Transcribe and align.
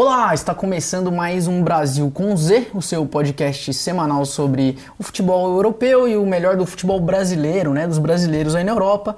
Olá, 0.00 0.32
está 0.32 0.54
começando 0.54 1.10
mais 1.10 1.48
um 1.48 1.60
Brasil 1.60 2.08
com 2.14 2.36
Z, 2.36 2.68
o 2.72 2.80
seu 2.80 3.04
podcast 3.04 3.74
semanal 3.74 4.24
sobre 4.24 4.78
o 4.96 5.02
futebol 5.02 5.48
europeu 5.56 6.06
e 6.06 6.16
o 6.16 6.24
melhor 6.24 6.56
do 6.56 6.64
futebol 6.64 7.00
brasileiro, 7.00 7.72
né, 7.72 7.84
dos 7.84 7.98
brasileiros 7.98 8.54
aí 8.54 8.62
na 8.62 8.70
Europa. 8.70 9.16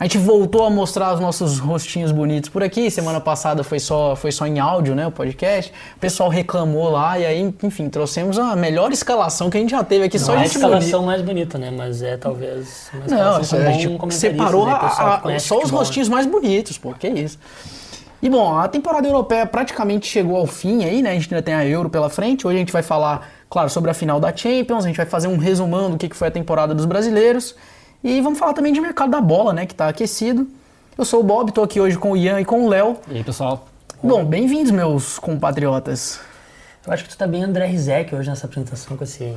A 0.00 0.04
gente 0.04 0.16
voltou 0.16 0.64
a 0.64 0.70
mostrar 0.70 1.12
os 1.12 1.20
nossos 1.20 1.58
rostinhos 1.58 2.10
bonitos 2.12 2.48
por 2.48 2.62
aqui. 2.62 2.90
Semana 2.90 3.20
passada 3.20 3.62
foi 3.62 3.78
só, 3.78 4.16
foi 4.16 4.32
só 4.32 4.46
em 4.46 4.58
áudio, 4.58 4.94
né, 4.94 5.06
o 5.06 5.10
podcast. 5.12 5.70
O 5.96 6.00
pessoal 6.00 6.30
reclamou 6.30 6.88
lá 6.88 7.18
e 7.18 7.26
aí, 7.26 7.54
enfim, 7.62 7.90
trouxemos 7.90 8.38
a 8.38 8.56
melhor 8.56 8.90
escalação 8.90 9.50
que 9.50 9.58
a 9.58 9.60
gente 9.60 9.72
já 9.72 9.84
teve 9.84 10.06
aqui. 10.06 10.16
Não 10.18 10.24
só 10.24 10.34
é 10.34 10.38
a 10.38 10.44
escalação 10.46 11.02
mais 11.04 11.20
bonita, 11.20 11.58
né? 11.58 11.70
Mas 11.70 12.02
é 12.02 12.16
talvez 12.16 12.88
Não, 13.06 13.36
a 13.36 13.42
gente 13.42 14.14
separou 14.14 14.64
né, 14.64 14.72
a- 14.72 15.20
a- 15.26 15.38
só 15.38 15.58
os 15.62 15.70
né? 15.70 15.76
rostinhos 15.76 16.08
mais 16.08 16.24
bonitos, 16.24 16.78
pô, 16.78 16.94
que 16.94 17.06
isso. 17.06 17.38
E 18.22 18.30
bom, 18.30 18.56
a 18.56 18.68
temporada 18.68 19.08
europeia 19.08 19.44
praticamente 19.44 20.06
chegou 20.06 20.36
ao 20.36 20.46
fim 20.46 20.84
aí, 20.84 21.02
né? 21.02 21.10
A 21.10 21.14
gente 21.14 21.34
ainda 21.34 21.42
tem 21.42 21.54
a 21.54 21.66
Euro 21.66 21.90
pela 21.90 22.08
frente. 22.08 22.46
Hoje 22.46 22.54
a 22.54 22.58
gente 22.60 22.72
vai 22.72 22.82
falar, 22.82 23.28
claro, 23.50 23.68
sobre 23.68 23.90
a 23.90 23.94
final 23.94 24.20
da 24.20 24.34
Champions, 24.34 24.84
a 24.84 24.86
gente 24.86 24.96
vai 24.96 25.06
fazer 25.06 25.26
um 25.26 25.36
resumão 25.36 25.90
do 25.90 25.98
que 25.98 26.08
que 26.08 26.14
foi 26.14 26.28
a 26.28 26.30
temporada 26.30 26.72
dos 26.72 26.84
brasileiros. 26.84 27.56
E 28.02 28.20
vamos 28.20 28.38
falar 28.38 28.52
também 28.52 28.72
de 28.72 28.80
mercado 28.80 29.10
da 29.10 29.20
bola, 29.20 29.52
né? 29.52 29.66
Que 29.66 29.74
tá 29.74 29.88
aquecido. 29.88 30.46
Eu 30.96 31.04
sou 31.04 31.18
o 31.18 31.24
Bob, 31.24 31.50
tô 31.50 31.64
aqui 31.64 31.80
hoje 31.80 31.98
com 31.98 32.12
o 32.12 32.16
Ian 32.16 32.40
e 32.40 32.44
com 32.44 32.64
o 32.64 32.68
Léo. 32.68 32.96
E 33.08 33.16
aí, 33.16 33.24
pessoal? 33.24 33.66
Bom, 34.00 34.24
bem-vindos, 34.24 34.70
meus 34.70 35.18
compatriotas. 35.18 36.20
Eu 36.86 36.92
acho 36.92 37.02
que 37.02 37.10
tu 37.10 37.18
tá 37.18 37.26
bem 37.26 37.42
André 37.42 37.66
Rizek 37.66 38.14
hoje 38.14 38.30
nessa 38.30 38.46
apresentação 38.46 38.96
com 38.96 39.02
esse... 39.02 39.36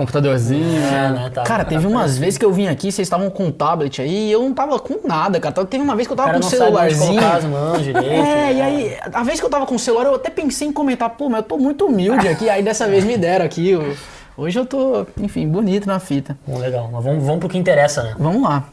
Computadorzinho. 0.00 0.78
É, 0.82 1.10
né? 1.10 1.30
Tá, 1.34 1.42
Cara, 1.42 1.62
teve 1.62 1.86
umas 1.86 2.16
vezes 2.16 2.38
que 2.38 2.44
eu 2.44 2.50
vim 2.50 2.68
aqui, 2.68 2.90
vocês 2.90 3.04
estavam 3.06 3.28
com 3.28 3.48
o 3.48 3.52
tablet 3.52 4.00
aí, 4.00 4.28
e 4.28 4.32
eu 4.32 4.40
não 4.40 4.54
tava 4.54 4.78
com 4.78 5.06
nada, 5.06 5.38
cara. 5.38 5.54
Teve 5.66 5.84
uma 5.84 5.94
vez 5.94 6.08
que 6.08 6.12
eu 6.12 6.14
O 6.14 6.16
tava 6.16 6.28
cara 6.30 6.40
com 6.40 6.44
o 6.44 6.48
onde 6.48 6.56
celularzinho. 6.56 7.08
colocar 7.20 7.36
as 7.36 7.44
mãos 7.44 7.82
direito. 7.84 8.08
É, 8.08 8.50
e 8.52 8.54
né? 8.54 8.62
aí, 8.62 8.96
a 9.12 9.22
vez 9.22 9.38
que 9.38 9.44
eu 9.44 9.50
tava 9.50 9.66
com 9.66 9.74
o 9.74 9.78
celular, 9.78 10.06
eu 10.06 10.14
até 10.14 10.30
pensei 10.30 10.66
em 10.68 10.72
comentar, 10.72 11.10
pô, 11.10 11.28
mas 11.28 11.42
eu 11.42 11.48
tô 11.48 11.58
muito 11.58 11.84
humilde 11.84 12.26
aqui, 12.26 12.48
aí 12.48 12.62
dessa 12.62 12.88
vez 12.88 13.04
me 13.04 13.18
deram 13.18 13.44
aqui. 13.44 13.68
eu- 13.70 13.94
Hoje 14.38 14.58
eu 14.58 14.64
tô, 14.64 15.06
enfim, 15.20 15.46
bonito 15.46 15.86
na 15.86 15.98
fita. 16.00 16.38
Bom, 16.46 16.56
legal. 16.56 16.88
Mas 16.90 17.04
vamos, 17.04 17.22
vamos 17.22 17.40
pro 17.40 17.48
que 17.50 17.58
interessa, 17.58 18.02
né? 18.02 18.14
Vamos 18.18 18.42
lá. 18.42 18.64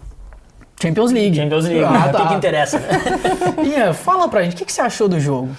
Champions 0.82 1.12
League. 1.12 1.36
Champions 1.36 1.66
League, 1.66 1.84
Ah, 1.84 1.90
o 1.90 2.04
que, 2.04 2.12
tá. 2.18 2.28
que 2.28 2.34
interessa, 2.36 2.80
né? 2.80 2.88
Ian, 3.78 3.94
fala 3.94 4.30
pra 4.30 4.44
gente, 4.44 4.54
o 4.54 4.56
que, 4.56 4.64
que 4.64 4.72
você 4.72 4.80
achou 4.80 5.10
do 5.10 5.20
jogo? 5.20 5.50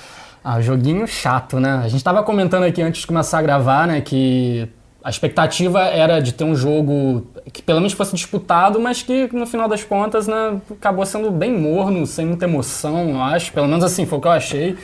Ah, 0.42 0.62
joguinho 0.62 1.06
chato, 1.06 1.60
né? 1.60 1.82
A 1.84 1.88
gente 1.88 2.02
tava 2.02 2.22
comentando 2.22 2.62
aqui 2.62 2.80
antes 2.80 3.02
de 3.02 3.06
começar 3.06 3.38
a 3.38 3.42
gravar, 3.42 3.86
né, 3.86 4.00
que 4.00 4.66
a 5.02 5.10
expectativa 5.10 5.82
era 5.84 6.20
de 6.20 6.32
ter 6.32 6.44
um 6.44 6.54
jogo 6.54 7.26
que 7.52 7.62
pelo 7.62 7.78
menos 7.78 7.92
fosse 7.92 8.14
disputado, 8.14 8.80
mas 8.80 9.02
que 9.02 9.28
no 9.32 9.46
final 9.46 9.68
das 9.68 9.84
contas, 9.84 10.26
né, 10.26 10.60
acabou 10.70 11.06
sendo 11.06 11.30
bem 11.30 11.52
morno, 11.56 12.06
sem 12.06 12.26
muita 12.26 12.44
emoção, 12.46 13.10
eu 13.10 13.22
acho. 13.22 13.52
Pelo 13.52 13.68
menos 13.68 13.84
assim, 13.84 14.04
foi 14.06 14.18
o 14.18 14.20
que 14.20 14.26
eu 14.28 14.32
achei. 14.32 14.76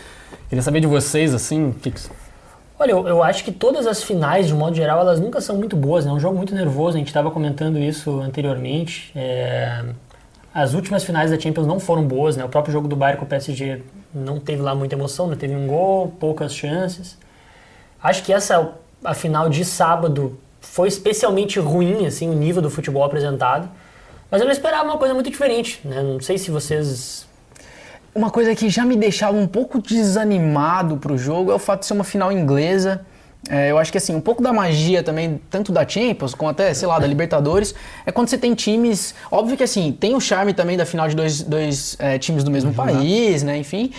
Queria 0.48 0.62
saber 0.62 0.80
de 0.80 0.86
vocês, 0.86 1.34
assim, 1.34 1.70
o 1.70 1.74
que 1.74 1.92
Olha, 2.78 2.90
eu, 2.90 3.06
eu 3.06 3.22
acho 3.22 3.44
que 3.44 3.52
todas 3.52 3.86
as 3.86 4.02
finais, 4.02 4.46
de 4.48 4.54
modo 4.54 4.74
geral, 4.76 5.00
elas 5.00 5.20
nunca 5.20 5.40
são 5.40 5.56
muito 5.56 5.76
boas, 5.76 6.04
né? 6.04 6.10
É 6.10 6.14
um 6.14 6.20
jogo 6.20 6.36
muito 6.36 6.54
nervoso, 6.54 6.96
a 6.96 6.98
gente 6.98 7.08
estava 7.08 7.30
comentando 7.30 7.78
isso 7.78 8.20
anteriormente. 8.20 9.12
É, 9.14 9.84
As 10.52 10.74
últimas 10.74 11.04
finais 11.04 11.30
da 11.30 11.38
Champions 11.38 11.66
não 11.66 11.80
foram 11.80 12.04
boas, 12.06 12.36
né? 12.36 12.44
O 12.44 12.48
próprio 12.48 12.72
jogo 12.72 12.88
do 12.88 12.96
Bayern 12.96 13.18
com 13.18 13.24
o 13.26 13.28
PSG 13.28 13.82
não 14.12 14.40
teve 14.40 14.62
lá 14.62 14.74
muita 14.74 14.94
emoção, 14.94 15.26
né? 15.28 15.36
Teve 15.36 15.54
um 15.54 15.66
gol, 15.66 16.08
poucas 16.20 16.54
chances. 16.54 17.18
Acho 18.02 18.22
que 18.22 18.32
essa, 18.32 18.72
a 19.05 19.14
final 19.14 19.48
de 19.48 19.64
sábado, 19.64 20.38
foi 20.60 20.88
especialmente 20.88 21.60
ruim, 21.60 22.06
assim, 22.06 22.28
o 22.30 22.34
nível 22.34 22.62
do 22.62 22.70
futebol 22.70 23.05
apresentado. 23.05 23.69
Mas 24.30 24.41
eu 24.41 24.46
não 24.46 24.52
esperava 24.52 24.84
uma 24.84 24.98
coisa 24.98 25.14
muito 25.14 25.30
diferente, 25.30 25.80
né? 25.84 26.02
Não 26.02 26.20
sei 26.20 26.38
se 26.38 26.50
vocês... 26.50 27.27
Uma 28.14 28.30
coisa 28.30 28.55
que 28.55 28.69
já 28.69 28.84
me 28.84 28.96
deixava 28.96 29.36
um 29.36 29.46
pouco 29.46 29.80
desanimado 29.80 30.96
pro 30.96 31.19
jogo 31.19 31.52
é 31.52 31.55
o 31.55 31.58
fato 31.58 31.80
de 31.80 31.86
ser 31.86 31.92
uma 31.92 32.05
final 32.05 32.33
inglesa. 32.33 33.05
É, 33.51 33.70
eu 33.70 33.78
acho 33.78 33.92
que 33.92 33.98
assim, 33.98 34.14
um 34.14 34.20
pouco 34.20 34.42
da 34.42 34.52
magia 34.52 35.02
também, 35.02 35.40
tanto 35.51 35.70
da 35.70 35.86
Champions 35.86 36.34
como 36.34 36.51
até, 36.51 36.73
sei 36.73 36.89
lá, 36.89 36.98
da 36.98 37.07
Libertadores, 37.07 37.74
é 38.07 38.11
quando 38.12 38.28
você 38.28 38.39
tem 38.39 38.55
times. 38.55 39.14
Óbvio 39.30 39.57
que 39.57 39.64
assim, 39.64 39.92
tem 39.92 40.14
o 40.14 40.20
charme 40.20 40.55
também 40.55 40.77
da 40.77 40.86
final 40.86 41.08
de 41.08 41.14
dois, 41.14 41.42
dois 41.42 41.96
é, 41.98 42.18
times 42.18 42.42
do 42.42 42.51
mesmo 42.51 42.73
país, 42.73 43.42
né? 43.42 43.57
Enfim. 43.58 43.92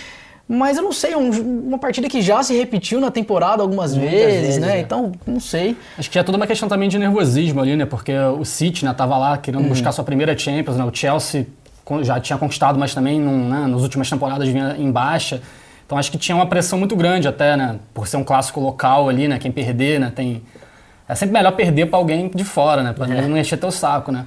Mas 0.47 0.77
eu 0.77 0.83
não 0.83 0.91
sei, 0.91 1.13
é 1.13 1.17
um- 1.17 1.31
uma 1.67 1.79
partida 1.79 2.07
que 2.07 2.21
já 2.21 2.43
se 2.43 2.55
repetiu 2.55 2.99
na 3.01 3.09
temporada 3.09 3.63
algumas 3.63 3.95
vezes, 3.95 4.41
vezes, 4.41 4.57
né? 4.59 4.67
né? 4.67 4.79
Então, 4.79 5.11
não 5.25 5.39
sei. 5.39 5.75
Acho 5.97 6.07
que 6.07 6.13
tinha 6.13 6.23
toda 6.23 6.37
uma 6.37 6.45
questão 6.45 6.69
também 6.69 6.87
de 6.87 6.99
nervosismo 6.99 7.61
ali, 7.61 7.75
né? 7.75 7.85
Porque 7.85 8.13
o 8.15 8.45
City, 8.45 8.85
né, 8.85 8.93
tava 8.93 9.17
lá 9.17 9.37
querendo 9.37 9.67
buscar 9.67 9.91
sua 9.91 10.03
primeira 10.03 10.37
Champions, 10.37 10.77
né? 10.77 10.83
O 10.83 10.93
Chelsea 10.93 11.47
já 12.03 12.19
tinha 12.19 12.37
conquistado, 12.37 12.77
mas 12.77 12.93
também 12.93 13.19
num, 13.19 13.49
né, 13.49 13.65
nas 13.67 13.81
últimas 13.81 14.07
temporadas 14.09 14.47
vinha 14.47 14.75
em 14.77 14.91
baixa. 14.91 15.41
Então 15.85 15.97
acho 15.97 16.11
que 16.11 16.17
tinha 16.17 16.35
uma 16.35 16.45
pressão 16.47 16.77
muito 16.77 16.95
grande 16.95 17.27
até, 17.27 17.57
né? 17.57 17.77
Por 17.93 18.07
ser 18.07 18.17
um 18.17 18.23
clássico 18.23 18.59
local 18.59 19.09
ali, 19.09 19.27
né? 19.27 19.39
Quem 19.39 19.51
perder, 19.51 19.99
né? 19.99 20.11
Tem... 20.15 20.43
É 21.07 21.13
sempre 21.15 21.33
melhor 21.33 21.51
perder 21.53 21.87
pra 21.87 21.97
alguém 21.97 22.29
de 22.33 22.43
fora, 22.43 22.83
né? 22.83 22.93
Pra 22.93 23.07
não 23.07 23.37
encher 23.37 23.57
teu 23.57 23.71
saco, 23.71 24.11
né? 24.11 24.25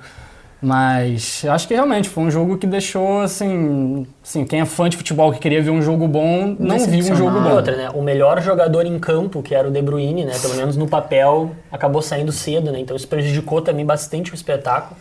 Mas 0.60 1.44
eu 1.44 1.52
acho 1.52 1.68
que 1.68 1.74
realmente 1.74 2.08
foi 2.08 2.24
um 2.24 2.30
jogo 2.30 2.58
que 2.58 2.66
deixou, 2.66 3.20
assim, 3.20 4.04
assim, 4.22 4.44
quem 4.44 4.60
é 4.60 4.64
fã 4.64 4.88
de 4.88 4.96
futebol 4.96 5.32
que 5.32 5.38
queria 5.38 5.62
ver 5.62 5.70
um 5.70 5.80
jogo 5.80 6.08
bom, 6.08 6.56
não 6.58 6.78
viu 6.80 7.12
um 7.12 7.16
jogo 7.16 7.40
bom. 7.40 7.54
outra, 7.54 7.76
né? 7.76 7.90
O 7.94 8.02
melhor 8.02 8.42
jogador 8.42 8.84
em 8.84 8.98
campo, 8.98 9.40
que 9.40 9.54
era 9.54 9.68
o 9.68 9.70
De 9.70 9.80
Bruyne, 9.80 10.24
né? 10.24 10.36
Pelo 10.40 10.56
menos 10.56 10.76
no 10.76 10.88
papel, 10.88 11.52
acabou 11.70 12.02
saindo 12.02 12.32
cedo, 12.32 12.72
né? 12.72 12.80
Então 12.80 12.96
isso 12.96 13.06
prejudicou 13.06 13.62
também 13.62 13.86
bastante 13.86 14.32
o 14.32 14.34
espetáculo. 14.34 14.96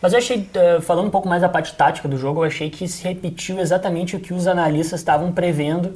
Mas 0.00 0.14
eu 0.14 0.18
achei, 0.18 0.48
eh, 0.54 0.80
falando 0.80 1.08
um 1.08 1.10
pouco 1.10 1.28
mais 1.28 1.42
da 1.42 1.48
parte 1.48 1.74
tática 1.74 2.08
do 2.08 2.16
jogo, 2.16 2.40
eu 2.40 2.46
achei 2.46 2.70
que 2.70 2.88
se 2.88 3.04
repetiu 3.04 3.60
exatamente 3.60 4.16
o 4.16 4.20
que 4.20 4.32
os 4.32 4.46
analistas 4.46 5.00
estavam 5.00 5.30
prevendo 5.30 5.92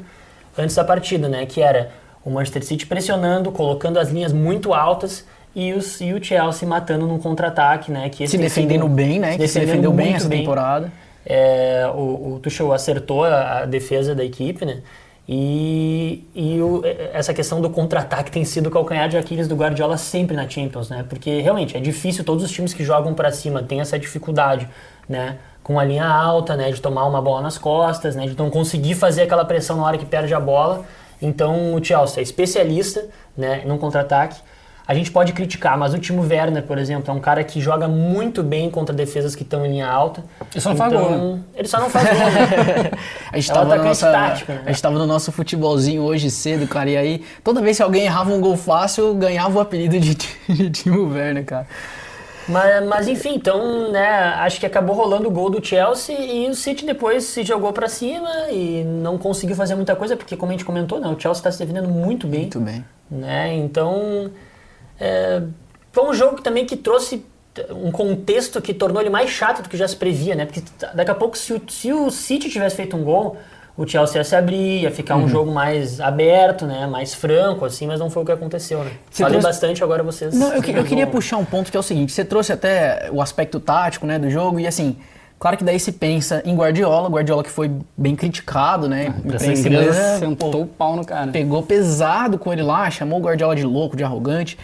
antes 0.59 0.77
da 0.77 0.85
partida, 0.85 1.27
né? 1.27 1.47
Que 1.47 1.63
era 1.63 1.91
o 2.23 2.31
Manchester 2.31 2.65
City 2.65 2.87
pressionando, 2.87 3.51
colocando 3.51 3.99
as 3.99 4.11
linhas 4.11 4.33
muito 4.33 4.75
altas 4.75 5.25
e, 5.57 5.73
os, 5.73 6.01
e 6.01 6.13
o 6.13 6.23
Chelsea 6.23 6.69
matando 6.69 7.07
num 7.07 7.19
contra-ataque, 7.19 7.91
né? 7.91 8.09
Que 8.11 8.29
Se 8.29 8.37
defendendo 8.39 8.87
bem, 8.89 9.19
né? 9.19 9.33
se 9.33 9.39
Que 9.39 9.49
se 9.49 9.59
defendeu 9.61 9.91
bem 9.93 10.15
essa 10.15 10.29
temporada. 10.29 10.93
é, 11.25 11.91
o, 11.95 12.35
o 12.35 12.41
Tuchel 12.43 12.73
acertou 12.73 13.25
a, 13.25 13.61
a 13.61 13.65
defesa 13.67 14.15
da 14.15 14.23
equipe, 14.25 14.65
né? 14.65 14.83
E, 15.29 16.23
e 16.35 16.61
o- 16.63 16.83
essa 17.13 17.35
questão 17.35 17.61
do 17.61 17.69
contra-ataque 17.69 18.31
tem 18.31 18.45
sido 18.45 18.69
o 18.69 18.71
calcanhar 18.71 19.09
de 19.09 19.17
Aquiles 19.17 19.49
do 19.49 19.57
Guardiola 19.57 19.97
sempre 19.97 20.37
na 20.37 20.49
Champions, 20.49 20.89
né? 20.89 21.05
Porque 21.09 21.41
realmente 21.41 21.77
é 21.77 21.81
difícil, 21.81 22.23
todos 22.25 22.45
os 22.45 22.51
times 22.53 22.73
que 22.73 22.85
jogam 22.85 23.13
para 23.15 23.33
cima 23.33 23.63
têm 23.63 23.81
essa 23.81 23.99
dificuldade, 23.99 24.69
né? 25.09 25.39
Com 25.65 25.81
a 25.81 25.85
linha 25.85 26.07
alta, 26.07 26.55
né? 26.57 26.71
De 26.71 26.81
tomar 26.81 27.07
uma 27.07 27.21
bola 27.21 27.43
nas 27.43 27.59
costas, 27.59 28.15
né? 28.15 28.27
De 28.27 28.39
não 28.39 28.51
conseguir 28.51 28.95
fazer 28.95 29.23
aquela 29.23 29.45
pressão 29.45 29.79
na 29.79 29.85
hora 29.85 29.99
que 29.99 30.07
perde 30.07 30.33
a 30.33 30.39
bola. 30.39 30.85
Então 31.21 31.75
o 31.75 31.83
Chelsea 31.85 32.21
é 32.21 32.23
especialista, 32.23 33.05
né? 33.37 33.63
No 33.67 33.79
contra-ataque. 33.79 34.39
A 34.89 34.95
gente 34.95 35.11
pode 35.11 35.33
criticar, 35.33 35.77
mas 35.77 35.93
o 35.95 35.99
Timo 35.99 36.23
Werner, 36.23 36.63
por 36.63 36.79
exemplo, 36.79 37.13
é 37.13 37.17
um 37.17 37.19
cara 37.21 37.43
que 37.43 37.61
joga 37.61 37.89
muito 37.89 38.41
bem 38.43 38.71
contra 38.71 38.95
defesas 38.95 39.35
que 39.35 39.43
estão 39.43 39.67
em 39.67 39.71
linha 39.71 39.89
alta. 39.89 40.23
Ele 40.53 40.61
só 40.61 40.71
não 40.71 40.77
faz 40.77 40.93
gol, 40.93 41.11
né? 41.11 41.41
Ele 41.57 41.69
só 41.69 41.81
não 41.81 41.91
faz 41.91 42.09
gol, 42.09 42.31
né? 42.31 42.91
A 43.33 43.37
gente, 43.37 43.51
É 43.51 43.53
um 43.53 43.57
tava 43.57 43.77
no 43.77 43.85
nossa, 43.85 44.13
tático, 44.13 44.53
né? 44.53 44.63
a 44.65 44.71
gente 44.71 44.83
tava 44.83 44.99
no 44.99 45.07
nosso 45.07 45.33
futebolzinho 45.33 46.03
hoje 46.03 46.31
cedo, 46.31 46.69
cara, 46.69 46.89
e 46.89 46.97
aí 46.97 47.25
toda 47.43 47.61
vez 47.61 47.77
que 47.79 47.83
alguém 47.83 48.05
errava 48.05 48.33
um 48.33 48.41
gol 48.41 48.57
fácil, 48.57 49.13
ganhava 49.15 49.59
o 49.59 49.61
apelido 49.61 49.99
de, 49.99 50.15
de 50.49 50.71
Timo 50.71 51.09
Werner, 51.13 51.45
cara. 51.45 51.67
Mas, 52.49 52.87
mas 52.87 53.09
enfim, 53.09 53.35
então, 53.35 53.91
né, 53.91 54.07
acho 54.39 54.61
que 54.61 54.67
acabou 54.67 54.95
rolando 54.95 55.27
o 55.27 55.33
gol 55.33 55.51
do 55.51 55.65
Chelsea 55.65 56.17
e 56.17 56.49
o 56.49 56.55
City 56.55 56.87
depois 56.87 57.25
se 57.25 57.43
jogou 57.43 57.73
pra 57.73 57.89
cima 57.89 58.31
e 58.53 58.85
não 58.85 59.19
conseguiu 59.19 59.57
fazer 59.57 59.75
muita 59.75 59.97
coisa, 59.97 60.17
porque 60.17 60.37
como 60.37 60.51
a 60.51 60.55
gente 60.55 60.65
comentou, 60.65 61.01
né, 61.01 61.09
o 61.09 61.19
Chelsea 61.19 61.43
tá 61.43 61.51
se 61.51 61.59
defendendo 61.59 61.89
muito 61.89 62.29
bem. 62.29 62.43
Muito 62.43 62.61
bem. 62.61 62.85
né? 63.11 63.53
Então, 63.53 64.31
é, 65.01 65.43
foi 65.93 66.05
um 66.09 66.15
jogo 66.15 66.37
que 66.37 66.43
também 66.43 66.65
que 66.67 66.77
trouxe 66.77 67.25
um 67.71 67.91
contexto 67.91 68.61
que 68.61 68.75
tornou 68.75 69.01
ele 69.01 69.09
mais 69.11 69.31
chato 69.31 69.63
do 69.63 69.69
que 69.69 69.77
já 69.77 69.89
se 69.89 69.97
previa, 69.97 70.35
né? 70.35 70.45
Porque 70.45 70.63
daqui 70.95 71.11
a 71.11 71.15
pouco, 71.15 71.39
se 71.39 71.55
o, 71.55 71.63
se 71.69 71.91
o 71.93 72.11
City 72.11 72.51
tivesse 72.51 72.77
feito 72.77 72.95
um 72.97 73.03
gol, 73.03 73.37
o 73.79 73.87
Chelsea 73.87 74.19
ia 74.21 74.25
se 74.25 74.37
abrir, 74.37 74.83
ia 74.83 74.91
ficar 74.91 75.17
Uhum. 75.17 75.25
um 75.25 75.29
jogo 75.29 75.51
mais 75.51 75.99
aberto, 76.01 76.67
né? 76.67 76.87
Mais 76.87 77.15
franco, 77.15 77.65
assim, 77.65 77.87
mas 77.87 77.99
não 77.99 78.11
foi 78.11 78.23
o 78.23 78.27
que 78.27 78.33
aconteceu, 78.33 78.85
né? 78.85 78.91
Você 79.11 79.23
Falei 79.23 79.39
trouxe- 79.39 79.49
bastante, 79.55 79.83
agora 79.85 80.03
vocês... 80.03 80.35
Não, 80.35 80.53
eu, 80.53 80.63
que- 80.63 80.71
eu 80.73 80.85
queria 80.85 81.07
puxar 81.07 81.39
um 81.39 81.45
ponto 81.47 81.71
que 81.71 81.77
é 81.77 81.81
o 81.81 81.83
seguinte: 81.83 82.13
você 82.13 82.25
trouxe 82.27 82.53
até 82.53 83.09
o 83.11 83.23
aspecto 83.23 83.59
tático 83.59 84.07
né, 84.07 84.19
do 84.19 84.29
jogo, 84.29 84.61
e 84.61 84.67
assim, 84.67 84.97
claro 85.39 85.57
que 85.57 85.65
daí 85.65 85.79
se 85.79 85.93
pensa 85.93 86.43
em 86.45 86.55
Guardiola, 86.55 87.09
Guardiola 87.09 87.43
que 87.43 87.51
foi 87.51 87.71
bem 87.97 88.17
criticado, 88.17 88.89
né? 88.89 89.15
A 89.15 89.19
imprensa 89.19 89.45
imprensa 89.47 89.69
inglesa 89.69 90.13
pô, 90.13 90.19
sentou 90.19 90.63
o 90.63 90.67
pau 90.67 90.97
no 90.97 91.05
cara. 91.05 91.31
pegou 91.31 91.63
pesado 91.63 92.39
com 92.39 92.53
ele 92.53 92.63
lá, 92.63 92.91
chamou 92.91 93.19
o 93.19 93.23
Guardiola 93.23 93.55
de 93.55 93.65
louco, 93.65 93.97
de 93.97 94.05
arrogante. 94.05 94.59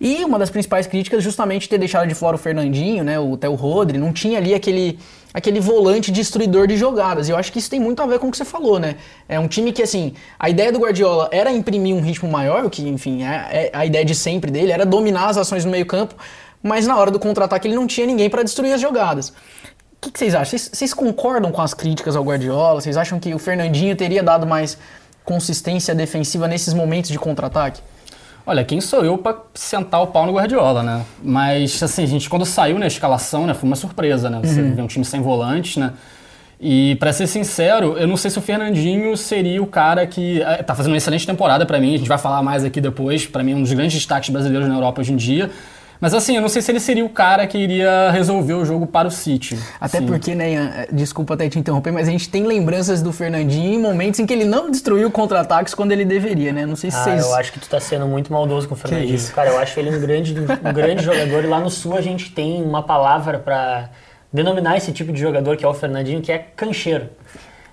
E 0.00 0.24
uma 0.24 0.38
das 0.38 0.50
principais 0.50 0.86
críticas 0.86 1.22
justamente 1.22 1.68
ter 1.68 1.78
deixado 1.78 2.06
de 2.08 2.14
fora 2.14 2.36
o 2.36 2.38
Fernandinho, 2.38 3.04
né, 3.04 3.18
o 3.18 3.36
Theo 3.36 3.54
Rodri, 3.54 3.96
não 3.96 4.12
tinha 4.12 4.38
ali 4.38 4.54
aquele 4.54 4.98
aquele 5.32 5.58
volante 5.58 6.12
destruidor 6.12 6.68
de 6.68 6.76
jogadas. 6.76 7.28
E 7.28 7.32
eu 7.32 7.36
acho 7.36 7.50
que 7.50 7.58
isso 7.58 7.68
tem 7.68 7.80
muito 7.80 8.00
a 8.00 8.06
ver 8.06 8.20
com 8.20 8.28
o 8.28 8.30
que 8.30 8.36
você 8.36 8.44
falou, 8.44 8.78
né? 8.78 8.94
É 9.28 9.36
um 9.36 9.48
time 9.48 9.72
que 9.72 9.82
assim, 9.82 10.14
a 10.38 10.48
ideia 10.48 10.70
do 10.70 10.78
Guardiola 10.78 11.28
era 11.32 11.50
imprimir 11.50 11.92
um 11.92 12.00
ritmo 12.00 12.30
maior, 12.30 12.64
o 12.64 12.70
que, 12.70 12.88
enfim, 12.88 13.24
é, 13.24 13.34
é 13.50 13.70
a 13.72 13.84
ideia 13.84 14.04
de 14.04 14.14
sempre 14.14 14.48
dele, 14.48 14.70
era 14.70 14.86
dominar 14.86 15.26
as 15.26 15.36
ações 15.36 15.64
no 15.64 15.72
meio-campo, 15.72 16.14
mas 16.62 16.86
na 16.86 16.96
hora 16.96 17.10
do 17.10 17.18
contra-ataque 17.18 17.66
ele 17.66 17.74
não 17.74 17.86
tinha 17.86 18.06
ninguém 18.06 18.30
para 18.30 18.44
destruir 18.44 18.72
as 18.72 18.80
jogadas. 18.80 19.32
O 20.04 20.06
que, 20.06 20.10
que 20.12 20.18
vocês 20.18 20.34
acham? 20.34 20.50
Vocês, 20.50 20.70
vocês 20.70 20.92
concordam 20.92 21.50
com 21.50 21.62
as 21.62 21.72
críticas 21.72 22.14
ao 22.14 22.22
Guardiola? 22.22 22.78
Vocês 22.78 22.94
acham 22.94 23.18
que 23.18 23.32
o 23.32 23.38
Fernandinho 23.38 23.96
teria 23.96 24.22
dado 24.22 24.46
mais 24.46 24.76
consistência 25.24 25.94
defensiva 25.94 26.46
nesses 26.46 26.74
momentos 26.74 27.10
de 27.10 27.18
contra-ataque? 27.18 27.80
Olha, 28.46 28.62
quem 28.62 28.82
sou 28.82 29.02
eu 29.02 29.16
para 29.16 29.38
sentar 29.54 30.02
o 30.02 30.08
pau 30.08 30.26
no 30.26 30.34
Guardiola, 30.34 30.82
né? 30.82 31.06
Mas, 31.22 31.82
assim, 31.82 32.02
a 32.02 32.06
gente 32.06 32.28
quando 32.28 32.44
saiu 32.44 32.78
na 32.78 32.86
escalação, 32.86 33.46
né, 33.46 33.54
foi 33.54 33.66
uma 33.66 33.76
surpresa, 33.76 34.28
né? 34.28 34.40
Você 34.44 34.60
uhum. 34.60 34.74
vê 34.74 34.82
um 34.82 34.86
time 34.86 35.06
sem 35.06 35.22
volantes, 35.22 35.78
né? 35.78 35.94
E 36.60 36.96
para 36.96 37.10
ser 37.10 37.26
sincero, 37.26 37.96
eu 37.96 38.06
não 38.06 38.18
sei 38.18 38.30
se 38.30 38.38
o 38.38 38.42
Fernandinho 38.42 39.16
seria 39.16 39.62
o 39.62 39.66
cara 39.66 40.06
que 40.06 40.42
é, 40.42 40.62
tá 40.62 40.74
fazendo 40.74 40.92
uma 40.92 40.98
excelente 40.98 41.26
temporada 41.26 41.64
para 41.64 41.80
mim. 41.80 41.94
A 41.94 41.96
gente 41.98 42.08
vai 42.08 42.18
falar 42.18 42.42
mais 42.42 42.62
aqui 42.62 42.78
depois. 42.78 43.26
Para 43.26 43.42
mim, 43.42 43.52
é 43.52 43.56
um 43.56 43.62
dos 43.62 43.72
grandes 43.72 43.94
destaques 43.94 44.28
brasileiros 44.28 44.68
na 44.68 44.74
Europa 44.74 45.00
hoje 45.00 45.14
em 45.14 45.16
dia. 45.16 45.50
Mas 46.00 46.12
assim, 46.12 46.36
eu 46.36 46.42
não 46.42 46.48
sei 46.48 46.60
se 46.60 46.70
ele 46.70 46.80
seria 46.80 47.04
o 47.04 47.08
cara 47.08 47.46
que 47.46 47.56
iria 47.56 48.10
resolver 48.10 48.54
o 48.54 48.64
jogo 48.64 48.86
para 48.86 49.08
o 49.08 49.10
City. 49.10 49.58
Até 49.80 49.98
Sim. 49.98 50.06
porque, 50.06 50.34
né, 50.34 50.52
Ian, 50.52 50.72
desculpa 50.92 51.34
até 51.34 51.48
te 51.48 51.58
interromper, 51.58 51.92
mas 51.92 52.08
a 52.08 52.10
gente 52.10 52.28
tem 52.28 52.44
lembranças 52.44 53.00
do 53.02 53.12
Fernandinho 53.12 53.74
em 53.74 53.78
momentos 53.78 54.20
em 54.20 54.26
que 54.26 54.32
ele 54.32 54.44
não 54.44 54.70
destruiu 54.70 55.10
contra-ataques 55.10 55.74
quando 55.74 55.92
ele 55.92 56.04
deveria, 56.04 56.52
né? 56.52 56.66
Não 56.66 56.76
sei 56.76 56.90
se 56.90 56.96
ah, 56.96 57.04
vocês... 57.04 57.22
eu 57.22 57.34
acho 57.34 57.52
que 57.52 57.60
tu 57.60 57.68
tá 57.68 57.80
sendo 57.80 58.06
muito 58.06 58.32
maldoso 58.32 58.68
com 58.68 58.74
o 58.74 58.76
Fernandinho. 58.76 59.18
Cara, 59.34 59.50
eu 59.50 59.58
acho 59.58 59.78
ele 59.78 59.96
um 59.96 60.00
grande, 60.00 60.34
um 60.38 60.72
grande 60.72 61.02
jogador 61.04 61.44
e 61.44 61.46
lá 61.46 61.60
no 61.60 61.70
Sul 61.70 61.96
a 61.96 62.00
gente 62.00 62.30
tem 62.32 62.62
uma 62.62 62.82
palavra 62.82 63.38
para 63.38 63.90
denominar 64.32 64.76
esse 64.76 64.92
tipo 64.92 65.12
de 65.12 65.20
jogador 65.20 65.56
que 65.56 65.64
é 65.64 65.68
o 65.68 65.74
Fernandinho, 65.74 66.20
que 66.20 66.32
é 66.32 66.38
cancheiro. 66.38 67.08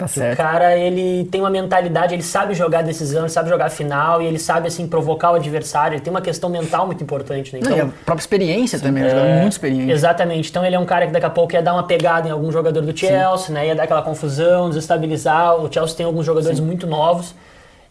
Tá 0.01 0.07
certo. 0.07 0.33
O 0.33 0.37
cara, 0.37 0.75
ele 0.75 1.25
tem 1.25 1.41
uma 1.41 1.49
mentalidade, 1.49 2.15
ele 2.15 2.23
sabe 2.23 2.55
jogar 2.55 2.81
decisão, 2.81 3.21
ele 3.21 3.29
sabe 3.29 3.49
jogar 3.49 3.69
final 3.69 4.19
e 4.19 4.25
ele 4.25 4.39
sabe, 4.39 4.67
assim, 4.67 4.87
provocar 4.87 5.31
o 5.31 5.35
adversário. 5.35 5.95
Ele 5.95 6.01
tem 6.01 6.09
uma 6.09 6.21
questão 6.21 6.49
mental 6.49 6.87
muito 6.87 7.03
importante, 7.03 7.53
né? 7.53 7.59
Então, 7.59 7.71
Não, 7.71 7.77
e 7.77 7.81
a 7.81 7.85
própria 8.03 8.23
experiência 8.23 8.79
sim, 8.79 8.85
também, 8.85 9.03
é, 9.03 9.41
muito 9.41 9.53
experiente. 9.53 9.91
Exatamente. 9.91 10.49
Então 10.49 10.65
ele 10.65 10.75
é 10.75 10.79
um 10.79 10.85
cara 10.85 11.05
que 11.05 11.13
daqui 11.13 11.25
a 11.25 11.29
pouco 11.29 11.53
ia 11.53 11.61
dar 11.61 11.73
uma 11.73 11.83
pegada 11.83 12.27
em 12.27 12.31
algum 12.31 12.51
jogador 12.51 12.81
do 12.81 12.97
Chelsea, 12.97 13.47
sim. 13.47 13.53
né? 13.53 13.67
Ia 13.67 13.75
dar 13.75 13.83
aquela 13.83 14.01
confusão, 14.01 14.69
desestabilizar. 14.69 15.55
O 15.55 15.71
Chelsea 15.71 15.95
tem 15.95 16.05
alguns 16.05 16.25
jogadores 16.25 16.57
sim. 16.57 16.65
muito 16.65 16.87
novos. 16.87 17.35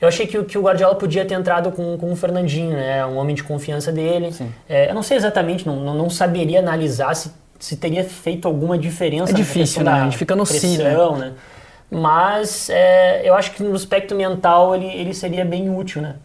Eu 0.00 0.08
achei 0.08 0.26
que, 0.26 0.42
que 0.44 0.58
o 0.58 0.62
Guardiola 0.62 0.96
podia 0.96 1.24
ter 1.24 1.34
entrado 1.34 1.70
com, 1.70 1.96
com 1.96 2.10
o 2.10 2.16
Fernandinho, 2.16 2.72
né? 2.72 3.06
Um 3.06 3.18
homem 3.18 3.36
de 3.36 3.44
confiança 3.44 3.92
dele. 3.92 4.34
É, 4.68 4.90
eu 4.90 4.94
não 4.94 5.02
sei 5.02 5.16
exatamente, 5.16 5.64
não, 5.64 5.76
não, 5.76 5.94
não 5.94 6.10
saberia 6.10 6.58
analisar 6.58 7.14
se, 7.14 7.30
se 7.58 7.76
teria 7.76 8.02
feito 8.02 8.48
alguma 8.48 8.76
diferença. 8.76 9.30
É 9.30 9.34
difícil, 9.34 9.84
né? 9.84 9.92
A 9.92 10.04
gente 10.04 10.16
fica 10.16 10.34
no 10.34 10.44
si, 10.44 10.78
né? 10.78 10.96
né? 11.18 11.32
Mas 11.90 12.70
é, 12.70 13.28
eu 13.28 13.34
acho 13.34 13.52
que 13.52 13.62
no 13.62 13.74
aspecto 13.74 14.14
mental 14.14 14.74
ele, 14.74 14.86
ele 14.86 15.12
seria 15.12 15.44
bem 15.44 15.68
útil, 15.74 16.00
né? 16.00 16.16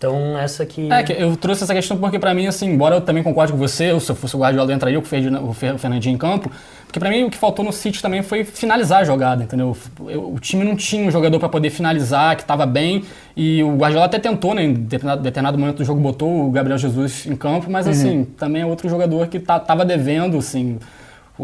Então, 0.00 0.38
essa 0.38 0.62
aqui... 0.62 0.88
É, 0.90 1.22
eu 1.22 1.36
trouxe 1.36 1.62
essa 1.62 1.74
questão 1.74 1.94
porque 1.98 2.18
para 2.18 2.32
mim, 2.32 2.46
assim, 2.46 2.70
embora 2.70 2.96
eu 2.96 3.00
também 3.02 3.22
concorde 3.22 3.52
com 3.52 3.58
você, 3.58 3.90
eu, 3.90 4.00
se 4.00 4.10
eu 4.10 4.16
fosse 4.16 4.34
o 4.34 4.38
Guardiola, 4.38 4.72
eu 4.72 4.74
entraria 4.74 4.98
o 4.98 5.02
o 5.02 5.52
Fernandinho 5.52 6.14
em 6.14 6.16
campo, 6.16 6.50
porque 6.86 6.98
para 6.98 7.10
mim 7.10 7.24
o 7.24 7.30
que 7.30 7.36
faltou 7.36 7.62
no 7.62 7.70
City 7.70 8.00
também 8.00 8.22
foi 8.22 8.42
finalizar 8.42 9.02
a 9.02 9.04
jogada, 9.04 9.44
entendeu? 9.44 9.76
Eu, 10.08 10.32
o 10.32 10.40
time 10.40 10.64
não 10.64 10.74
tinha 10.74 11.06
um 11.06 11.10
jogador 11.10 11.38
para 11.38 11.50
poder 11.50 11.68
finalizar, 11.68 12.34
que 12.34 12.40
estava 12.40 12.64
bem, 12.64 13.04
e 13.36 13.62
o 13.62 13.76
Guardiola 13.76 14.06
até 14.06 14.18
tentou, 14.18 14.54
né, 14.54 14.64
em 14.64 14.72
determinado, 14.72 15.22
determinado, 15.22 15.58
momento 15.58 15.76
do 15.76 15.84
jogo, 15.84 16.00
botou 16.00 16.46
o 16.46 16.50
Gabriel 16.50 16.78
Jesus 16.78 17.26
em 17.26 17.36
campo, 17.36 17.70
mas, 17.70 17.84
uhum. 17.84 17.92
assim, 17.92 18.24
também 18.38 18.62
é 18.62 18.66
outro 18.66 18.88
jogador 18.88 19.26
que 19.26 19.38
tá, 19.38 19.60
tava 19.60 19.84
devendo, 19.84 20.38
assim 20.38 20.78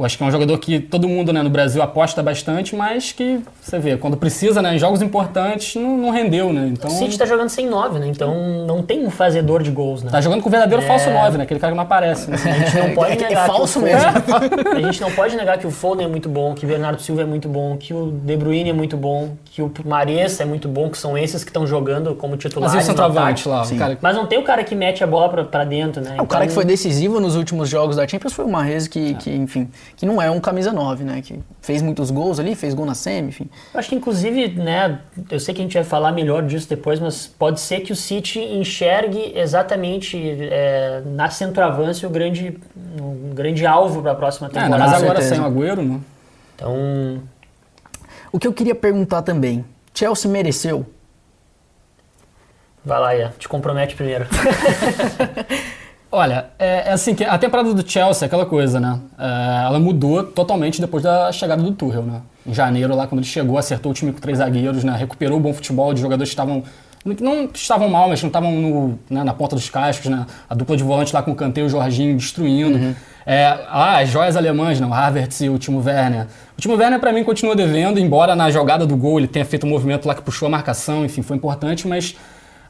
acho 0.05 0.17
que 0.17 0.25
é 0.25 0.27
um 0.27 0.31
jogador 0.31 0.59
que 0.59 0.81
todo 0.81 1.09
mundo 1.09 1.33
né, 1.33 1.43
no 1.43 1.51
Brasil 1.51 1.83
aposta 1.83 2.23
bastante, 2.23 2.75
mas 2.75 3.13
que 3.13 3.41
você 3.61 3.79
vê, 3.79 3.97
quando 3.97 4.17
precisa, 4.17 4.61
né, 4.61 4.75
em 4.75 4.79
jogos 4.79 5.03
importantes, 5.03 5.75
não, 5.75 5.97
não 5.97 6.11
rendeu, 6.11 6.53
né? 6.53 6.69
Então, 6.73 6.91
o 6.91 6.93
City 6.95 7.11
está 7.11 7.27
jogando 7.27 7.49
sem 7.49 7.69
9, 7.69 7.99
né? 7.99 8.09
Então 8.09 8.67
não 8.67 8.83
tem 8.83 9.05
um 9.05 9.11
fazedor 9.11 9.63
de 9.63 9.71
gols, 9.71 10.03
né? 10.03 10.11
Tá 10.11 10.21
jogando 10.21 10.43
com 10.43 10.49
o 10.49 10.53
verdadeiro 10.53 10.83
é... 10.83 10.87
falso 10.87 11.11
9, 11.11 11.39
né? 11.39 11.45
Aquele 11.45 11.61
cara 11.61 11.73
que 11.73 11.77
não 11.77 11.85
aparece. 11.85 12.31
Né? 12.31 12.37
A 12.37 12.53
gente 12.53 12.77
não 12.77 12.95
pode 12.95 13.13
é, 13.13 13.29
negar. 13.29 13.45
É 13.45 13.47
falso 13.47 13.81
mesmo. 13.81 14.11
a 14.75 14.81
gente 14.81 15.01
não 15.01 15.13
pode 15.13 15.37
negar 15.37 15.59
que 15.59 15.67
o 15.67 15.71
Foden 15.71 16.07
é 16.07 16.09
muito 16.09 16.29
bom, 16.29 16.55
que 16.55 16.65
o 16.65 16.69
Bernardo 16.69 17.01
Silva 17.01 17.23
é 17.23 17.25
muito 17.25 17.49
bom, 17.49 17.77
que 17.77 17.95
o 17.95 18.11
De 18.11 18.37
Bruyne 18.37 18.71
é 18.71 18.73
muito 18.73 18.97
bom, 18.97 19.37
que 19.45 19.63
o 19.63 19.73
Mares 19.85 20.41
é 20.41 20.45
muito 20.45 20.69
bom, 20.69 20.91
que 20.91 20.99
são 20.99 21.17
esses 21.17 21.43
que 21.45 21.51
estão 21.51 21.67
jogando 21.67 22.15
como 22.15 22.37
titulares. 22.37 22.75
Mas 22.75 22.89
o 22.89 23.49
lá? 23.49 23.63
O 23.63 23.77
cara... 23.77 23.99
Mas 24.01 24.17
não 24.17 24.27
tem 24.27 24.39
o 24.39 24.43
cara 24.43 24.65
que 24.65 24.75
mete 24.75 25.03
a 25.03 25.07
bola 25.07 25.45
para 25.45 25.65
dentro, 25.65 26.03
né? 26.03 26.11
É, 26.11 26.13
o 26.13 26.15
então... 26.15 26.27
cara 26.27 26.47
que 26.47 26.53
foi 26.53 26.65
decisivo 26.65 27.21
nos 27.21 27.37
últimos 27.37 27.69
jogos 27.69 27.97
da 27.97 28.07
Champions 28.07 28.33
foi 28.33 28.45
o 28.45 28.49
Mares, 28.49 28.89
que, 28.89 29.13
é. 29.13 29.15
que, 29.15 29.31
enfim, 29.31 29.69
que 29.97 30.05
não 30.05 30.21
é 30.21 30.31
um 30.31 30.41
camisa 30.41 30.67
camisa 30.67 30.73
9, 30.73 31.05
né? 31.05 31.23
Que 31.23 31.41
fez 31.61 31.83
muitos 31.83 32.11
gols 32.11 32.41
ali, 32.41 32.55
fez 32.55 32.75
gol 32.75 32.87
na 32.87 32.95
semi, 32.95 33.29
enfim. 33.29 33.49
Eu 33.73 33.81
acho 33.81 33.89
que 33.89 33.95
inclusive, 33.95 34.49
né, 34.49 35.01
eu 35.31 35.39
sei 35.39 35.55
que 35.55 35.61
a 35.61 35.65
gente 35.65 35.75
vai 35.75 35.85
falar 35.85 36.13
melhor 36.13 36.43
disso 36.43 36.69
depois, 36.69 36.99
mas 36.99 37.27
pode 37.27 37.61
ser 37.61 37.81
que 37.81 37.93
o 37.93 37.97
City 37.97 38.41
enxergue 38.41 39.33
exatamente 39.37 40.19
é, 40.51 41.03
na 41.05 41.31
centroavância 41.31 42.09
o 42.09 42.11
grande, 42.11 42.59
um 43.01 43.35
grande 43.35 43.67
alvo 43.67 44.03
para 44.03 44.13
a 44.13 44.15
próxima 44.15 44.49
temporada. 44.49 44.77
É, 44.77 44.79
mas 44.79 45.03
agora 45.03 45.23
sem 45.23 45.41
o 45.41 45.45
Agüero, 45.45 45.83
né? 45.83 46.01
Então... 46.55 47.23
O 48.33 48.39
que 48.39 48.47
eu 48.47 48.53
queria 48.53 48.75
perguntar 48.75 49.23
também, 49.23 49.65
Chelsea 49.95 50.31
mereceu? 50.31 50.87
Vai 52.85 53.01
lá, 53.01 53.17
Ia, 53.17 53.35
te 53.39 53.49
compromete 53.49 53.95
primeiro. 53.97 54.27
Olha, 56.17 56.47
é, 56.59 56.89
é, 56.89 56.93
assim 56.93 57.15
que 57.15 57.23
a 57.23 57.37
temporada 57.37 57.75
do 57.75 57.87
Chelsea 57.87 58.25
é 58.25 58.27
aquela 58.27 58.47
coisa, 58.47 58.81
né? 58.81 58.99
É, 59.19 59.67
ela 59.67 59.79
mudou 59.79 60.23
totalmente 60.25 60.81
depois 60.81 61.03
da 61.03 61.31
chegada 61.31 61.63
do 61.63 61.73
Tuchel, 61.73 62.05
né? 62.05 62.23
Em 62.47 62.55
janeiro, 62.55 62.97
lá 62.97 63.07
quando 63.07 63.19
ele 63.19 63.29
chegou, 63.29 63.59
acertou 63.59 63.93
o 63.93 63.95
time 63.95 64.13
com 64.13 64.19
três 64.19 64.39
zagueiros, 64.39 64.83
né? 64.83 64.97
Recuperou 64.97 65.37
o 65.37 65.41
bom 65.41 65.53
futebol 65.53 65.93
de 65.93 66.01
jogadores 66.01 66.31
que 66.31 66.33
estavam 66.33 66.63
não 67.21 67.51
estavam 67.55 67.91
mal, 67.91 68.09
mas 68.09 68.23
não 68.23 68.29
estavam 68.29 68.99
né, 69.11 69.23
na 69.23 69.35
ponta 69.35 69.55
dos 69.55 69.69
cascos, 69.69 70.11
né? 70.11 70.25
A 70.49 70.55
dupla 70.55 70.75
de 70.75 70.83
volante 70.83 71.15
lá 71.15 71.23
com 71.23 71.33
o 71.33 71.35
Kanté 71.37 71.61
e 71.61 71.65
o 71.65 71.69
Jorginho 71.69 72.17
destruindo. 72.17 72.79
Uhum. 72.79 72.95
É, 73.27 73.45
ah, 73.69 73.99
as 73.99 74.09
joias 74.09 74.37
alemãs, 74.37 74.81
não, 74.81 74.89
o 74.89 74.95
Havertz 74.95 75.43
e 75.43 75.51
o 75.51 75.59
Timo 75.59 75.83
Werner. 75.85 76.29
O 76.57 76.61
Timo 76.63 76.77
Werner 76.77 76.99
para 76.99 77.13
mim 77.13 77.25
continua 77.25 77.55
devendo, 77.55 78.01
embora 78.01 78.35
na 78.35 78.51
jogada 78.51 78.87
do 78.87 78.97
gol 78.97 79.19
ele 79.19 79.29
tenha 79.29 79.45
feito 79.45 79.67
um 79.67 79.71
movimento 79.71 80.09
lá 80.09 80.15
que 80.15 80.23
puxou 80.23 80.47
a 80.47 80.51
marcação, 80.51 81.05
enfim, 81.05 81.21
foi 81.21 81.37
importante, 81.37 81.87
mas 81.87 82.17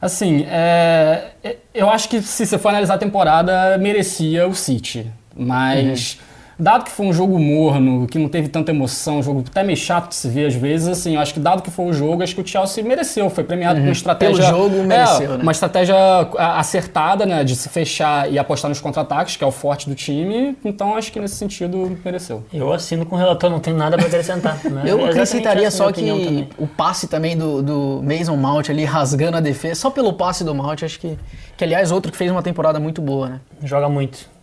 Assim, 0.01 0.45
é, 0.47 1.31
eu 1.77 1.89
acho 1.89 2.09
que 2.09 2.21
se 2.21 2.45
você 2.45 2.57
for 2.57 2.69
analisar 2.69 2.95
a 2.95 2.97
temporada, 2.97 3.77
merecia 3.77 4.47
o 4.47 4.55
City. 4.55 5.11
Mas, 5.35 6.13
uhum. 6.13 6.26
Dado 6.59 6.85
que 6.85 6.91
foi 6.91 7.05
um 7.05 7.13
jogo 7.13 7.37
morno, 7.37 8.07
que 8.07 8.17
não 8.17 8.27
teve 8.27 8.47
tanta 8.47 8.71
emoção, 8.71 9.19
um 9.19 9.23
jogo 9.23 9.43
até 9.47 9.63
meio 9.63 9.77
chato 9.77 10.09
de 10.09 10.15
se 10.15 10.27
ver 10.27 10.47
às 10.47 10.55
vezes, 10.55 10.87
assim, 10.87 11.15
eu 11.15 11.21
acho 11.21 11.33
que 11.33 11.39
dado 11.39 11.61
que 11.61 11.69
foi 11.69 11.85
o 11.85 11.93
jogo, 11.93 12.23
acho 12.23 12.33
que 12.33 12.41
o 12.41 12.47
Chelsea 12.47 12.83
mereceu. 12.83 13.29
Foi 13.29 13.43
premiado 13.43 13.75
uhum. 13.75 13.81
com 13.81 13.87
uma 13.89 13.93
estratégia... 13.93 14.45
Pelo 14.45 14.57
jogo, 14.57 14.83
mereceu, 14.83 15.33
é, 15.33 15.37
né? 15.37 15.43
Uma 15.43 15.51
estratégia 15.51 15.95
acertada, 16.37 17.25
né, 17.25 17.43
de 17.43 17.55
se 17.55 17.69
fechar 17.69 18.31
e 18.31 18.39
apostar 18.39 18.69
nos 18.69 18.81
contra-ataques, 18.81 19.35
que 19.35 19.43
é 19.43 19.47
o 19.47 19.51
forte 19.51 19.87
do 19.87 19.95
time. 19.95 20.57
Então, 20.65 20.95
acho 20.95 21.11
que 21.11 21.19
nesse 21.19 21.35
sentido, 21.35 21.97
mereceu. 22.03 22.43
Eu 22.53 22.73
assino 22.73 23.05
com 23.05 23.15
o 23.15 23.19
relator, 23.19 23.49
não 23.49 23.59
tenho 23.59 23.77
nada 23.77 23.97
para 23.97 24.07
acrescentar. 24.07 24.57
Né? 24.67 24.83
eu 24.85 25.05
acrescentaria 25.05 25.71
só 25.71 25.91
que 25.91 26.47
o 26.57 26.67
passe 26.67 27.07
também 27.07 27.37
do, 27.37 27.61
do 27.61 28.03
Mason 28.03 28.35
Mount 28.35 28.69
ali, 28.69 28.83
rasgando 28.83 29.37
a 29.37 29.39
defesa, 29.39 29.75
só 29.75 29.89
pelo 29.89 30.13
passe 30.13 30.43
do 30.43 30.53
Mount, 30.53 30.83
acho 30.83 30.99
que... 30.99 31.17
Que, 31.55 31.63
aliás, 31.63 31.91
outro 31.91 32.11
que 32.11 32.17
fez 32.17 32.31
uma 32.31 32.43
temporada 32.43 32.79
muito 32.79 33.01
boa, 33.01 33.29
né? 33.29 33.39
Joga 33.63 33.87
muito. 33.87 34.36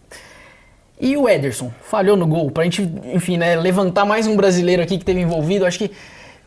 E 1.01 1.17
o 1.17 1.29
Ederson, 1.29 1.73
falhou 1.83 2.17
no 2.17 2.27
gol. 2.27 2.51
Pra 2.51 2.65
gente, 2.65 2.83
enfim, 3.13 3.37
né, 3.37 3.57
levantar 3.57 4.05
mais 4.05 4.27
um 4.27 4.37
brasileiro 4.37 4.83
aqui 4.83 4.97
que 4.97 5.05
teve 5.05 5.21
envolvido. 5.21 5.67
Acho 5.67 5.79
que 5.79 5.91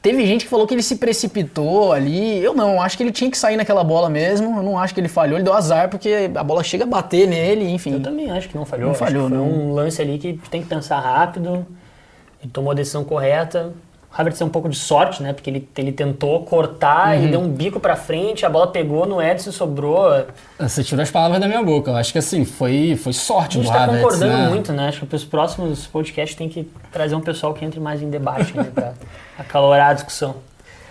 teve 0.01 0.25
gente 0.25 0.45
que 0.45 0.49
falou 0.49 0.65
que 0.65 0.73
ele 0.73 0.81
se 0.81 0.95
precipitou 0.95 1.91
ali. 1.91 2.41
Eu 2.41 2.53
não, 2.53 2.81
acho 2.81 2.95
que 2.95 3.03
ele 3.03 3.11
tinha 3.11 3.29
que 3.29 3.37
sair 3.37 3.57
naquela 3.57 3.83
bola 3.83 4.09
mesmo. 4.09 4.57
Eu 4.57 4.63
não 4.63 4.79
acho 4.79 4.93
que 4.93 5.01
ele 5.01 5.09
falhou. 5.09 5.37
Ele 5.37 5.43
deu 5.43 5.53
azar 5.53 5.89
porque 5.89 6.31
a 6.33 6.43
bola 6.43 6.63
chega 6.63 6.85
a 6.85 6.87
bater 6.87 7.27
nele, 7.27 7.69
enfim. 7.69 7.93
Eu 7.93 8.01
também 8.01 8.31
acho 8.31 8.47
que 8.47 8.55
não 8.55 8.65
falhou. 8.65 8.87
Não 8.87 8.95
falhou, 8.95 9.27
foi 9.27 9.37
não. 9.37 9.45
um 9.45 9.73
lance 9.73 10.01
ali 10.01 10.17
que 10.17 10.39
tem 10.49 10.61
que 10.61 10.67
pensar 10.67 10.99
rápido. 10.99 11.65
Ele 12.41 12.51
tomou 12.51 12.71
a 12.71 12.75
decisão 12.75 13.03
correta. 13.03 13.73
Havertz 14.17 14.39
tem 14.39 14.47
um 14.47 14.49
pouco 14.49 14.67
de 14.67 14.75
sorte, 14.75 15.21
né? 15.21 15.31
Porque 15.31 15.47
ele, 15.49 15.69
ele 15.77 15.91
tentou 15.91 16.43
cortar, 16.43 17.09
uhum. 17.09 17.13
ele 17.13 17.27
deu 17.31 17.39
um 17.39 17.49
bico 17.49 17.79
para 17.79 17.95
frente, 17.95 18.45
a 18.45 18.49
bola 18.49 18.67
pegou 18.67 19.05
no 19.05 19.21
Edson 19.21 19.51
e 19.51 19.53
sobrou. 19.53 20.25
Você 20.59 20.83
tirou 20.83 21.03
as 21.03 21.11
palavras 21.11 21.39
da 21.39 21.47
minha 21.47 21.61
boca. 21.61 21.91
Eu 21.91 21.95
acho 21.95 22.11
que 22.11 22.17
assim, 22.17 22.43
foi, 22.43 22.95
foi 22.95 23.13
sorte 23.13 23.59
do 23.59 23.69
Havertz. 23.69 23.75
A 23.75 23.85
gente 23.85 23.95
tá 23.95 24.01
concordando 24.01 24.37
né? 24.37 24.49
muito, 24.49 24.73
né? 24.73 24.87
Acho 24.87 25.01
que 25.01 25.05
para 25.05 25.15
os 25.15 25.23
próximos 25.23 25.85
podcasts 25.85 26.35
tem 26.35 26.49
que 26.49 26.67
trazer 26.91 27.13
um 27.13 27.21
pessoal 27.21 27.53
que 27.53 27.63
entre 27.63 27.79
mais 27.79 28.01
em 28.01 28.09
debate, 28.09 28.57
né? 28.57 28.63
Para 28.73 28.93
acalorar 29.37 29.91
a 29.91 29.93
discussão. 29.93 30.35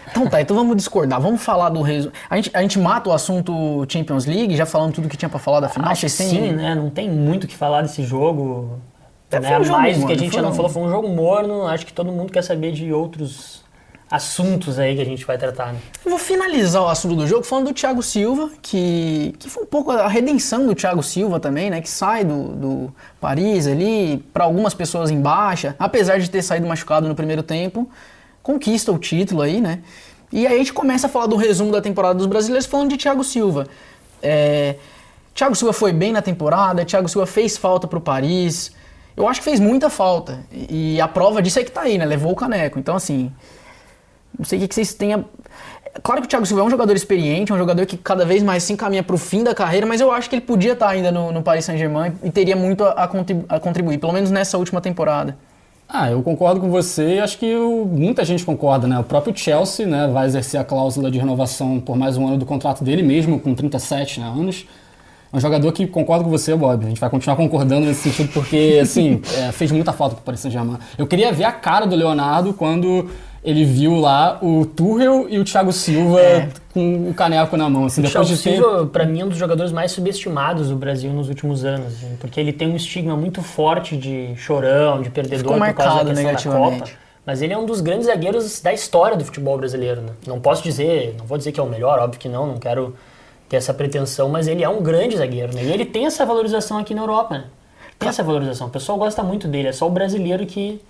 Então 0.08 0.28
tá, 0.28 0.40
então 0.40 0.56
vamos 0.56 0.76
discordar. 0.76 1.20
Vamos 1.20 1.42
falar 1.42 1.68
do 1.68 1.82
resumo. 1.82 2.12
A 2.30 2.36
gente, 2.36 2.50
a 2.54 2.62
gente 2.62 2.78
mata 2.78 3.10
o 3.10 3.12
assunto 3.12 3.84
Champions 3.88 4.24
League, 4.24 4.56
já 4.56 4.64
falando 4.64 4.94
tudo 4.94 5.08
que 5.08 5.16
tinha 5.16 5.28
para 5.28 5.40
falar 5.40 5.60
da 5.60 5.68
final. 5.68 5.90
Acho 5.90 6.02
que 6.02 6.08
sim, 6.08 6.52
né? 6.52 6.74
Não 6.76 6.90
tem 6.90 7.10
muito 7.10 7.44
o 7.44 7.46
que 7.48 7.56
falar 7.56 7.82
desse 7.82 8.04
jogo. 8.04 8.78
É, 9.30 9.40
né? 9.40 9.58
Um 9.58 9.68
mais 9.70 9.98
do 9.98 10.06
que 10.06 10.12
a 10.12 10.18
gente 10.18 10.34
já 10.34 10.42
não 10.42 10.52
falou, 10.52 10.70
foi 10.70 10.82
um 10.82 10.90
jogo 10.90 11.08
morno. 11.08 11.66
Acho 11.66 11.84
que 11.84 11.92
todo 11.92 12.12
mundo 12.12 12.32
quer 12.32 12.42
saber 12.42 12.72
de 12.72 12.92
outros 12.92 13.64
assuntos 14.10 14.78
aí 14.78 14.94
que 14.94 15.02
a 15.02 15.04
gente 15.04 15.24
vai 15.24 15.36
tratar. 15.36 15.72
Né? 15.72 15.80
Eu 16.04 16.10
vou 16.10 16.18
finalizar 16.18 16.82
o 16.82 16.88
assunto 16.88 17.16
do 17.16 17.26
jogo 17.26 17.42
falando 17.42 17.66
do 17.66 17.74
Thiago 17.74 18.02
Silva, 18.02 18.50
que, 18.62 19.34
que 19.38 19.50
foi 19.50 19.64
um 19.64 19.66
pouco 19.66 19.90
a 19.90 20.06
redenção 20.06 20.64
do 20.64 20.74
Thiago 20.74 21.02
Silva 21.02 21.40
também, 21.40 21.70
né? 21.70 21.80
Que 21.80 21.90
sai 21.90 22.24
do, 22.24 22.48
do 22.54 22.94
Paris 23.20 23.66
ali, 23.66 24.18
para 24.32 24.44
algumas 24.44 24.74
pessoas 24.74 25.10
em 25.10 25.20
baixa, 25.20 25.74
apesar 25.78 26.18
de 26.18 26.30
ter 26.30 26.42
saído 26.42 26.66
machucado 26.66 27.08
no 27.08 27.14
primeiro 27.16 27.42
tempo, 27.42 27.88
conquista 28.42 28.92
o 28.92 28.98
título 28.98 29.42
aí, 29.42 29.60
né? 29.60 29.80
E 30.32 30.46
aí 30.46 30.54
a 30.54 30.58
gente 30.58 30.72
começa 30.72 31.08
a 31.08 31.10
falar 31.10 31.26
do 31.26 31.36
resumo 31.36 31.72
da 31.72 31.80
temporada 31.80 32.14
dos 32.14 32.26
brasileiros 32.26 32.66
falando 32.66 32.90
de 32.90 32.96
Thiago 32.96 33.24
Silva. 33.24 33.66
É, 34.22 34.76
Thiago 35.34 35.54
Silva 35.54 35.72
foi 35.72 35.92
bem 35.92 36.12
na 36.12 36.22
temporada, 36.22 36.84
Thiago 36.84 37.08
Silva 37.08 37.26
fez 37.26 37.56
falta 37.56 37.86
para 37.86 37.98
o 37.98 38.00
Paris, 38.00 38.72
eu 39.16 39.26
acho 39.26 39.40
que 39.40 39.44
fez 39.44 39.58
muita 39.58 39.88
falta. 39.88 40.40
E 40.52 41.00
a 41.00 41.08
prova 41.08 41.40
disso 41.40 41.58
é 41.58 41.64
que 41.64 41.70
tá 41.70 41.82
aí, 41.82 41.96
né? 41.96 42.04
Levou 42.04 42.32
o 42.32 42.36
caneco. 42.36 42.78
Então, 42.78 42.94
assim, 42.94 43.32
não 44.38 44.44
sei 44.44 44.58
o 44.62 44.68
que, 44.68 44.74
vocês 44.74 44.92
tenham. 44.92 45.24
Claro 46.02 46.20
que 46.20 46.26
o 46.26 46.28
Thiago 46.28 46.44
Silva 46.44 46.62
é 46.62 46.64
um 46.66 46.70
jogador 46.70 46.94
experiente, 46.94 47.50
é 47.50 47.54
um 47.54 47.58
jogador 47.58 47.86
que 47.86 47.96
cada 47.96 48.26
vez 48.26 48.42
mais 48.42 48.62
se 48.62 48.72
encaminha 48.72 49.02
para 49.02 49.14
o 49.14 49.18
fim 49.18 49.42
da 49.42 49.54
carreira, 49.54 49.86
mas 49.86 50.00
eu 50.00 50.12
acho 50.12 50.28
que 50.28 50.36
ele 50.36 50.42
podia 50.44 50.74
estar 50.74 50.90
ainda 50.90 51.10
no, 51.10 51.32
no 51.32 51.42
Paris 51.42 51.64
Saint-Germain 51.64 52.12
e 52.22 52.30
teria 52.30 52.54
muito 52.54 52.84
a, 52.84 53.04
a, 53.48 53.58
contribuir, 53.58 53.96
pelo 53.96 54.12
menos 54.12 54.30
nessa 54.30 54.58
última 54.58 54.80
temporada. 54.82 55.38
Ah, 55.88 56.10
eu 56.10 56.22
concordo 56.22 56.60
com 56.60 56.68
você 56.68 57.14
e 57.14 57.20
acho 57.20 57.38
que 57.38 57.46
eu, 57.46 57.88
muita 57.90 58.24
gente 58.24 58.44
concorda, 58.44 58.86
né? 58.86 58.98
O 58.98 59.04
próprio 59.04 59.34
Chelsea 59.34 59.86
né, 59.86 60.06
vai 60.08 60.26
exercer 60.26 60.60
a 60.60 60.64
cláusula 60.64 61.10
de 61.10 61.18
renovação 61.18 61.80
por 61.80 61.96
mais 61.96 62.18
um 62.18 62.26
ano 62.26 62.36
do 62.36 62.44
contrato 62.44 62.84
dele, 62.84 63.02
mesmo 63.02 63.40
com 63.40 63.54
37 63.54 64.20
né, 64.20 64.26
anos. 64.26 64.66
É 65.32 65.36
um 65.36 65.40
jogador 65.40 65.72
que 65.72 65.86
concordo 65.86 66.24
com 66.24 66.30
você, 66.30 66.54
Bob. 66.54 66.84
A 66.84 66.88
gente 66.88 67.00
vai 67.00 67.10
continuar 67.10 67.36
concordando 67.36 67.86
nesse 67.86 68.02
sentido 68.02 68.32
porque, 68.32 68.78
assim, 68.80 69.20
é, 69.36 69.52
fez 69.52 69.72
muita 69.72 69.92
falta 69.92 70.14
para 70.14 70.22
o 70.22 70.24
Paris 70.24 70.40
Saint-Germain. 70.40 70.78
Eu 70.96 71.06
queria 71.06 71.32
ver 71.32 71.44
a 71.44 71.52
cara 71.52 71.86
do 71.86 71.96
Leonardo 71.96 72.54
quando 72.54 73.08
ele 73.46 73.64
viu 73.64 73.94
lá 73.94 74.38
o 74.42 74.66
Tuchel 74.66 75.26
e 75.28 75.38
o 75.38 75.44
Thiago 75.44 75.72
Silva 75.72 76.20
é. 76.20 76.48
com 76.74 77.08
o 77.08 77.14
caneco 77.14 77.56
na 77.56 77.70
mão. 77.70 77.86
Assim, 77.86 78.00
o 78.00 78.04
depois 78.04 78.26
Thiago 78.26 78.36
de 78.36 78.42
ter... 78.42 78.56
Silva, 78.56 78.86
para 78.86 79.06
mim, 79.06 79.20
é 79.20 79.24
um 79.24 79.28
dos 79.28 79.38
jogadores 79.38 79.70
mais 79.70 79.92
subestimados 79.92 80.68
do 80.68 80.76
Brasil 80.76 81.12
nos 81.12 81.28
últimos 81.28 81.64
anos, 81.64 81.94
assim, 81.94 82.16
porque 82.18 82.40
ele 82.40 82.52
tem 82.52 82.68
um 82.68 82.76
estigma 82.76 83.16
muito 83.16 83.42
forte 83.42 83.96
de 83.96 84.34
chorão, 84.36 85.00
de 85.00 85.10
perdedor 85.10 85.54
Ficou 85.54 85.58
por 85.58 85.74
causa 85.74 86.04
da 86.04 86.14
questão 86.14 86.52
da 86.52 86.58
Copa. 86.58 86.90
Mas 87.24 87.42
ele 87.42 87.52
é 87.52 87.58
um 87.58 87.66
dos 87.66 87.80
grandes 87.80 88.06
zagueiros 88.06 88.60
da 88.60 88.72
história 88.72 89.16
do 89.16 89.24
futebol 89.24 89.56
brasileiro. 89.58 90.00
Né? 90.00 90.10
Não 90.26 90.40
posso 90.40 90.62
dizer, 90.62 91.14
não 91.18 91.24
vou 91.24 91.38
dizer 91.38 91.52
que 91.52 91.60
é 91.60 91.62
o 91.62 91.68
melhor, 91.68 92.00
óbvio 92.00 92.18
que 92.18 92.28
não, 92.28 92.46
não 92.46 92.58
quero 92.58 92.94
ter 93.48 93.56
essa 93.56 93.72
pretensão, 93.72 94.28
mas 94.28 94.48
ele 94.48 94.62
é 94.62 94.68
um 94.68 94.82
grande 94.82 95.16
zagueiro. 95.16 95.54
Né? 95.54 95.64
E 95.64 95.72
ele 95.72 95.84
tem 95.84 96.06
essa 96.06 96.24
valorização 96.24 96.78
aqui 96.78 96.94
na 96.94 97.02
Europa. 97.02 97.38
Né? 97.38 97.44
Tem 97.98 98.08
essa 98.08 98.22
valorização. 98.22 98.66
O 98.66 98.70
pessoal 98.70 98.98
gosta 98.98 99.22
muito 99.22 99.48
dele, 99.48 99.68
é 99.68 99.72
só 99.72 99.86
o 99.86 99.90
brasileiro 99.90 100.44
que 100.46 100.80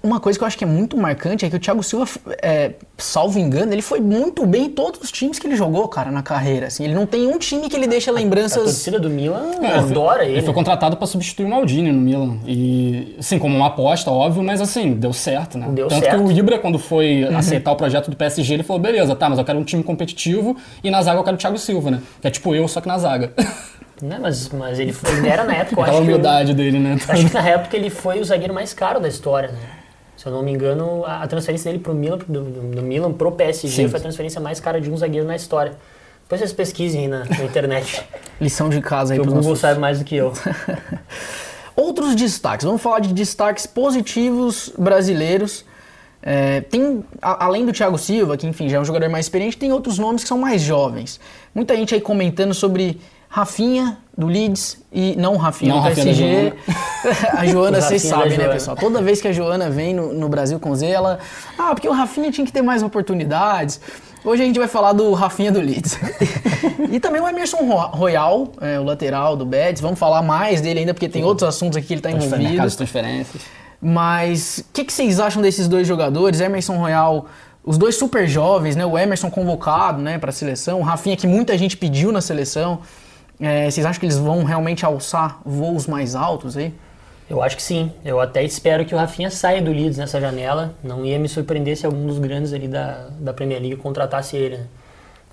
uma 0.00 0.20
coisa 0.20 0.38
que 0.38 0.44
eu 0.44 0.46
acho 0.46 0.56
que 0.56 0.62
é 0.62 0.66
muito 0.66 0.96
marcante 0.96 1.44
é 1.44 1.50
que 1.50 1.56
o 1.56 1.58
Thiago 1.58 1.82
Silva, 1.82 2.08
é, 2.40 2.72
salvo 2.96 3.38
engano, 3.38 3.72
ele 3.72 3.82
foi 3.82 4.00
muito 4.00 4.46
bem 4.46 4.66
em 4.66 4.70
todos 4.70 5.00
os 5.00 5.10
times 5.10 5.40
que 5.40 5.46
ele 5.46 5.56
jogou, 5.56 5.88
cara, 5.88 6.10
na 6.10 6.22
carreira. 6.22 6.68
Assim. 6.68 6.84
Ele 6.84 6.94
não 6.94 7.04
tem 7.04 7.26
um 7.26 7.36
time 7.36 7.68
que 7.68 7.74
ele 7.74 7.88
deixa 7.88 8.12
lembranças. 8.12 8.58
A, 8.58 8.60
a 8.60 8.64
torcida 8.64 9.00
do 9.00 9.10
Milan 9.10 9.50
é, 9.60 9.72
adora 9.72 10.24
ele. 10.24 10.34
Ele 10.34 10.42
foi 10.42 10.54
contratado 10.54 10.96
para 10.96 11.06
substituir 11.06 11.46
o 11.46 11.48
Maldini 11.48 11.90
no 11.90 12.00
Milan. 12.00 12.38
E, 12.46 13.16
assim, 13.18 13.40
como 13.40 13.56
uma 13.56 13.66
aposta, 13.66 14.10
óbvio, 14.10 14.42
mas 14.42 14.60
assim, 14.60 14.94
deu 14.94 15.12
certo, 15.12 15.58
né? 15.58 15.66
Deu 15.70 15.88
Tanto 15.88 16.04
certo. 16.04 16.16
que 16.16 16.22
o 16.22 16.30
Ibra, 16.30 16.58
quando 16.60 16.78
foi 16.78 17.24
uhum. 17.24 17.36
aceitar 17.36 17.72
o 17.72 17.76
projeto 17.76 18.08
do 18.08 18.16
PSG, 18.16 18.54
ele 18.54 18.62
falou: 18.62 18.80
beleza, 18.80 19.16
tá, 19.16 19.28
mas 19.28 19.38
eu 19.38 19.44
quero 19.44 19.58
um 19.58 19.64
time 19.64 19.82
competitivo 19.82 20.56
e 20.82 20.90
na 20.90 21.02
zaga 21.02 21.18
eu 21.18 21.24
quero 21.24 21.34
o 21.34 21.38
Thiago 21.38 21.58
Silva, 21.58 21.90
né? 21.90 22.02
Que 22.20 22.28
é 22.28 22.30
tipo 22.30 22.54
eu, 22.54 22.68
só 22.68 22.80
que 22.80 22.88
na 22.88 22.98
zaga. 22.98 23.32
Né, 24.00 24.16
mas, 24.20 24.48
mas 24.50 24.78
ele, 24.78 24.92
foi, 24.92 25.10
ele 25.10 25.26
era 25.26 25.42
na 25.42 25.54
época. 25.58 25.82
Aquela 25.82 25.98
humildade 25.98 26.50
eu, 26.50 26.56
dele, 26.56 26.78
né? 26.78 26.96
Acho 27.08 27.26
que 27.26 27.34
na 27.34 27.48
época 27.48 27.76
ele 27.76 27.90
foi 27.90 28.20
o 28.20 28.24
zagueiro 28.24 28.54
mais 28.54 28.72
caro 28.72 29.00
da 29.00 29.08
história, 29.08 29.48
né? 29.48 29.58
Se 30.18 30.26
eu 30.26 30.32
não 30.32 30.42
me 30.42 30.50
engano, 30.50 31.04
a, 31.06 31.24
transferência 31.28 31.70
dele 31.70 31.80
pro 31.80 31.94
Milan, 31.94 32.18
do, 32.26 32.42
do 32.42 32.82
Milan 32.82 33.12
pro 33.12 33.30
PSG 33.30 33.68
Sim. 33.68 33.88
foi 33.88 34.00
a 34.00 34.02
transferência 34.02 34.40
mais 34.40 34.58
cara 34.58 34.80
de 34.80 34.90
um 34.90 34.96
zagueiro 34.96 35.24
na 35.24 35.36
história. 35.36 35.76
Depois 36.22 36.40
vocês 36.40 36.52
pesquisem 36.52 37.02
aí 37.02 37.08
na, 37.08 37.24
na 37.24 37.44
internet. 37.44 38.04
Lição 38.40 38.68
de 38.68 38.80
casa 38.80 39.14
aí 39.14 39.20
para 39.20 39.28
o 39.28 39.32
Google 39.32 39.50
nossos... 39.50 39.60
sabe 39.60 39.78
mais 39.78 40.00
do 40.00 40.04
que 40.04 40.16
eu. 40.16 40.32
Outros 41.76 42.16
destaques. 42.16 42.66
Vamos 42.66 42.82
falar 42.82 42.98
de 42.98 43.14
destaques 43.14 43.64
positivos 43.64 44.72
brasileiros. 44.76 45.64
É, 46.20 46.62
tem, 46.62 47.04
a, 47.22 47.44
além 47.44 47.64
do 47.64 47.72
Thiago 47.72 47.96
Silva, 47.96 48.36
que 48.36 48.44
enfim 48.44 48.68
já 48.68 48.78
é 48.78 48.80
um 48.80 48.84
jogador 48.84 49.08
mais 49.08 49.26
experiente, 49.26 49.56
tem 49.56 49.72
outros 49.72 50.00
nomes 50.00 50.24
que 50.24 50.28
são 50.28 50.38
mais 50.38 50.60
jovens. 50.60 51.20
Muita 51.54 51.76
gente 51.76 51.94
aí 51.94 52.00
comentando 52.00 52.52
sobre 52.52 53.00
Rafinha 53.28 53.98
do 54.16 54.26
Leeds 54.26 54.78
e 54.90 55.14
não 55.16 55.36
Rafinha 55.36 55.74
não, 55.74 55.82
do 55.82 55.94
PSG. 55.94 56.54
a 57.36 57.46
Joana, 57.46 57.80
vocês 57.80 58.02
sabem, 58.02 58.38
né, 58.38 58.48
pessoal? 58.48 58.76
Toda 58.76 59.02
vez 59.02 59.20
que 59.20 59.28
a 59.28 59.32
Joana 59.32 59.68
vem 59.68 59.94
no, 59.94 60.12
no, 60.12 60.28
Brasil 60.28 60.58
com 60.58 60.74
Z, 60.74 60.86
ela. 60.86 61.18
Ah, 61.58 61.74
porque 61.74 61.88
o 61.88 61.92
Rafinha 61.92 62.30
tinha 62.32 62.46
que 62.46 62.52
ter 62.52 62.62
mais 62.62 62.82
oportunidades. 62.82 63.80
Hoje 64.24 64.42
a 64.42 64.46
gente 64.46 64.58
vai 64.58 64.66
falar 64.66 64.92
do 64.92 65.12
Rafinha 65.12 65.52
do 65.52 65.60
Leeds. 65.60 65.98
e 66.90 66.98
também 66.98 67.20
o 67.20 67.28
Emerson 67.28 67.58
Royal, 67.58 68.50
é, 68.60 68.80
o 68.80 68.82
lateral 68.82 69.36
do 69.36 69.44
Betis. 69.44 69.80
Vamos 69.80 69.98
falar 69.98 70.22
mais 70.22 70.60
dele 70.60 70.80
ainda, 70.80 70.94
porque 70.94 71.08
tem 71.08 71.22
outros 71.22 71.48
assuntos 71.48 71.76
aqui 71.76 71.88
que 71.88 71.92
ele 71.94 72.00
está 72.00 72.10
envolvido. 72.10 72.42
Mercado 72.42 72.70
de 72.70 72.76
transferências. 72.76 73.42
Mas 73.80 74.64
o 74.68 74.72
que, 74.72 74.84
que 74.84 74.92
vocês 74.92 75.20
acham 75.20 75.40
desses 75.40 75.68
dois 75.68 75.86
jogadores? 75.86 76.40
Emerson 76.40 76.76
Royal 76.76 77.26
os 77.64 77.76
dois 77.76 77.96
super 77.96 78.26
jovens, 78.26 78.74
né? 78.74 78.86
O 78.86 78.98
Emerson 78.98 79.30
convocado, 79.30 80.00
né, 80.00 80.16
para 80.16 80.30
a 80.30 80.32
seleção, 80.32 80.80
o 80.80 80.82
Rafinha 80.82 81.14
que 81.14 81.26
muita 81.26 81.56
gente 81.58 81.76
pediu 81.76 82.10
na 82.10 82.22
seleção. 82.22 82.80
É, 83.40 83.70
vocês 83.70 83.86
acham 83.86 84.00
que 84.00 84.06
eles 84.06 84.18
vão 84.18 84.44
realmente 84.44 84.84
alçar 84.84 85.40
voos 85.44 85.86
mais 85.86 86.14
altos 86.14 86.56
aí? 86.56 86.74
Eu 87.30 87.42
acho 87.42 87.56
que 87.56 87.62
sim. 87.62 87.92
Eu 88.04 88.20
até 88.20 88.42
espero 88.42 88.84
que 88.84 88.94
o 88.94 88.98
Rafinha 88.98 89.30
saia 89.30 89.60
do 89.60 89.70
Leeds 89.70 89.98
nessa 89.98 90.20
janela. 90.20 90.74
Não 90.82 91.04
ia 91.04 91.18
me 91.18 91.28
surpreender 91.28 91.76
se 91.76 91.84
algum 91.84 92.06
dos 92.06 92.18
grandes 92.18 92.52
ali 92.52 92.66
da, 92.66 93.08
da 93.20 93.34
Premier 93.34 93.60
League 93.60 93.76
contratasse 93.76 94.36
ele. 94.36 94.56
Né? 94.56 94.66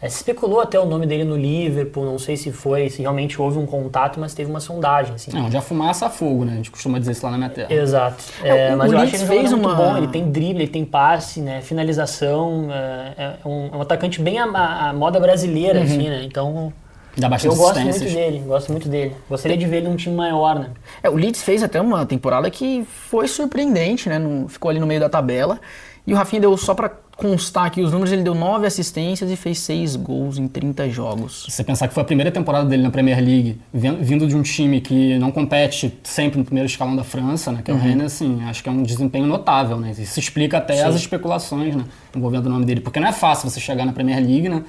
É, 0.02 0.10
se 0.10 0.18
especulou 0.18 0.60
até 0.60 0.78
o 0.78 0.86
nome 0.86 1.08
dele 1.08 1.24
no 1.24 1.38
Liverpool, 1.38 2.04
não 2.04 2.20
sei 2.20 2.36
se 2.36 2.52
foi, 2.52 2.90
se 2.90 3.02
realmente 3.02 3.42
houve 3.42 3.58
um 3.58 3.66
contato, 3.66 4.20
mas 4.20 4.34
teve 4.34 4.50
uma 4.50 4.60
sondagem. 4.60 5.16
Assim. 5.16 5.32
Não, 5.32 5.50
já 5.50 5.62
fumaça 5.62 6.08
a 6.08 6.10
fogo, 6.10 6.44
né? 6.44 6.52
A 6.52 6.56
gente 6.58 6.70
costuma 6.70 7.00
dizer 7.00 7.14
isso 7.14 7.26
lá 7.26 7.32
na 7.32 7.38
minha 7.38 7.50
terra. 7.50 7.74
Exato. 7.74 8.24
É, 8.44 8.50
é, 8.50 8.76
mas 8.76 8.92
eu 8.92 9.00
acho 9.00 9.12
que 9.12 9.18
ele 9.18 9.26
fez 9.26 9.54
uma... 9.54 9.70
muito 9.70 9.78
bom, 9.78 9.98
ele 9.98 10.08
tem 10.10 10.30
drible, 10.30 10.64
ele 10.64 10.72
tem 10.72 10.84
passe, 10.84 11.40
né? 11.40 11.62
finalização, 11.62 12.68
é, 12.72 13.38
é 13.44 13.48
um, 13.48 13.70
é 13.72 13.78
um, 13.78 13.82
atacante 13.82 14.22
bem 14.22 14.38
a, 14.38 14.44
a 14.90 14.94
moda 14.94 15.18
brasileira, 15.18 15.80
uhum. 15.80 15.86
assim, 15.86 16.10
né? 16.10 16.24
Então 16.26 16.74
Dá 17.18 17.30
bastante 17.30 17.54
Eu 17.54 17.58
gosto 17.58 17.80
muito 17.80 18.00
dele, 18.00 18.44
gosto 18.46 18.72
muito 18.72 18.90
dele. 18.90 19.16
Gostaria 19.30 19.58
de 19.58 19.66
ver 19.66 19.78
ele 19.78 19.88
num 19.88 19.96
time 19.96 20.16
maior, 20.16 20.60
né? 20.60 20.70
É, 21.02 21.10
o 21.10 21.16
Leeds 21.16 21.42
fez 21.42 21.64
até 21.64 21.80
uma 21.80 22.06
temporada 22.06 22.50
que 22.50 22.86
foi 23.10 23.28
surpreendente, 23.28 24.10
né? 24.10 24.20
No, 24.20 24.48
ficou 24.48 24.70
ali 24.70 24.80
no 24.80 24.88
meio 24.88 25.00
da 25.00 25.10
tabela. 25.10 25.60
E 26.08 26.14
o 26.14 26.16
Rafinha 26.16 26.42
deu, 26.42 26.56
só 26.56 26.76
para 26.76 26.92
constar 27.18 27.66
aqui 27.66 27.82
os 27.82 27.92
números, 27.92 28.12
ele 28.12 28.22
deu 28.22 28.36
9 28.36 28.68
assistências 28.68 29.32
e 29.32 29.36
fez 29.36 29.58
6 29.60 29.96
gols 29.96 30.38
em 30.38 30.48
30 30.48 30.90
jogos. 30.90 31.46
Se 31.46 31.52
você 31.52 31.64
pensar 31.64 31.88
que 31.88 31.94
foi 31.94 32.04
a 32.04 32.06
primeira 32.06 32.32
temporada 32.32 32.68
dele 32.68 32.84
na 32.84 32.92
Premier 32.92 33.18
League, 33.18 33.60
vindo 33.74 34.28
de 34.28 34.36
um 34.36 34.44
time 34.44 34.82
que 34.82 35.18
não 35.18 35.32
compete 35.32 35.98
sempre 36.04 36.38
no 36.38 36.46
primeiro 36.46 36.68
escalão 36.68 36.96
da 36.96 37.04
França, 37.04 37.52
né, 37.52 37.62
que 37.64 37.72
é 37.72 37.74
o 37.74 37.78
uhum. 37.78 37.84
Rennes, 37.84 38.06
assim, 38.06 38.44
acho 38.44 38.62
que 38.62 38.70
é 38.70 38.72
um 38.72 38.84
desempenho 38.84 39.26
notável, 39.26 39.80
né? 39.80 39.96
Isso 39.98 40.20
explica 40.20 40.58
até 40.58 40.76
Sim. 40.76 40.84
as 40.84 40.96
especulações, 40.96 41.76
né, 41.76 41.86
envolvendo 42.16 42.48
o 42.48 42.50
nome 42.50 42.66
dele, 42.66 42.82
porque 42.82 43.00
não 43.00 43.08
é 43.08 43.14
fácil 43.14 43.50
você 43.50 43.60
chegar 43.60 43.86
na 43.86 43.94
Premier 43.94 44.20
League, 44.20 44.50
né? 44.50 44.64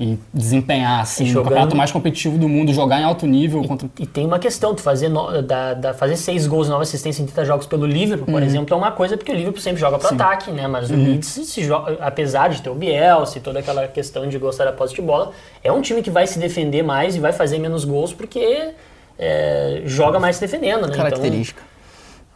E 0.00 0.18
desempenhar 0.32 1.00
assim, 1.00 1.26
jogando... 1.26 1.40
o 1.40 1.48
campeonato 1.50 1.76
mais 1.76 1.92
competitivo 1.92 2.38
do 2.38 2.48
mundo, 2.48 2.72
jogar 2.72 3.02
em 3.02 3.04
alto 3.04 3.26
nível. 3.26 3.62
E, 3.62 3.68
contra... 3.68 3.86
e 3.98 4.06
tem 4.06 4.24
uma 4.24 4.38
questão, 4.38 4.74
tu 4.74 4.80
fazer, 4.80 5.10
no, 5.10 5.42
da, 5.42 5.74
da, 5.74 5.92
fazer 5.92 6.16
seis 6.16 6.46
gols 6.46 6.68
e 6.68 6.70
nova 6.70 6.84
assistência 6.84 7.22
em 7.22 7.26
30 7.26 7.44
jogos 7.44 7.66
pelo 7.66 7.84
Liverpool, 7.84 8.24
por 8.24 8.40
uhum. 8.40 8.42
exemplo, 8.42 8.74
é 8.74 8.76
uma 8.78 8.92
coisa 8.92 9.18
porque 9.18 9.30
o 9.30 9.34
Liverpool 9.34 9.60
sempre 9.60 9.78
joga 9.78 9.98
para 9.98 10.08
ataque, 10.08 10.50
né? 10.50 10.66
Mas 10.66 10.90
uhum. 10.90 10.96
o 10.96 11.04
Leeds, 11.04 11.28
se 11.28 11.62
joga, 11.62 11.98
apesar 12.00 12.48
de 12.48 12.62
ter 12.62 12.70
o 12.70 12.74
Bielsa 12.74 13.36
e 13.36 13.40
toda 13.42 13.58
aquela 13.58 13.86
questão 13.88 14.26
de 14.26 14.38
gostar 14.38 14.64
da 14.64 14.72
posse 14.72 14.94
de 14.94 15.02
bola, 15.02 15.32
é 15.62 15.70
um 15.70 15.82
time 15.82 16.00
que 16.00 16.10
vai 16.10 16.26
se 16.26 16.38
defender 16.38 16.82
mais 16.82 17.14
e 17.14 17.20
vai 17.20 17.34
fazer 17.34 17.58
menos 17.58 17.84
gols 17.84 18.14
porque 18.14 18.70
é, 19.18 19.82
joga 19.84 20.18
mais 20.18 20.36
se 20.36 20.40
defendendo, 20.40 20.86
né? 20.86 20.96
Característica. 20.96 21.60
Então, 21.60 21.69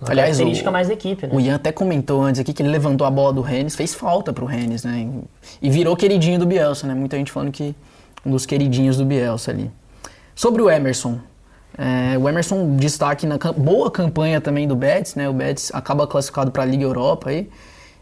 uma 0.04 0.12
Aliás, 0.12 0.36
característica 0.36 0.70
o, 0.70 0.72
mais 0.72 0.88
da 0.88 0.94
equipe, 0.94 1.26
né? 1.26 1.34
O 1.34 1.40
Ian 1.40 1.54
até 1.54 1.72
comentou 1.72 2.22
antes 2.22 2.40
aqui 2.40 2.52
que 2.52 2.62
ele 2.62 2.70
levantou 2.70 3.06
a 3.06 3.10
bola 3.10 3.32
do 3.32 3.40
Rennes, 3.40 3.74
fez 3.74 3.94
falta 3.94 4.32
pro 4.32 4.46
Rennes, 4.46 4.84
né? 4.84 5.08
E 5.60 5.70
virou 5.70 5.96
queridinho 5.96 6.38
do 6.38 6.46
Bielsa, 6.46 6.86
né? 6.86 6.94
Muita 6.94 7.16
gente 7.16 7.32
falando 7.32 7.50
que 7.50 7.74
um 8.24 8.30
dos 8.30 8.46
queridinhos 8.46 8.96
do 8.96 9.04
Bielsa 9.04 9.50
ali. 9.50 9.70
Sobre 10.34 10.62
o 10.62 10.70
Emerson. 10.70 11.18
É, 11.76 12.16
o 12.16 12.28
Emerson 12.28 12.76
destaque 12.76 13.26
na 13.26 13.36
boa 13.56 13.90
campanha 13.90 14.40
também 14.40 14.66
do 14.68 14.76
Betis, 14.76 15.14
né? 15.14 15.28
O 15.28 15.32
Betis 15.32 15.70
acaba 15.74 16.06
classificado 16.06 16.50
para 16.50 16.62
a 16.62 16.66
Liga 16.66 16.84
Europa 16.84 17.30
aí. 17.30 17.48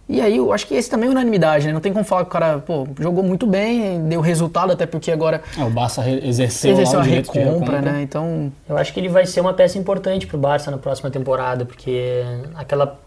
E 0.08 0.20
aí 0.20 0.36
eu 0.36 0.52
acho 0.52 0.66
que 0.66 0.74
esse 0.74 0.90
também 0.90 1.08
é 1.08 1.12
unanimidade, 1.12 1.66
né? 1.66 1.72
Não 1.72 1.80
tem 1.80 1.92
como 1.92 2.04
falar 2.04 2.22
que 2.24 2.28
o 2.28 2.32
cara, 2.32 2.58
pô, 2.58 2.86
jogou 2.98 3.22
muito 3.22 3.46
bem, 3.46 4.02
deu 4.08 4.20
resultado, 4.20 4.72
até 4.72 4.84
porque 4.84 5.10
agora. 5.10 5.42
É, 5.56 5.62
o 5.62 5.70
Barça 5.70 6.08
exerceu, 6.08 6.72
exerceu 6.72 7.00
a 7.00 7.02
recompra, 7.02 7.44
recompra, 7.44 7.80
né? 7.80 8.02
Então. 8.02 8.52
Eu 8.68 8.76
acho 8.76 8.92
que 8.92 9.00
ele 9.00 9.08
vai 9.08 9.24
ser 9.26 9.40
uma 9.40 9.54
peça 9.54 9.78
importante 9.78 10.26
pro 10.26 10.36
Barça 10.36 10.70
na 10.70 10.78
próxima 10.78 11.10
temporada, 11.10 11.64
porque 11.64 12.22
aquela 12.54 12.98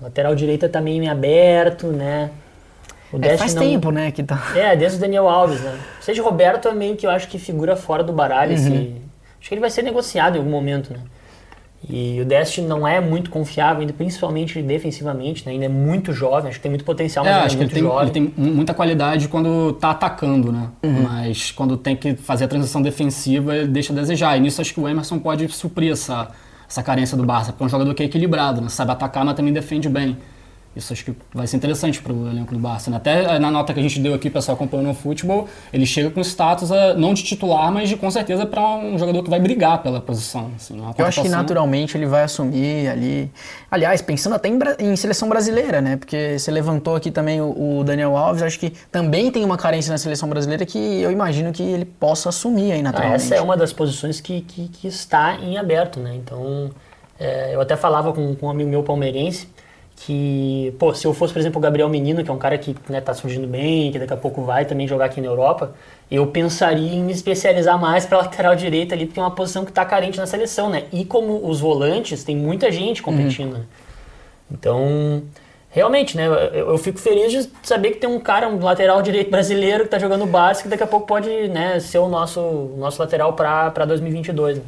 lateral 0.00 0.34
direita 0.34 0.68
tá 0.68 0.80
meio 0.80 1.02
em 1.02 1.08
aberto, 1.08 1.88
né? 1.88 2.30
O 3.12 3.18
é, 3.22 3.36
faz 3.36 3.54
não... 3.54 3.62
tempo, 3.62 3.90
né, 3.90 4.10
que 4.10 4.22
tá... 4.22 4.42
É, 4.56 4.74
desde 4.74 4.98
o 4.98 5.00
Daniel 5.00 5.28
Alves, 5.28 5.60
né? 5.60 5.78
Seja 6.00 6.22
Roberto 6.22 6.66
é 6.66 6.74
meio 6.74 6.96
que 6.96 7.06
eu 7.06 7.10
acho 7.10 7.28
que 7.28 7.38
figura 7.38 7.76
fora 7.76 8.02
do 8.02 8.12
baralho. 8.12 8.52
Uhum. 8.52 8.56
Esse... 8.56 8.96
Acho 9.38 9.48
que 9.48 9.54
ele 9.54 9.60
vai 9.60 9.70
ser 9.70 9.82
negociado 9.82 10.36
em 10.36 10.38
algum 10.38 10.50
momento, 10.50 10.92
né? 10.92 10.98
E 11.88 12.20
o 12.20 12.24
Dest 12.24 12.58
não 12.58 12.86
é 12.86 13.00
muito 13.00 13.30
confiável, 13.30 13.80
ainda 13.80 13.92
principalmente 13.92 14.60
defensivamente, 14.62 15.44
né? 15.44 15.52
ainda 15.52 15.66
é 15.66 15.68
muito 15.68 16.12
jovem, 16.12 16.48
acho 16.48 16.58
que 16.58 16.62
tem 16.62 16.70
muito 16.70 16.84
potencial, 16.84 17.24
mas 17.24 17.34
é, 17.34 17.38
é 17.38 17.42
acho 17.42 17.56
que 17.56 17.62
ele 17.62 17.72
tem, 17.72 17.84
ele 17.84 18.10
tem, 18.10 18.32
muita 18.36 18.72
qualidade 18.72 19.28
quando 19.28 19.72
tá 19.74 19.90
atacando, 19.90 20.50
né? 20.50 20.68
Uhum. 20.82 21.02
Mas 21.02 21.50
quando 21.50 21.76
tem 21.76 21.94
que 21.94 22.14
fazer 22.16 22.44
a 22.44 22.48
transição 22.48 22.80
defensiva, 22.80 23.54
ele 23.54 23.68
deixa 23.68 23.92
a 23.92 23.96
desejar. 23.96 24.36
E 24.36 24.40
nisso 24.40 24.60
acho 24.60 24.72
que 24.72 24.80
o 24.80 24.88
Emerson 24.88 25.18
pode 25.18 25.46
suprir 25.48 25.92
essa, 25.92 26.28
essa 26.68 26.82
carência 26.82 27.16
do 27.16 27.24
Barça, 27.24 27.52
porque 27.52 27.64
é 27.64 27.66
um 27.66 27.70
jogador 27.70 27.94
que 27.94 28.02
é 28.02 28.06
equilibrado, 28.06 28.60
né? 28.60 28.68
Sabe 28.68 28.92
atacar, 28.92 29.24
mas 29.24 29.34
também 29.34 29.52
defende 29.52 29.88
bem. 29.88 30.16
Isso 30.76 30.92
acho 30.92 31.04
que 31.04 31.14
vai 31.32 31.46
ser 31.46 31.56
interessante 31.56 32.02
para 32.02 32.12
o 32.12 32.28
elenco 32.28 32.52
do 32.52 32.58
Barça. 32.58 32.90
Né? 32.90 32.96
Até 32.96 33.38
na 33.38 33.50
nota 33.50 33.72
que 33.72 33.78
a 33.78 33.82
gente 33.82 34.00
deu 34.00 34.12
aqui, 34.12 34.28
pessoal 34.28 34.56
acompanhando 34.56 34.90
o 34.90 34.94
futebol, 34.94 35.48
ele 35.72 35.86
chega 35.86 36.10
com 36.10 36.20
status 36.20 36.72
a, 36.72 36.94
não 36.94 37.14
de 37.14 37.22
titular, 37.22 37.70
mas 37.70 37.88
de 37.88 37.96
com 37.96 38.10
certeza 38.10 38.44
para 38.44 38.60
um 38.76 38.98
jogador 38.98 39.22
que 39.22 39.30
vai 39.30 39.38
brigar 39.38 39.82
pela 39.82 40.00
posição. 40.00 40.50
Assim, 40.56 40.76
Eu 40.98 41.06
acho 41.06 41.22
que 41.22 41.28
naturalmente 41.28 41.96
ele 41.96 42.06
vai 42.06 42.24
assumir 42.24 42.88
ali. 42.88 43.30
Aliás, 43.70 44.02
pensando 44.02 44.34
até 44.34 44.48
em, 44.48 44.58
em, 44.80 44.96
seleção 44.96 45.28
brasileira, 45.28 45.80
né? 45.80 45.96
Porque 45.96 46.38
você 46.38 46.50
levantou 46.50 46.96
aqui 46.96 47.10
também 47.10 47.40
o, 47.40 47.78
o, 47.78 47.84
Daniel 47.84 48.16
Alves, 48.16 48.42
acho 48.42 48.58
que 48.58 48.72
também 48.90 49.30
tem 49.30 49.44
uma 49.44 49.56
carência 49.56 49.92
na 49.92 49.98
seleção 49.98 50.28
brasileira 50.28 50.66
que 50.66 50.78
eu 50.78 51.12
imagino 51.12 51.52
que 51.52 51.62
ele 51.62 51.84
possa 51.84 52.30
assumir 52.30 52.72
aí 52.72 52.82
naturalmente. 52.82 53.22
Ah, 53.22 53.24
essa 53.24 53.34
é 53.36 53.40
uma 53.40 53.56
das 53.56 53.72
posições 53.72 54.20
que, 54.20 54.40
que, 54.40 54.68
que 54.68 54.88
está 54.88 55.36
em 55.36 55.56
aberto, 55.56 56.00
né? 56.00 56.14
Então, 56.16 56.70
é, 57.18 57.54
eu 57.54 57.60
até 57.60 57.76
falava 57.76 58.12
com, 58.12 58.34
com 58.34 58.46
um 58.46 58.50
amigo 58.50 58.68
meu 58.68 58.82
palmeirense 58.82 59.53
que, 59.96 60.74
pô, 60.78 60.92
se 60.92 61.06
eu 61.06 61.14
fosse, 61.14 61.32
por 61.32 61.38
exemplo, 61.38 61.58
o 61.58 61.62
Gabriel 61.62 61.88
Menino, 61.88 62.24
que 62.24 62.30
é 62.30 62.32
um 62.34 62.38
cara 62.38 62.58
que 62.58 62.74
né, 62.88 63.00
tá 63.00 63.14
surgindo 63.14 63.46
bem, 63.46 63.92
que 63.92 63.98
daqui 63.98 64.12
a 64.12 64.16
pouco 64.16 64.42
vai 64.42 64.64
também 64.64 64.88
jogar 64.88 65.06
aqui 65.06 65.20
na 65.20 65.28
Europa, 65.28 65.72
eu 66.10 66.26
pensaria 66.26 66.92
em 66.92 67.02
me 67.02 67.12
especializar 67.12 67.80
mais 67.80 68.04
para 68.04 68.18
lateral 68.24 68.54
direita 68.56 68.94
ali, 68.94 69.06
porque 69.06 69.20
é 69.20 69.22
uma 69.22 69.30
posição 69.30 69.64
que 69.64 69.70
está 69.70 69.84
carente 69.84 70.18
na 70.18 70.26
seleção, 70.26 70.68
né? 70.68 70.84
E 70.92 71.04
como 71.04 71.48
os 71.48 71.60
volantes, 71.60 72.24
tem 72.24 72.36
muita 72.36 72.70
gente 72.70 73.02
competindo, 73.02 73.52
uhum. 73.52 73.58
né? 73.58 73.64
Então, 74.50 75.22
realmente, 75.70 76.16
né? 76.16 76.26
Eu, 76.26 76.70
eu, 76.70 76.78
fico 76.78 76.98
feliz 76.98 77.32
de 77.32 77.50
saber 77.62 77.92
que 77.92 77.98
tem 77.98 78.10
um 78.10 78.20
cara, 78.20 78.48
um 78.48 78.62
lateral 78.62 79.00
direito 79.00 79.30
brasileiro 79.30 79.80
que 79.80 79.86
está 79.86 79.98
jogando 79.98 80.26
básico, 80.26 80.64
que 80.64 80.68
daqui 80.70 80.82
a 80.82 80.86
pouco 80.86 81.06
pode 81.06 81.48
né, 81.48 81.80
ser 81.80 81.98
o 81.98 82.08
nosso, 82.08 82.40
nosso 82.76 83.00
lateral 83.00 83.32
para 83.32 83.84
2022. 83.84 84.58
Né? 84.58 84.64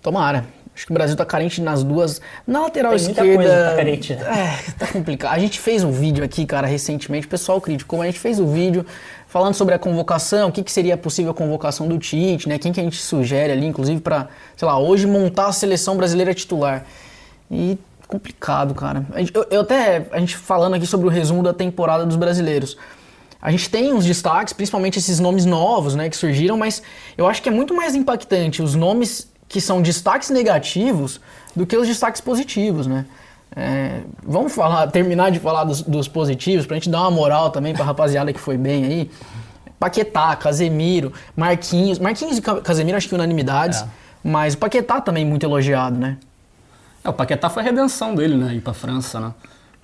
Tomara. 0.00 0.44
Acho 0.74 0.86
que 0.86 0.92
o 0.92 0.94
Brasil 0.94 1.16
tá 1.16 1.24
carente 1.24 1.60
nas 1.60 1.84
duas. 1.84 2.20
Na 2.46 2.62
lateral 2.62 2.90
Tem 2.92 3.00
esquerda. 3.00 3.24
Muita 3.24 3.42
coisa 3.42 3.70
tá 3.70 3.76
carente, 3.76 4.14
né? 4.14 4.22
É, 4.22 4.72
tá 4.72 4.86
complicado. 4.88 5.32
A 5.32 5.38
gente 5.38 5.60
fez 5.60 5.84
um 5.84 5.92
vídeo 5.92 6.24
aqui, 6.24 6.44
cara, 6.44 6.66
recentemente, 6.66 7.26
o 7.26 7.30
pessoal 7.30 7.60
criticou, 7.60 8.00
mas 8.00 8.08
a 8.08 8.10
gente 8.10 8.20
fez 8.20 8.40
um 8.40 8.52
vídeo 8.52 8.84
falando 9.28 9.54
sobre 9.54 9.74
a 9.74 9.78
convocação, 9.78 10.48
o 10.48 10.52
que, 10.52 10.62
que 10.62 10.72
seria 10.72 10.94
a 10.94 10.96
possível 10.96 11.32
convocação 11.32 11.86
do 11.86 11.96
Tite, 11.98 12.48
né? 12.48 12.58
Quem 12.58 12.72
que 12.72 12.80
a 12.80 12.82
gente 12.82 13.00
sugere 13.00 13.52
ali, 13.52 13.66
inclusive, 13.66 14.00
para, 14.00 14.28
sei 14.56 14.66
lá, 14.66 14.78
hoje 14.78 15.06
montar 15.06 15.46
a 15.46 15.52
seleção 15.52 15.96
brasileira 15.96 16.34
titular. 16.34 16.84
E 17.50 17.78
complicado, 18.08 18.74
cara. 18.74 19.06
Eu, 19.32 19.46
eu 19.50 19.60
até, 19.60 20.06
a 20.10 20.18
gente 20.18 20.36
falando 20.36 20.74
aqui 20.74 20.86
sobre 20.86 21.06
o 21.06 21.10
resumo 21.10 21.42
da 21.42 21.52
temporada 21.52 22.04
dos 22.04 22.16
brasileiros. 22.16 22.76
A 23.40 23.50
gente 23.50 23.68
tem 23.68 23.92
uns 23.92 24.06
destaques, 24.06 24.54
principalmente 24.54 24.98
esses 24.98 25.20
nomes 25.20 25.44
novos, 25.44 25.94
né, 25.94 26.08
que 26.08 26.16
surgiram, 26.16 26.56
mas 26.56 26.82
eu 27.16 27.26
acho 27.26 27.42
que 27.42 27.48
é 27.48 27.52
muito 27.52 27.74
mais 27.74 27.94
impactante 27.94 28.62
os 28.62 28.74
nomes 28.74 29.28
que 29.54 29.60
são 29.60 29.80
destaques 29.80 30.30
negativos 30.30 31.20
do 31.54 31.64
que 31.64 31.76
os 31.76 31.86
destaques 31.86 32.20
positivos, 32.20 32.88
né? 32.88 33.06
É, 33.54 34.00
vamos 34.20 34.52
falar, 34.52 34.84
terminar 34.90 35.30
de 35.30 35.38
falar 35.38 35.62
dos, 35.62 35.80
dos 35.80 36.08
positivos 36.08 36.66
pra 36.66 36.74
gente 36.74 36.90
dar 36.90 37.02
uma 37.02 37.12
moral 37.12 37.50
também 37.50 37.72
pra 37.72 37.84
rapaziada 37.84 38.32
que 38.32 38.40
foi 38.40 38.58
bem 38.58 38.84
aí. 38.84 39.10
Paquetá, 39.78 40.34
Casemiro, 40.34 41.12
Marquinhos. 41.36 42.00
Marquinhos 42.00 42.38
e 42.38 42.42
Casemiro 42.42 42.96
acho 42.96 43.08
que 43.08 43.14
unanimidades, 43.14 43.82
é. 43.82 43.86
mas 44.24 44.54
o 44.54 44.58
Paquetá 44.58 45.00
também 45.00 45.24
muito 45.24 45.46
elogiado, 45.46 45.96
né? 45.96 46.16
É, 47.04 47.08
o 47.08 47.12
Paquetá 47.12 47.48
foi 47.48 47.62
a 47.62 47.66
redenção 47.66 48.12
dele, 48.12 48.36
né? 48.36 48.56
Ir 48.56 48.60
pra 48.60 48.74
França, 48.74 49.20
né? 49.20 49.32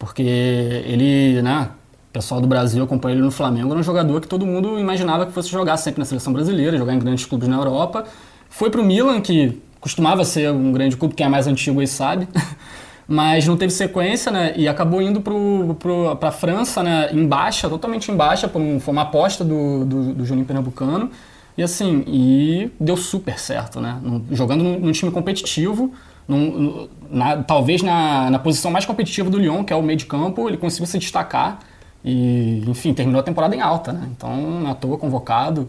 Porque 0.00 0.22
ele, 0.22 1.40
né? 1.42 1.68
O 2.08 2.12
pessoal 2.12 2.40
do 2.40 2.48
Brasil 2.48 2.82
acompanha 2.82 3.14
ele 3.14 3.22
no 3.22 3.30
Flamengo, 3.30 3.70
era 3.70 3.78
um 3.78 3.84
jogador 3.84 4.20
que 4.20 4.26
todo 4.26 4.44
mundo 4.44 4.80
imaginava 4.80 5.26
que 5.26 5.32
fosse 5.32 5.48
jogar 5.48 5.76
sempre 5.76 6.00
na 6.00 6.04
seleção 6.04 6.32
brasileira, 6.32 6.76
jogar 6.76 6.92
em 6.92 6.98
grandes 6.98 7.24
clubes 7.24 7.46
na 7.46 7.54
Europa. 7.54 8.04
Foi 8.50 8.68
para 8.68 8.80
o 8.80 8.84
Milan, 8.84 9.20
que 9.20 9.62
costumava 9.80 10.24
ser 10.24 10.50
um 10.50 10.72
grande 10.72 10.96
clube, 10.96 11.14
quem 11.14 11.24
é 11.24 11.28
mais 11.28 11.46
antigo 11.46 11.80
aí 11.80 11.86
sabe, 11.86 12.28
mas 13.08 13.46
não 13.46 13.56
teve 13.56 13.72
sequência, 13.72 14.30
né? 14.30 14.52
E 14.56 14.68
acabou 14.68 15.00
indo 15.00 15.22
para 15.22 16.28
a 16.28 16.32
França, 16.32 16.82
né? 16.82 17.10
Em 17.12 17.26
baixa, 17.26 17.68
totalmente 17.70 18.10
em 18.10 18.16
baixa, 18.16 18.46
por 18.48 18.60
um, 18.60 18.78
foi 18.78 18.92
uma 18.92 19.02
aposta 19.02 19.42
do, 19.42 19.86
do, 19.86 20.14
do 20.14 20.26
Juninho 20.26 20.44
Pernambucano. 20.44 21.10
E 21.56 21.62
assim, 21.62 22.04
e 22.06 22.70
deu 22.78 22.96
super 22.96 23.38
certo, 23.38 23.80
né? 23.80 23.98
jogando 24.30 24.62
num, 24.62 24.78
num, 24.78 24.92
time 24.92 25.10
competitivo, 25.10 25.92
num, 26.26 26.88
na, 27.10 27.42
talvez 27.42 27.82
na, 27.82 28.30
na 28.30 28.38
posição 28.38 28.70
mais 28.70 28.86
competitiva 28.86 29.28
do 29.28 29.38
Lyon, 29.38 29.64
que 29.64 29.72
é 29.72 29.76
o 29.76 29.82
meio 29.82 29.98
de 29.98 30.06
campo, 30.06 30.48
ele 30.48 30.56
conseguiu 30.56 30.86
se 30.86 30.98
destacar. 30.98 31.58
E, 32.04 32.62
enfim, 32.66 32.94
terminou 32.94 33.20
a 33.20 33.22
temporada 33.22 33.54
em 33.54 33.60
alta, 33.60 33.92
né? 33.92 34.08
Então, 34.16 34.60
na 34.60 34.74
toa, 34.74 34.96
convocado. 34.96 35.68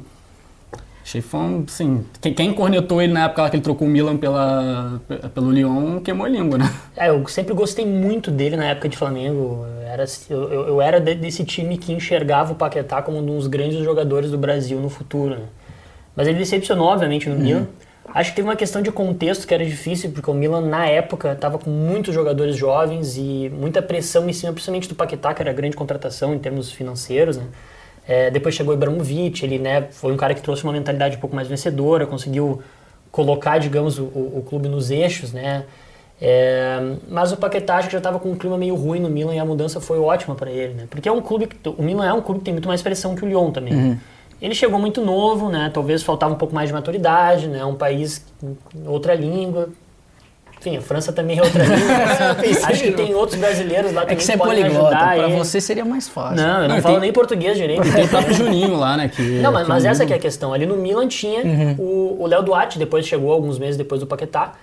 Achei 1.03 1.19
fã, 1.19 1.63
assim, 1.67 2.05
quem, 2.21 2.33
quem 2.33 2.53
cornetou 2.53 3.01
ele 3.01 3.11
na 3.11 3.25
época 3.25 3.49
que 3.49 3.55
ele 3.55 3.63
trocou 3.63 3.87
o 3.87 3.91
Milan 3.91 4.17
pela, 4.17 5.01
pelo 5.33 5.51
Lyon 5.51 5.99
queimou 5.99 6.25
a 6.25 6.29
língua, 6.29 6.59
né? 6.59 6.71
É, 6.95 7.09
eu 7.09 7.27
sempre 7.27 7.53
gostei 7.53 7.85
muito 7.85 8.29
dele 8.29 8.55
na 8.55 8.65
época 8.65 8.87
de 8.87 8.95
Flamengo. 8.95 9.65
Eu 9.65 9.87
era, 9.87 10.05
eu, 10.29 10.67
eu 10.67 10.81
era 10.81 10.99
desse 10.99 11.43
time 11.43 11.77
que 11.77 11.91
enxergava 11.91 12.53
o 12.53 12.55
Paquetá 12.55 13.01
como 13.01 13.17
um 13.17 13.25
dos 13.25 13.47
grandes 13.47 13.83
jogadores 13.83 14.29
do 14.29 14.37
Brasil 14.37 14.79
no 14.79 14.89
futuro, 14.89 15.35
né? 15.35 15.45
Mas 16.15 16.27
ele 16.27 16.37
decepcionou, 16.37 16.87
obviamente, 16.87 17.27
no 17.27 17.35
uhum. 17.35 17.41
Milan. 17.41 17.67
Acho 18.13 18.31
que 18.31 18.35
teve 18.35 18.47
uma 18.47 18.55
questão 18.55 18.81
de 18.81 18.91
contexto 18.91 19.47
que 19.47 19.53
era 19.53 19.65
difícil, 19.65 20.11
porque 20.11 20.29
o 20.29 20.33
Milan, 20.33 20.61
na 20.61 20.85
época, 20.85 21.31
estava 21.31 21.57
com 21.57 21.69
muitos 21.69 22.13
jogadores 22.13 22.55
jovens 22.57 23.15
e 23.17 23.49
muita 23.53 23.81
pressão 23.81 24.29
em 24.29 24.33
cima, 24.33 24.51
principalmente 24.51 24.89
do 24.89 24.95
Paquetá, 24.95 25.33
que 25.33 25.41
era 25.41 25.53
grande 25.53 25.75
contratação 25.75 26.33
em 26.33 26.39
termos 26.39 26.71
financeiros, 26.71 27.37
né? 27.37 27.45
É, 28.11 28.29
depois 28.29 28.53
chegou 28.53 28.73
o 28.73 28.77
Ibrahimovic, 28.77 29.45
ele 29.45 29.57
né, 29.57 29.87
foi 29.89 30.11
um 30.11 30.17
cara 30.17 30.33
que 30.33 30.41
trouxe 30.41 30.65
uma 30.65 30.73
mentalidade 30.73 31.15
um 31.15 31.19
pouco 31.21 31.33
mais 31.33 31.47
vencedora, 31.47 32.05
conseguiu 32.05 32.61
colocar, 33.09 33.57
digamos, 33.57 33.97
o, 33.97 34.03
o 34.03 34.45
clube 34.45 34.67
nos 34.67 34.91
eixos, 34.91 35.31
né? 35.31 35.63
É, 36.19 36.97
mas 37.07 37.31
o 37.31 37.37
Paquetá 37.37 37.77
acho 37.77 37.87
que 37.87 37.93
já 37.93 37.99
estava 37.99 38.19
com 38.19 38.31
um 38.31 38.35
clima 38.35 38.57
meio 38.57 38.75
ruim 38.75 38.99
no 38.99 39.09
Milan 39.09 39.33
e 39.33 39.39
a 39.39 39.45
mudança 39.45 39.79
foi 39.79 39.97
ótima 39.97 40.35
para 40.35 40.51
ele, 40.51 40.73
né? 40.73 40.87
Porque 40.89 41.07
é 41.07 41.11
um 41.11 41.21
clube 41.21 41.47
que, 41.47 41.69
o 41.69 41.81
Milan 41.81 42.05
é 42.05 42.11
um 42.11 42.19
clube 42.19 42.39
que 42.39 42.45
tem 42.45 42.53
muito 42.53 42.67
mais 42.67 42.81
pressão 42.81 43.15
que 43.15 43.23
o 43.23 43.27
Lyon 43.29 43.49
também. 43.49 43.73
Uhum. 43.73 43.97
Ele 44.41 44.53
chegou 44.53 44.77
muito 44.77 44.99
novo, 44.99 45.47
né? 45.47 45.71
Talvez 45.73 46.03
faltava 46.03 46.33
um 46.33 46.37
pouco 46.37 46.53
mais 46.53 46.67
de 46.67 46.73
maturidade, 46.73 47.47
né? 47.47 47.63
Um 47.63 47.75
país 47.75 48.25
outra 48.85 49.15
língua, 49.15 49.69
enfim, 50.61 50.77
a 50.77 50.81
França 50.81 51.11
também 51.11 51.39
é 51.39 51.41
outra 51.41 51.63
língua. 51.63 52.67
Acho 52.69 52.83
que 52.83 52.91
tem 52.91 53.15
outros 53.15 53.39
brasileiros 53.39 53.91
lá 53.91 54.01
também 54.01 54.13
é 54.13 54.17
que, 54.17 54.23
você 54.23 54.33
é 54.33 54.37
poliglota, 54.37 54.95
pra 54.95 55.27
você 55.29 55.59
seria 55.59 55.83
mais 55.83 56.07
fácil. 56.07 56.37
Não, 56.37 56.61
eu 56.61 56.67
não, 56.69 56.75
não 56.75 56.81
falo 56.83 56.95
tem... 56.95 57.01
nem 57.01 57.11
português 57.11 57.57
direito. 57.57 57.87
E 57.87 57.91
tem 57.91 58.05
o 58.05 58.07
próprio 58.09 58.33
Juninho 58.35 58.75
lá, 58.75 58.95
né? 58.95 59.09
Que, 59.09 59.21
não, 59.39 59.51
mas, 59.51 59.67
mas 59.67 59.85
essa 59.85 60.03
é 60.03 60.13
a 60.13 60.19
questão. 60.19 60.53
Ali 60.53 60.67
no 60.67 60.77
Milan 60.77 61.07
tinha 61.07 61.41
uhum. 61.41 62.15
o 62.19 62.27
Léo 62.27 62.43
Duarte, 62.43 62.77
depois 62.77 63.07
chegou 63.07 63.31
alguns 63.31 63.57
meses 63.57 63.75
depois 63.75 63.99
do 63.99 64.05
Paquetá. 64.05 64.53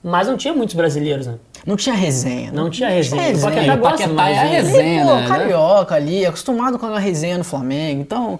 Mas 0.00 0.28
não 0.28 0.36
tinha 0.36 0.54
muitos 0.54 0.76
brasileiros, 0.76 1.26
né? 1.26 1.34
Não 1.66 1.74
tinha 1.74 1.94
resenha. 1.94 2.52
Não, 2.52 2.64
não 2.64 2.70
tinha 2.70 2.88
resenha. 2.88 3.20
Não 3.20 3.32
tinha 3.32 3.34
resenha. 3.34 3.74
O 3.74 3.74
Paquetá, 3.74 3.74
o 3.74 3.78
Paquetá 3.78 4.30
é 4.30 4.38
a 4.38 4.44
resenha, 4.44 5.00
ele, 5.00 5.08
pô, 5.08 5.14
né? 5.16 5.26
carioca 5.26 5.94
ali, 5.96 6.24
acostumado 6.24 6.78
com 6.78 6.86
a 6.86 7.00
resenha 7.00 7.36
no 7.36 7.42
Flamengo. 7.42 8.00
Então, 8.00 8.38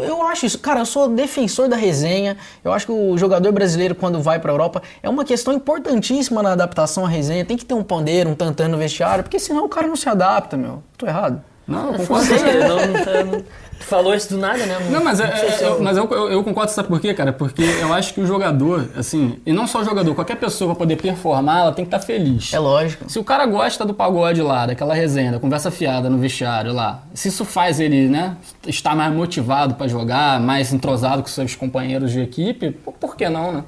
eu 0.00 0.22
acho 0.22 0.46
isso, 0.46 0.58
cara, 0.58 0.80
eu 0.80 0.86
sou 0.86 1.08
defensor 1.08 1.68
da 1.68 1.76
resenha. 1.76 2.36
Eu 2.64 2.72
acho 2.72 2.86
que 2.86 2.92
o 2.92 3.18
jogador 3.18 3.50
brasileiro, 3.52 3.94
quando 3.94 4.22
vai 4.22 4.38
pra 4.38 4.52
Europa, 4.52 4.82
é 5.02 5.08
uma 5.08 5.24
questão 5.24 5.52
importantíssima 5.52 6.42
na 6.42 6.52
adaptação 6.52 7.04
à 7.04 7.08
resenha. 7.08 7.44
Tem 7.44 7.56
que 7.56 7.64
ter 7.64 7.74
um 7.74 7.82
pandeiro, 7.82 8.30
um 8.30 8.34
tantã 8.34 8.68
no 8.68 8.78
vestiário, 8.78 9.24
porque 9.24 9.38
senão 9.38 9.64
o 9.64 9.68
cara 9.68 9.86
não 9.86 9.96
se 9.96 10.08
adapta, 10.08 10.56
meu. 10.56 10.82
Tô 10.96 11.06
errado. 11.06 11.42
Não, 11.66 11.94
concordo. 11.94 12.26
Não, 12.68 13.32
não, 13.32 13.40
Tu 13.42 13.71
falou 13.82 14.14
isso 14.14 14.30
do 14.30 14.38
nada, 14.38 14.64
né? 14.66 14.78
Não, 14.90 15.02
mas, 15.02 15.20
é, 15.20 15.24
é, 15.24 15.66
eu, 15.66 15.82
mas 15.82 15.96
eu, 15.96 16.08
eu, 16.10 16.32
eu, 16.32 16.44
concordo, 16.44 16.70
sabe 16.72 16.88
por 16.88 17.00
quê, 17.00 17.12
cara? 17.14 17.32
Porque 17.32 17.62
eu 17.62 17.92
acho 17.92 18.14
que 18.14 18.20
o 18.20 18.26
jogador, 18.26 18.88
assim, 18.96 19.38
e 19.44 19.52
não 19.52 19.66
só 19.66 19.80
o 19.80 19.84
jogador, 19.84 20.14
qualquer 20.14 20.36
pessoa 20.36 20.70
pra 20.70 20.80
poder 20.80 20.96
performar, 20.96 21.60
ela 21.60 21.72
tem 21.72 21.84
que 21.84 21.88
estar 21.88 21.98
tá 21.98 22.04
feliz. 22.04 22.52
É 22.52 22.58
lógico. 22.58 23.10
Se 23.10 23.18
o 23.18 23.24
cara 23.24 23.46
gosta 23.46 23.84
do 23.84 23.94
pagode 23.94 24.40
lá, 24.42 24.66
daquela 24.66 24.94
resenha, 24.94 25.32
da 25.32 25.38
conversa 25.38 25.70
fiada 25.70 26.08
no 26.08 26.18
vestiário 26.18 26.72
lá, 26.72 27.02
se 27.14 27.28
isso 27.28 27.44
faz 27.44 27.80
ele, 27.80 28.08
né, 28.08 28.36
estar 28.66 28.94
mais 28.94 29.12
motivado 29.12 29.74
para 29.74 29.88
jogar, 29.88 30.40
mais 30.40 30.72
entrosado 30.72 31.22
com 31.22 31.28
seus 31.28 31.54
companheiros 31.54 32.12
de 32.12 32.20
equipe, 32.20 32.70
por 32.70 33.16
que 33.16 33.28
não, 33.28 33.52
né? 33.52 33.64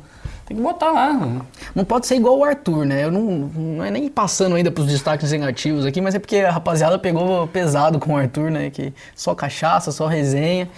Tem 0.46 0.56
que 0.56 0.62
botar 0.62 0.92
lá. 0.92 1.42
Não 1.74 1.84
pode 1.84 2.06
ser 2.06 2.16
igual 2.16 2.38
o 2.38 2.44
Arthur, 2.44 2.84
né? 2.84 3.04
Eu 3.04 3.10
não, 3.10 3.22
não 3.22 3.84
é 3.84 3.90
nem 3.90 4.08
passando 4.08 4.56
ainda 4.56 4.70
pros 4.70 4.86
destaques 4.86 5.32
negativos 5.32 5.86
aqui, 5.86 6.00
mas 6.00 6.14
é 6.14 6.18
porque 6.18 6.36
a 6.36 6.50
rapaziada 6.50 6.98
pegou 6.98 7.46
pesado 7.48 7.98
com 7.98 8.12
o 8.12 8.16
Arthur, 8.16 8.50
né? 8.50 8.68
Que 8.70 8.92
só 9.14 9.34
cachaça, 9.34 9.90
só 9.90 10.06
resenha. 10.06 10.68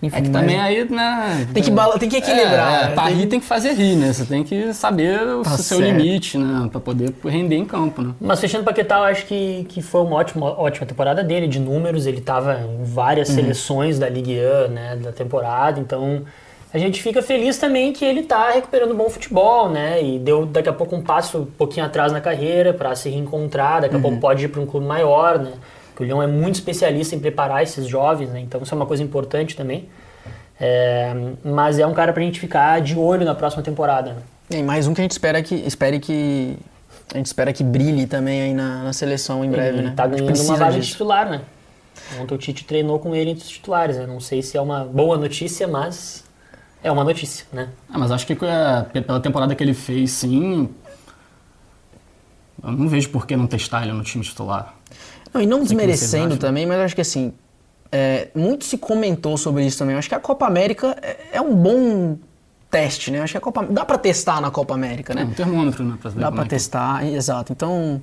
Enfim, 0.00 0.18
é 0.18 0.20
que 0.20 0.28
também 0.28 0.60
aí, 0.60 0.88
né? 0.88 1.48
Tem 1.54 1.62
que, 1.62 1.70
tem 1.98 2.08
que 2.08 2.16
equilibrar. 2.18 2.84
É, 2.84 2.92
é, 2.92 2.94
pra 2.94 3.08
rir 3.08 3.26
tem 3.26 3.40
que 3.40 3.46
fazer 3.46 3.72
rir, 3.72 3.96
né? 3.96 4.12
Você 4.12 4.26
tem 4.26 4.44
que 4.44 4.72
saber 4.74 5.20
o 5.22 5.42
tá 5.42 5.56
seu 5.56 5.78
certo. 5.78 5.96
limite, 5.96 6.36
né? 6.36 6.68
Pra 6.70 6.78
poder 6.78 7.12
render 7.24 7.56
em 7.56 7.64
campo, 7.64 8.02
né? 8.02 8.14
Mas 8.20 8.38
fechando 8.38 8.62
o 8.62 8.64
Paquetá, 8.64 8.98
eu 8.98 9.04
acho 9.04 9.24
que, 9.24 9.64
que 9.70 9.80
foi 9.80 10.02
uma 10.02 10.16
ótima, 10.16 10.46
ótima 10.46 10.86
temporada 10.86 11.24
dele, 11.24 11.48
de 11.48 11.58
números. 11.58 12.06
Ele 12.06 12.20
tava 12.20 12.60
em 12.60 12.84
várias 12.84 13.30
uhum. 13.30 13.36
seleções 13.36 13.98
da 13.98 14.08
Ligue 14.08 14.38
1, 14.68 14.70
né? 14.70 14.96
Da 14.96 15.12
temporada, 15.12 15.80
então 15.80 16.24
a 16.72 16.78
gente 16.78 17.02
fica 17.02 17.22
feliz 17.22 17.58
também 17.58 17.92
que 17.92 18.04
ele 18.04 18.20
está 18.20 18.50
recuperando 18.50 18.94
bom 18.94 19.08
futebol, 19.08 19.70
né? 19.70 20.02
E 20.02 20.18
deu 20.18 20.44
daqui 20.44 20.68
a 20.68 20.72
pouco 20.72 20.96
um 20.96 21.02
passo 21.02 21.38
um 21.38 21.46
pouquinho 21.46 21.86
atrás 21.86 22.12
na 22.12 22.20
carreira 22.20 22.74
para 22.74 22.94
se 22.94 23.08
reencontrar, 23.08 23.82
daqui 23.82 23.94
a 23.94 23.96
uhum. 23.96 24.02
pouco 24.02 24.18
pode 24.18 24.44
ir 24.44 24.48
para 24.48 24.60
um 24.60 24.66
clube 24.66 24.86
maior, 24.86 25.38
né? 25.38 25.52
Porque 25.88 26.04
o 26.04 26.06
Leão 26.06 26.22
é 26.22 26.26
muito 26.26 26.56
especialista 26.56 27.14
em 27.14 27.20
preparar 27.20 27.62
esses 27.62 27.86
jovens, 27.86 28.28
né? 28.30 28.40
Então 28.40 28.60
isso 28.62 28.74
é 28.74 28.76
uma 28.76 28.86
coisa 28.86 29.02
importante 29.02 29.56
também. 29.56 29.88
É, 30.60 31.14
mas 31.44 31.78
é 31.78 31.86
um 31.86 31.94
cara 31.94 32.12
para 32.12 32.22
a 32.22 32.24
gente 32.24 32.40
ficar 32.40 32.80
de 32.80 32.98
olho 32.98 33.24
na 33.24 33.34
próxima 33.34 33.62
temporada. 33.62 34.14
Né? 34.14 34.58
E 34.58 34.62
mais 34.62 34.86
um 34.86 34.94
que 34.94 35.00
a 35.00 35.04
gente 35.04 35.12
espera 35.12 35.42
que, 35.42 35.54
espere 35.54 36.00
que 36.00 36.56
A 37.14 37.16
gente 37.16 37.26
espera 37.26 37.52
que 37.52 37.62
brilhe 37.62 38.06
também 38.06 38.42
aí 38.42 38.54
na, 38.54 38.84
na 38.84 38.92
seleção 38.92 39.44
em 39.44 39.50
breve, 39.50 39.78
ele 39.78 39.88
né? 39.88 39.94
tá 39.96 40.06
ganhando 40.06 40.40
uma 40.42 40.56
vaga 40.56 40.78
de 40.78 40.86
titular, 40.86 41.30
né? 41.30 41.40
Ontem 42.20 42.34
o 42.34 42.38
Tite 42.38 42.64
treinou 42.64 42.98
com 42.98 43.14
ele 43.14 43.30
entre 43.30 43.44
os 43.44 43.48
titulares, 43.48 43.96
né? 43.96 44.06
Não 44.06 44.20
sei 44.20 44.42
se 44.42 44.56
é 44.56 44.60
uma 44.60 44.84
boa 44.84 45.16
notícia, 45.16 45.66
mas 45.66 46.25
é 46.82 46.90
uma 46.90 47.02
notícia, 47.04 47.46
né? 47.52 47.68
Ah, 47.90 47.98
mas 47.98 48.10
acho 48.10 48.26
que 48.26 48.32
é, 48.44 48.82
pe- 48.92 49.02
pela 49.02 49.20
temporada 49.20 49.54
que 49.54 49.62
ele 49.62 49.74
fez, 49.74 50.10
sim. 50.12 50.68
Eu 52.62 52.72
não 52.72 52.88
vejo 52.88 53.10
por 53.10 53.26
que 53.26 53.36
não 53.36 53.46
testar 53.46 53.82
ele 53.82 53.92
no 53.92 54.02
time 54.02 54.24
titular. 54.24 54.74
Não, 55.32 55.40
e 55.40 55.46
não 55.46 55.62
desmerecendo 55.62 56.28
acham. 56.28 56.38
também, 56.38 56.66
mas 56.66 56.78
acho 56.80 56.94
que 56.94 57.00
assim, 57.00 57.32
é, 57.92 58.28
muito 58.34 58.64
se 58.64 58.78
comentou 58.78 59.36
sobre 59.36 59.64
isso 59.66 59.78
também. 59.78 59.92
Eu 59.94 59.98
acho 59.98 60.08
que 60.08 60.14
a 60.14 60.20
Copa 60.20 60.46
América 60.46 60.96
é, 61.02 61.16
é 61.34 61.40
um 61.40 61.54
bom 61.54 62.16
teste, 62.70 63.10
né? 63.10 63.20
Acho 63.20 63.34
que 63.34 63.38
a 63.38 63.40
Copa 63.40 63.64
dá 63.68 63.84
pra 63.84 63.98
testar 63.98 64.40
na 64.40 64.50
Copa 64.50 64.74
América, 64.74 65.12
É 65.12 65.16
né? 65.16 65.24
um 65.24 65.32
termômetro, 65.34 65.84
né? 65.84 65.98
Pra 66.00 66.10
Dá 66.10 66.32
pra 66.32 66.40
é 66.40 66.44
que- 66.44 66.50
testar, 66.50 67.04
exato. 67.06 67.52
Então, 67.52 68.00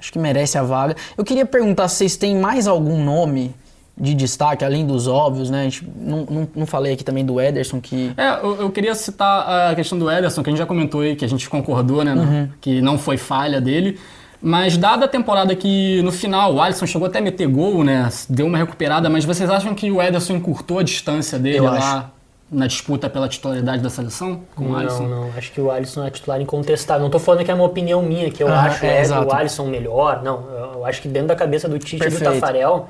acho 0.00 0.12
que 0.12 0.18
merece 0.18 0.58
a 0.58 0.62
vaga. 0.62 0.96
Eu 1.16 1.24
queria 1.24 1.46
perguntar 1.46 1.88
se 1.88 1.96
vocês 1.96 2.16
têm 2.16 2.36
mais 2.38 2.66
algum 2.66 3.02
nome 3.02 3.54
de 3.98 4.12
destaque, 4.14 4.64
além 4.64 4.86
dos 4.86 5.06
óbvios, 5.08 5.48
né? 5.48 5.60
A 5.60 5.64
gente 5.64 5.88
não, 5.98 6.26
não, 6.30 6.48
não 6.54 6.66
falei 6.66 6.92
aqui 6.92 7.02
também 7.02 7.24
do 7.24 7.40
Ederson, 7.40 7.80
que 7.80 8.12
É, 8.16 8.38
eu, 8.42 8.56
eu 8.62 8.70
queria 8.70 8.94
citar 8.94 9.70
a 9.70 9.74
questão 9.74 9.98
do 9.98 10.10
Ederson, 10.10 10.42
que 10.42 10.50
a 10.50 10.52
gente 10.52 10.58
já 10.58 10.66
comentou 10.66 11.00
aí, 11.00 11.16
que 11.16 11.24
a 11.24 11.28
gente 11.28 11.48
concordou, 11.48 12.04
né? 12.04 12.12
Uhum. 12.14 12.48
Que 12.60 12.80
não 12.82 12.98
foi 12.98 13.16
falha 13.16 13.60
dele. 13.60 13.98
Mas 14.42 14.76
dada 14.76 15.06
a 15.06 15.08
temporada 15.08 15.56
que 15.56 16.02
no 16.02 16.12
final 16.12 16.54
o 16.54 16.60
Alisson 16.60 16.86
chegou 16.86 17.08
até 17.08 17.18
a 17.20 17.22
meter 17.22 17.48
gol, 17.48 17.82
né? 17.82 18.06
Deu 18.28 18.46
uma 18.46 18.58
recuperada, 18.58 19.08
mas 19.08 19.24
vocês 19.24 19.48
acham 19.48 19.74
que 19.74 19.90
o 19.90 20.00
Ederson 20.00 20.34
encurtou 20.34 20.78
a 20.78 20.82
distância 20.82 21.38
dele 21.38 21.58
Eu 21.58 21.64
lá 21.64 21.72
acho. 21.78 22.04
na 22.52 22.66
disputa 22.66 23.08
pela 23.08 23.28
titularidade 23.28 23.82
da 23.82 23.88
seleção 23.88 24.42
com 24.54 24.72
o 24.72 24.76
Alisson? 24.76 25.04
Não, 25.04 25.22
não. 25.28 25.30
Acho 25.38 25.50
que 25.50 25.60
o 25.60 25.70
Alisson 25.70 26.04
é 26.04 26.10
titular 26.10 26.38
incontestável. 26.40 27.02
Não 27.02 27.10
tô 27.10 27.18
falando 27.18 27.44
que 27.46 27.50
é 27.50 27.54
uma 27.54 27.64
opinião 27.64 28.02
minha, 28.02 28.30
que 28.30 28.42
eu 28.42 28.48
Ah, 28.48 28.64
acho 28.64 28.84
é, 28.84 29.02
é, 29.06 29.18
o 29.18 29.32
Alisson 29.32 29.66
melhor. 29.68 30.22
Não, 30.22 30.44
eu 30.74 30.84
acho 30.84 31.00
que 31.00 31.08
dentro 31.08 31.28
da 31.28 31.34
cabeça 31.34 31.66
do 31.66 31.78
Tite 31.78 32.06
e 32.06 32.10
do. 32.10 32.20
Tafarel, 32.20 32.88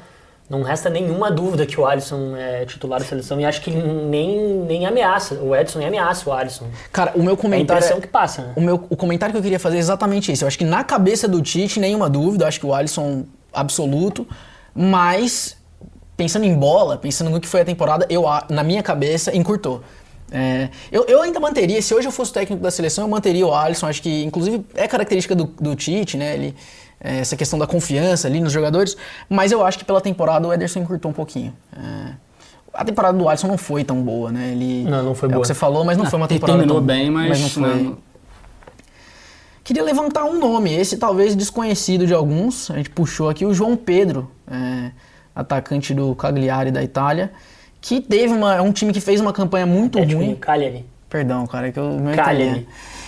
não 0.49 0.63
resta 0.63 0.89
nenhuma 0.89 1.31
dúvida 1.31 1.67
que 1.67 1.79
o 1.81 1.85
Alisson 1.87 2.37
é 2.37 2.65
titular 2.65 3.01
da 3.01 3.07
seleção. 3.07 3.41
E 3.41 3.45
acho 3.45 3.61
que 3.63 3.71
nem, 3.71 4.39
nem 4.67 4.87
ameaça. 4.87 5.35
O 5.37 5.55
Edson 5.57 5.79
nem 5.81 5.89
ameaça 5.89 6.29
o 6.29 6.33
Alisson. 6.33 6.67
Cara, 6.93 7.13
o 7.17 7.23
meu 7.23 7.31
É 7.31 7.35
a 7.35 7.37
comentário. 7.37 7.79
impressão 7.81 7.99
é- 7.99 8.01
que 8.01 8.07
passa, 8.07 8.43
né? 8.43 8.53
O, 8.57 8.61
meu, 8.61 8.87
o 8.89 8.97
comentário 8.97 9.33
que 9.33 9.39
eu 9.39 9.43
queria 9.43 9.59
fazer 9.59 9.77
é 9.77 9.81
exatamente 9.81 10.31
isso. 10.31 10.45
Eu 10.45 10.49
acho 10.49 10.57
que 10.59 10.65
na 10.65 10.85
cabeça 10.85 11.27
do 11.27 11.43
Tite, 11.43 11.81
nenhuma 11.81 12.09
dúvida, 12.09 12.45
eu 12.45 12.49
acho 12.49 12.61
que 12.61 12.67
o 12.67 12.73
Alisson 12.73 13.25
absoluto, 13.53 14.27
mas 14.75 15.57
pensando 16.17 16.45
em 16.45 16.55
bola, 16.55 16.97
pensando 16.97 17.31
no 17.31 17.41
que 17.41 17.49
foi 17.49 17.63
a 17.63 17.65
temporada, 17.65 18.07
eu, 18.09 18.25
na 18.49 18.63
minha 18.63 18.83
cabeça, 18.83 19.35
encurtou. 19.37 19.83
É, 20.31 20.69
eu, 20.91 21.05
eu 21.07 21.23
ainda 21.23 21.39
manteria, 21.39 21.81
se 21.81 21.95
hoje 21.95 22.09
eu 22.09 22.13
fosse 22.13 22.33
técnico 22.33 22.63
da 22.63 22.71
seleção, 22.71 23.05
eu 23.05 23.09
manteria 23.09 23.47
o 23.47 23.55
Alisson, 23.55 23.87
acho 23.87 24.03
que 24.03 24.25
inclusive 24.25 24.65
é 24.75 24.87
característica 24.89 25.35
do, 25.35 25.45
do 25.45 25.75
Tite, 25.77 26.17
né? 26.17 26.35
Ele, 26.35 26.55
essa 27.01 27.37
questão 27.37 27.59
da 27.59 27.67
confiança 27.67 28.27
ali 28.27 28.41
nos 28.41 28.53
jogadores, 28.53 28.97
mas 29.29 29.53
eu 29.53 29.65
acho 29.65 29.79
que 29.79 29.85
pela 29.85 30.01
temporada 30.01 30.47
o 30.49 30.53
Ederson 30.53 30.81
encurtou 30.81 31.11
um 31.11 31.15
pouquinho. 31.15 31.53
É, 31.77 32.13
a 32.75 32.85
temporada 32.85 33.17
do 33.17 33.29
Alisson 33.29 33.47
não 33.49 33.57
foi 33.59 33.85
tão 33.85 34.03
boa, 34.03 34.31
né? 34.31 34.51
Ele, 34.53 34.85
Não, 34.85 35.03
não 35.03 35.15
foi 35.15 35.29
é 35.29 35.31
o 35.31 35.33
boa. 35.35 35.43
que 35.43 35.49
você 35.49 35.55
falou, 35.55 35.85
mas 35.85 35.97
não 35.97 36.05
Ah, 36.07 36.11
foi 36.11 36.19
uma 36.19 36.27
ele 36.27 36.35
temporada 36.35 36.59
terminou 36.59 36.79
tão, 36.79 36.87
bem, 36.87 37.11
mas, 37.11 37.41
não 37.41 37.49
foi. 37.49 37.63
né, 37.75 37.93
Queria 39.65 39.83
levantar 39.83 40.25
um 40.25 40.39
nome, 40.39 40.73
esse 40.73 40.97
talvez 40.97 41.35
desconhecido 41.35 42.07
de 42.07 42.15
alguns. 42.15 42.71
A 42.71 42.77
gente 42.77 42.91
puxou 42.91 43.29
aqui 43.29 43.45
o 43.45 43.53
João 43.53 43.77
Pedro, 43.77 44.31
é, 44.49 44.91
atacante 45.35 45.93
do 45.93 46.15
Cagliari 46.15 46.71
da 46.71 46.83
Itália, 46.85 47.33
que 47.81 48.01
teve 48.01 48.33
uma, 48.33 48.55
é 48.55 48.61
um 48.61 48.71
time 48.71 48.93
que 48.93 49.01
fez 49.01 49.21
uma 49.21 49.33
campanha 49.33 49.67
muito 49.67 49.99
É 49.99 50.07
tipo 50.07 50.19
ruim. 50.19 50.33
um 50.33 50.37
Cagliari. 50.37 50.85
Perdão, 51.09 51.47
cara, 51.47 51.69
é 51.69 51.73
que 51.73 51.79
eu 51.81 51.91
meu 51.99 52.15
Cagliari. 52.15 52.43
italiano. 52.43 52.67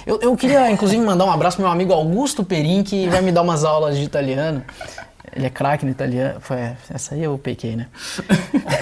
Eu, 0.09 0.19
eu 0.23 0.37
queria, 0.37 0.71
inclusive, 0.71 1.03
mandar 1.05 1.25
um 1.27 1.31
abraço 1.31 1.57
pro 1.57 1.65
meu 1.65 1.73
amigo 1.73 1.93
Augusto 1.93 2.43
Perin, 2.43 2.83
que 2.83 3.09
vai 3.09 3.21
me 3.21 3.31
dar 3.31 3.43
umas 3.43 3.63
aulas 3.65 3.97
de 3.97 4.05
italiano. 4.05 4.63
Ele 5.37 5.45
é 5.45 5.51
craque 5.51 5.85
no 5.85 5.91
italiano. 5.91 6.41
Foi, 6.41 6.57
essa 6.93 7.15
aí 7.15 7.23
eu 7.23 7.37
pequei, 7.37 7.77
né? 7.77 7.87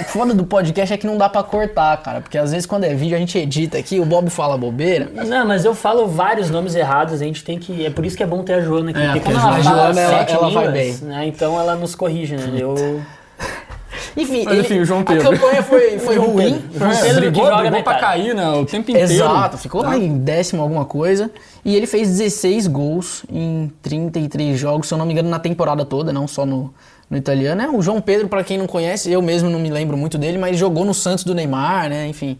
Foda 0.06 0.32
do 0.32 0.44
podcast 0.46 0.94
é 0.94 0.96
que 0.96 1.06
não 1.06 1.18
dá 1.18 1.28
pra 1.28 1.42
cortar, 1.42 1.96
cara. 2.00 2.20
Porque 2.20 2.38
às 2.38 2.52
vezes 2.52 2.64
quando 2.64 2.84
é 2.84 2.94
vídeo 2.94 3.16
a 3.16 3.18
gente 3.18 3.36
edita 3.36 3.76
aqui, 3.76 3.98
o 3.98 4.04
Bob 4.04 4.30
fala 4.30 4.56
bobeira. 4.56 5.10
Não, 5.26 5.44
mas 5.46 5.64
eu 5.64 5.74
falo 5.74 6.06
vários 6.06 6.48
nomes 6.48 6.76
errados, 6.76 7.14
a 7.20 7.24
gente 7.24 7.42
tem 7.42 7.58
que. 7.58 7.84
É 7.84 7.90
por 7.90 8.06
isso 8.06 8.16
que 8.16 8.22
é 8.22 8.26
bom 8.26 8.44
ter 8.44 8.54
a 8.54 8.60
Joana 8.60 8.90
aqui. 8.90 9.00
É, 9.00 9.06
porque 9.08 9.20
porque 9.20 9.32
ela 9.32 9.40
a 9.40 9.62
fala 9.62 9.62
Joana, 9.92 10.00
ela- 10.00 10.22
ela 10.22 10.50
vai 10.50 10.66
línguas, 10.68 11.00
bem. 11.00 11.08
né? 11.08 11.26
Então 11.26 11.58
ela 11.60 11.74
nos 11.74 11.94
corrige, 11.96 12.36
né? 12.36 12.48
Eu. 12.56 13.02
Enfim, 14.16 14.44
Mas, 14.44 14.58
enfim, 14.60 14.78
o 14.80 14.84
João 14.84 15.00
a 15.00 15.04
Pedro. 15.04 15.30
campanha 15.30 15.62
foi, 15.62 15.98
foi 16.00 16.16
ruim. 16.16 16.62
Pedro 16.72 16.96
que 17.02 17.12
brigou, 17.14 17.44
joga 17.46 17.60
brigou 17.62 17.82
pra 17.82 17.94
cair 17.96 18.34
né, 18.34 18.48
o 18.50 18.64
tempo 18.64 18.90
inteiro. 18.90 19.12
Exato, 19.12 19.58
ficou 19.58 19.82
Tá? 19.82 19.88
lá 19.88 19.98
em 19.98 20.16
décimo 20.18 20.62
alguma 20.62 20.84
coisa. 20.86 21.30
E 21.64 21.76
ele 21.76 21.86
fez 21.86 22.08
16 22.16 22.66
gols 22.66 23.24
em 23.30 23.70
33 23.82 24.58
jogos, 24.58 24.88
se 24.88 24.94
eu 24.94 24.98
não 24.98 25.04
me 25.04 25.12
engano, 25.12 25.28
na 25.28 25.38
temporada 25.38 25.84
toda, 25.84 26.12
não 26.12 26.26
só 26.26 26.46
no, 26.46 26.72
no 27.10 27.16
italiano. 27.16 27.60
É, 27.60 27.68
o 27.68 27.82
João 27.82 28.00
Pedro, 28.00 28.26
pra 28.28 28.42
quem 28.42 28.56
não 28.56 28.66
conhece, 28.66 29.10
eu 29.12 29.20
mesmo 29.20 29.50
não 29.50 29.58
me 29.58 29.68
lembro 29.70 29.96
muito 29.96 30.16
dele, 30.16 30.38
mas 30.38 30.56
jogou 30.56 30.84
no 30.84 30.94
Santos 30.94 31.22
do 31.24 31.34
Neymar, 31.34 31.88
né? 31.90 32.06
Enfim, 32.08 32.38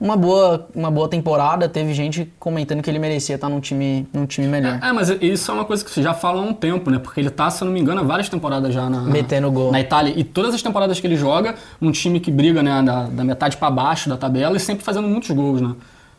uma 0.00 0.16
boa, 0.16 0.68
uma 0.74 0.90
boa 0.90 1.08
temporada. 1.08 1.68
Teve 1.68 1.94
gente 1.94 2.30
comentando 2.38 2.82
que 2.82 2.90
ele 2.90 2.98
merecia 2.98 3.34
estar 3.34 3.48
num 3.48 3.60
time, 3.60 4.06
num 4.12 4.26
time 4.26 4.46
melhor. 4.46 4.78
É, 4.82 4.92
mas 4.92 5.08
isso 5.20 5.50
é 5.50 5.54
uma 5.54 5.64
coisa 5.64 5.84
que 5.84 5.90
você 5.90 6.02
já 6.02 6.14
fala 6.14 6.42
há 6.42 6.44
um 6.44 6.52
tempo, 6.52 6.90
né? 6.90 6.98
Porque 6.98 7.20
ele 7.20 7.30
tá, 7.30 7.50
se 7.50 7.62
eu 7.62 7.66
não 7.66 7.72
me 7.72 7.80
engano, 7.80 8.00
há 8.00 8.04
várias 8.04 8.28
temporadas 8.28 8.72
já 8.74 8.88
na, 8.90 9.00
Metendo 9.00 9.50
gol. 9.50 9.72
na 9.72 9.80
Itália. 9.80 10.12
E 10.16 10.22
todas 10.22 10.54
as 10.54 10.62
temporadas 10.62 11.00
que 11.00 11.06
ele 11.06 11.16
joga, 11.16 11.54
um 11.80 11.90
time 11.90 12.20
que 12.20 12.30
briga 12.30 12.62
né, 12.62 12.82
da, 12.82 13.04
da 13.04 13.24
metade 13.24 13.56
pra 13.56 13.70
baixo 13.70 14.08
da 14.08 14.16
tabela 14.16 14.56
e 14.56 14.60
sempre 14.60 14.84
fazendo 14.84 15.08
muitos 15.08 15.30
gols, 15.30 15.60
né? 15.60 15.74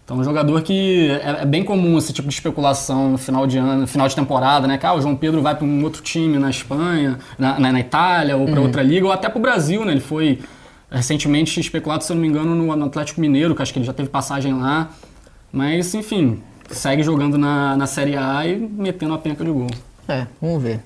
Então, 0.07 0.15
é 0.15 0.19
um 0.21 0.23
jogador 0.23 0.61
que 0.61 1.11
é, 1.21 1.41
é 1.41 1.45
bem 1.45 1.65
comum 1.65 1.97
esse 1.97 2.13
tipo 2.13 2.29
de 2.29 2.33
especulação 2.33 3.09
no 3.09 3.17
final 3.17 3.45
de 3.45 3.57
ano, 3.57 3.81
no 3.81 3.87
final 3.87 4.07
de 4.07 4.15
temporada, 4.15 4.65
né? 4.65 4.77
Que 4.77 4.85
ah, 4.85 4.93
o 4.93 5.01
João 5.01 5.17
Pedro 5.17 5.41
vai 5.41 5.53
para 5.53 5.65
um 5.65 5.83
outro 5.83 6.01
time 6.01 6.39
na 6.39 6.49
Espanha, 6.49 7.19
na, 7.37 7.59
na, 7.59 7.73
na 7.73 7.79
Itália 7.81 8.37
ou 8.37 8.47
para 8.47 8.61
outra 8.61 8.81
liga, 8.81 9.05
ou 9.05 9.11
até 9.11 9.27
para 9.27 9.37
o 9.37 9.41
Brasil, 9.41 9.83
né? 9.83 9.91
Ele 9.91 9.99
foi 9.99 10.39
recentemente 10.89 11.59
especulado, 11.59 12.03
se 12.03 12.11
eu 12.11 12.15
não 12.15 12.21
me 12.21 12.27
engano, 12.27 12.55
no, 12.55 12.85
Atlético 12.85 13.19
Mineiro, 13.21 13.55
que 13.55 13.61
acho 13.61 13.73
que 13.73 13.79
ele 13.79 13.85
já 13.85 13.93
teve 13.93 14.09
passagem 14.09 14.53
lá. 14.53 14.89
Mas, 15.51 15.93
enfim, 15.93 16.41
segue 16.69 17.03
jogando 17.03 17.37
na, 17.37 17.75
na 17.75 17.87
Série 17.87 18.15
A 18.15 18.45
e 18.45 18.57
metendo 18.57 19.13
a 19.13 19.17
penca 19.17 19.43
de 19.43 19.51
gol. 19.51 19.67
É, 20.07 20.27
vamos 20.41 20.61
ver. 20.61 20.81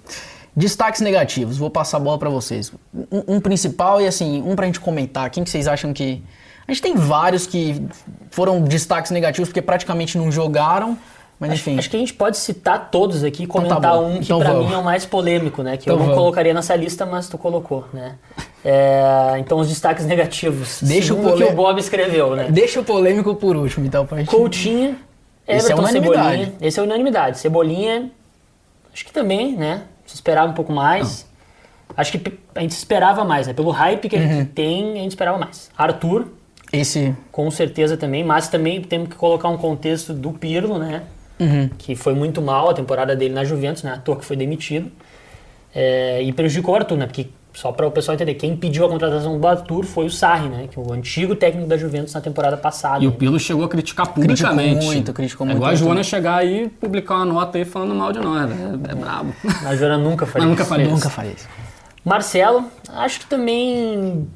Destaques 0.55 1.01
negativos, 1.01 1.57
vou 1.57 1.69
passar 1.69 1.97
a 1.97 1.99
bola 1.99 2.17
pra 2.17 2.29
vocês. 2.29 2.73
Um, 2.93 3.35
um 3.35 3.39
principal 3.39 4.01
e 4.01 4.07
assim, 4.07 4.41
um 4.41 4.55
pra 4.55 4.65
gente 4.65 4.79
comentar. 4.79 5.29
Quem 5.29 5.43
que 5.43 5.49
vocês 5.49 5.67
acham 5.67 5.93
que. 5.93 6.21
A 6.67 6.71
gente 6.71 6.81
tem 6.81 6.95
vários 6.95 7.47
que 7.47 7.81
foram 8.29 8.61
destaques 8.61 9.11
negativos 9.11 9.49
porque 9.49 9.61
praticamente 9.61 10.17
não 10.17 10.31
jogaram, 10.31 10.97
mas 11.41 11.53
enfim. 11.53 11.77
Acho 11.77 11.89
que 11.89 11.97
a 11.97 11.99
gente 11.99 12.13
pode 12.13 12.37
citar 12.37 12.89
todos 12.89 13.23
aqui 13.23 13.41
e 13.41 13.45
Então 13.45 13.61
tá 13.63 13.67
comentar 13.75 13.99
um 13.99 14.13
que 14.19 14.25
Então 14.25 14.39
pra 14.39 14.53
vamos. 14.53 14.67
mim 14.69 14.73
é 14.73 14.77
o 14.77 14.83
mais 14.83 15.05
polêmico, 15.05 15.61
né? 15.63 15.75
Que 15.75 15.83
Então 15.83 15.95
eu 15.95 15.99
não 15.99 16.05
vamos. 16.05 16.17
colocaria 16.19 16.53
nessa 16.53 16.75
lista, 16.75 17.05
mas 17.05 17.27
tu 17.27 17.37
colocou, 17.37 17.85
né? 17.91 18.15
É, 18.63 19.35
então 19.39 19.57
os 19.57 19.67
destaques 19.67 20.05
negativos. 20.05 20.79
Deixa 20.83 21.13
o 21.13 21.17
que 21.17 21.23
polê- 21.23 21.45
o 21.45 21.53
Bob 21.53 21.79
escreveu, 21.79 22.35
né? 22.35 22.47
Deixa 22.49 22.79
o 22.79 22.83
polêmico 22.83 23.35
por 23.35 23.55
último, 23.57 23.85
então, 23.85 24.05
pra 24.05 24.19
gente. 24.19 24.29
Coutinho, 24.29 24.95
Esse 25.47 25.71
é 25.71 25.73
Everton, 25.73 25.81
unanimidade. 25.81 26.29
Cebolinha. 26.37 26.53
Esse 26.61 26.79
é 26.79 26.83
unanimidade. 26.83 27.39
Cebolinha, 27.39 28.11
acho 28.93 29.03
que 29.05 29.11
também, 29.11 29.57
né? 29.57 29.81
Se 30.05 30.13
esperava 30.15 30.49
um 30.51 30.53
pouco 30.53 30.71
mais. 30.71 31.25
Acho 31.97 32.11
que 32.17 32.37
a 32.55 32.61
gente 32.61 32.71
esperava 32.71 33.25
mais, 33.25 33.47
né? 33.47 33.53
Pelo 33.53 33.71
hype 33.71 34.07
que 34.07 34.15
a 34.15 34.19
Uhum. 34.19 34.27
gente 34.29 34.45
tem, 34.51 34.91
a 34.93 35.01
gente 35.01 35.09
esperava 35.11 35.37
mais. 35.37 35.69
Arthur, 35.77 36.27
Esse. 36.71 37.13
com 37.31 37.49
certeza 37.51 37.97
também, 37.97 38.23
mas 38.23 38.47
também 38.47 38.81
temos 38.81 39.09
que 39.09 39.15
colocar 39.15 39.49
um 39.49 39.57
contexto 39.57 40.13
do 40.13 40.31
Pirlo, 40.31 40.77
né? 40.77 41.01
Uhum. 41.41 41.69
Que 41.77 41.95
foi 41.95 42.13
muito 42.13 42.41
mal 42.41 42.69
a 42.69 42.73
temporada 42.73 43.15
dele 43.15 43.33
na 43.33 43.43
Juventus, 43.43 43.83
né? 43.83 43.93
À 43.93 43.97
toa 43.97 44.15
que 44.15 44.23
foi 44.25 44.35
demitido. 44.37 44.91
É, 45.73 46.21
e 46.21 46.31
prejudicou 46.31 46.73
o 46.73 46.77
Arthur, 46.77 46.97
né? 46.97 47.05
Porque, 47.07 47.27
só 47.53 47.71
para 47.71 47.87
o 47.87 47.91
pessoal 47.91 48.15
entender, 48.15 48.35
quem 48.35 48.55
pediu 48.55 48.85
a 48.85 48.89
contratação 48.89 49.39
do 49.39 49.47
Arthur 49.47 49.83
foi 49.85 50.05
o 50.05 50.09
Sarri, 50.09 50.47
né? 50.49 50.67
Que 50.69 50.77
é 50.79 50.81
o 50.81 50.93
antigo 50.93 51.35
técnico 51.35 51.67
da 51.67 51.77
Juventus 51.77 52.13
na 52.13 52.21
temporada 52.21 52.55
passada. 52.57 53.03
E 53.03 53.07
o 53.07 53.09
né? 53.11 53.15
Pirlo 53.17 53.39
chegou 53.39 53.63
a 53.65 53.69
criticar 53.69 54.07
publicamente. 54.13 54.85
muito, 54.85 55.11
criticou 55.13 55.45
é 55.45 55.49
muito 55.49 55.57
igual 55.57 55.71
a 55.71 55.75
Joana 55.75 56.03
chegar 56.03 56.35
aí 56.37 56.65
e 56.65 56.69
publicar 56.69 57.15
uma 57.15 57.25
nota 57.25 57.57
aí 57.57 57.65
falando 57.65 57.95
mal 57.95 58.11
de 58.13 58.19
nós, 58.19 58.49
velho. 58.49 58.81
É, 58.87 58.91
é 58.91 58.95
brabo. 58.95 59.33
A 59.65 59.75
Joana 59.75 59.97
nunca 59.97 60.25
faria 60.25 60.47
Mas 60.47 60.49
nunca 60.51 60.61
isso. 60.63 60.69
faria 60.69 60.85
isso. 60.85 60.93
Nunca 60.95 61.09
faria 61.09 61.31
isso. 61.31 61.47
Marcelo, 62.05 62.65
acho 62.89 63.19
que 63.21 63.25
também. 63.25 64.27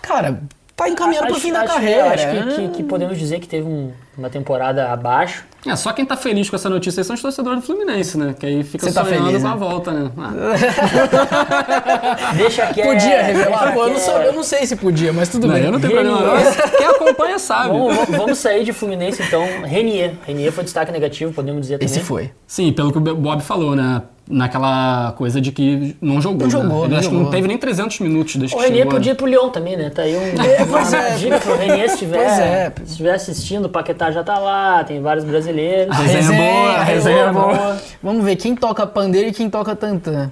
Cara, 0.00 0.40
tá 0.74 0.88
encaminhando 0.88 1.26
pro 1.28 1.36
fim 1.36 1.52
da 1.52 1.60
acho- 1.62 1.74
carreira. 1.74 2.12
Acho 2.14 2.26
que, 2.28 2.40
né? 2.40 2.52
que- 2.56 2.68
que 2.78 2.82
podemos 2.82 3.18
dizer 3.18 3.38
que 3.40 3.48
teve 3.48 3.66
um- 3.66 3.92
uma 4.16 4.28
temporada 4.28 4.88
abaixo. 4.92 5.44
É, 5.66 5.74
só 5.76 5.92
quem 5.92 6.04
tá 6.04 6.16
feliz 6.16 6.50
com 6.50 6.56
essa 6.56 6.68
notícia 6.68 7.00
aí 7.00 7.04
são 7.04 7.14
os 7.14 7.22
torcedores 7.22 7.60
do 7.60 7.66
Fluminense, 7.66 8.18
né? 8.18 8.34
Que 8.38 8.44
aí 8.46 8.62
fica 8.64 8.84
Você 8.86 8.92
tá 8.92 9.04
sonhando 9.04 9.26
feliz, 9.26 9.42
com 9.42 9.48
a 9.48 9.52
né? 9.52 9.56
volta, 9.56 9.90
né? 9.92 10.10
Ah, 10.18 10.32
Deixa 12.36 12.66
que 12.72 12.82
Podia 12.82 13.22
revelar? 13.22 13.72
Pô, 13.72 13.84
eu, 13.86 13.90
não 13.92 13.98
sei, 14.00 14.14
eu 14.28 14.32
não 14.32 14.42
sei 14.42 14.66
se 14.66 14.76
podia, 14.76 15.12
mas 15.12 15.28
tudo 15.28 15.46
não, 15.46 15.54
bem. 15.54 15.64
eu 15.64 15.72
não 15.72 15.80
tenho 15.80 15.92
problema 15.92 16.20
não. 16.20 16.34
Quem 16.76 16.86
acompanha 16.86 17.38
sabe. 17.38 17.68
Vamos, 17.68 17.94
vamos- 17.96 18.16
vamos 18.16 18.38
sair 18.38 18.64
de 18.64 18.72
Fluminense 18.72 19.22
então. 19.22 19.44
Renier. 19.64 20.14
Renier 20.26 20.52
foi 20.52 20.64
destaque 20.64 20.90
negativo, 20.92 21.32
podemos 21.32 21.62
dizer 21.62 21.78
também. 21.78 21.86
Esse 21.86 22.00
foi. 22.00 22.30
Sim, 22.46 22.72
pelo 22.72 22.90
que 22.92 22.98
o 22.98 23.00
Bob 23.00 23.40
falou, 23.42 23.74
né? 23.76 24.02
Naquela 24.28 25.12
coisa 25.18 25.40
de 25.40 25.50
que 25.52 25.96
não 26.00 26.20
jogou. 26.20 26.42
Não 26.42 26.50
jogou, 26.50 26.80
né? 26.80 26.84
Ele 26.84 26.88
não 26.92 26.98
acho 26.98 27.08
que 27.08 27.14
jogou. 27.14 27.24
não 27.24 27.30
teve 27.30 27.48
nem 27.48 27.58
300 27.58 28.00
minutos 28.00 28.36
desde 28.36 28.54
O 28.54 28.58
que 28.58 28.64
Renier 28.64 28.84
chegou. 28.84 28.92
podia 28.98 29.12
ir 29.12 29.14
pro 29.16 29.26
Lyon 29.26 29.50
também, 29.50 29.76
né? 29.76 29.90
Tá 29.90 30.02
aí 30.02 30.16
um, 30.16 30.20
pois 30.70 30.88
uma 30.92 30.98
é. 31.02 31.14
dica 31.16 31.38
pro 31.40 31.56
Renier 31.56 31.88
se 31.88 31.94
estiver, 31.94 32.16
Pois 32.24 32.38
é. 32.38 32.72
se 32.84 32.90
estiver 32.92 33.14
assistindo, 33.14 33.64
o 33.66 33.68
Paquetá 33.68 34.10
já 34.10 34.22
tá 34.22 34.38
lá, 34.38 34.84
tem 34.84 35.02
vários 35.02 35.24
brasileiros. 35.24 35.94
brasileiros. 35.96 36.30
A 36.30 36.32
resenha 36.32 36.48
é 36.48 36.52
boa, 36.52 36.70
a 36.72 36.82
resenha 36.84 37.18
é 37.24 37.32
boa. 37.32 37.76
Vamos 38.02 38.24
ver 38.24 38.36
quem 38.36 38.54
toca 38.54 38.86
pandeiro 38.86 39.28
e 39.28 39.32
quem 39.32 39.50
toca 39.50 39.74
tantã. 39.76 40.30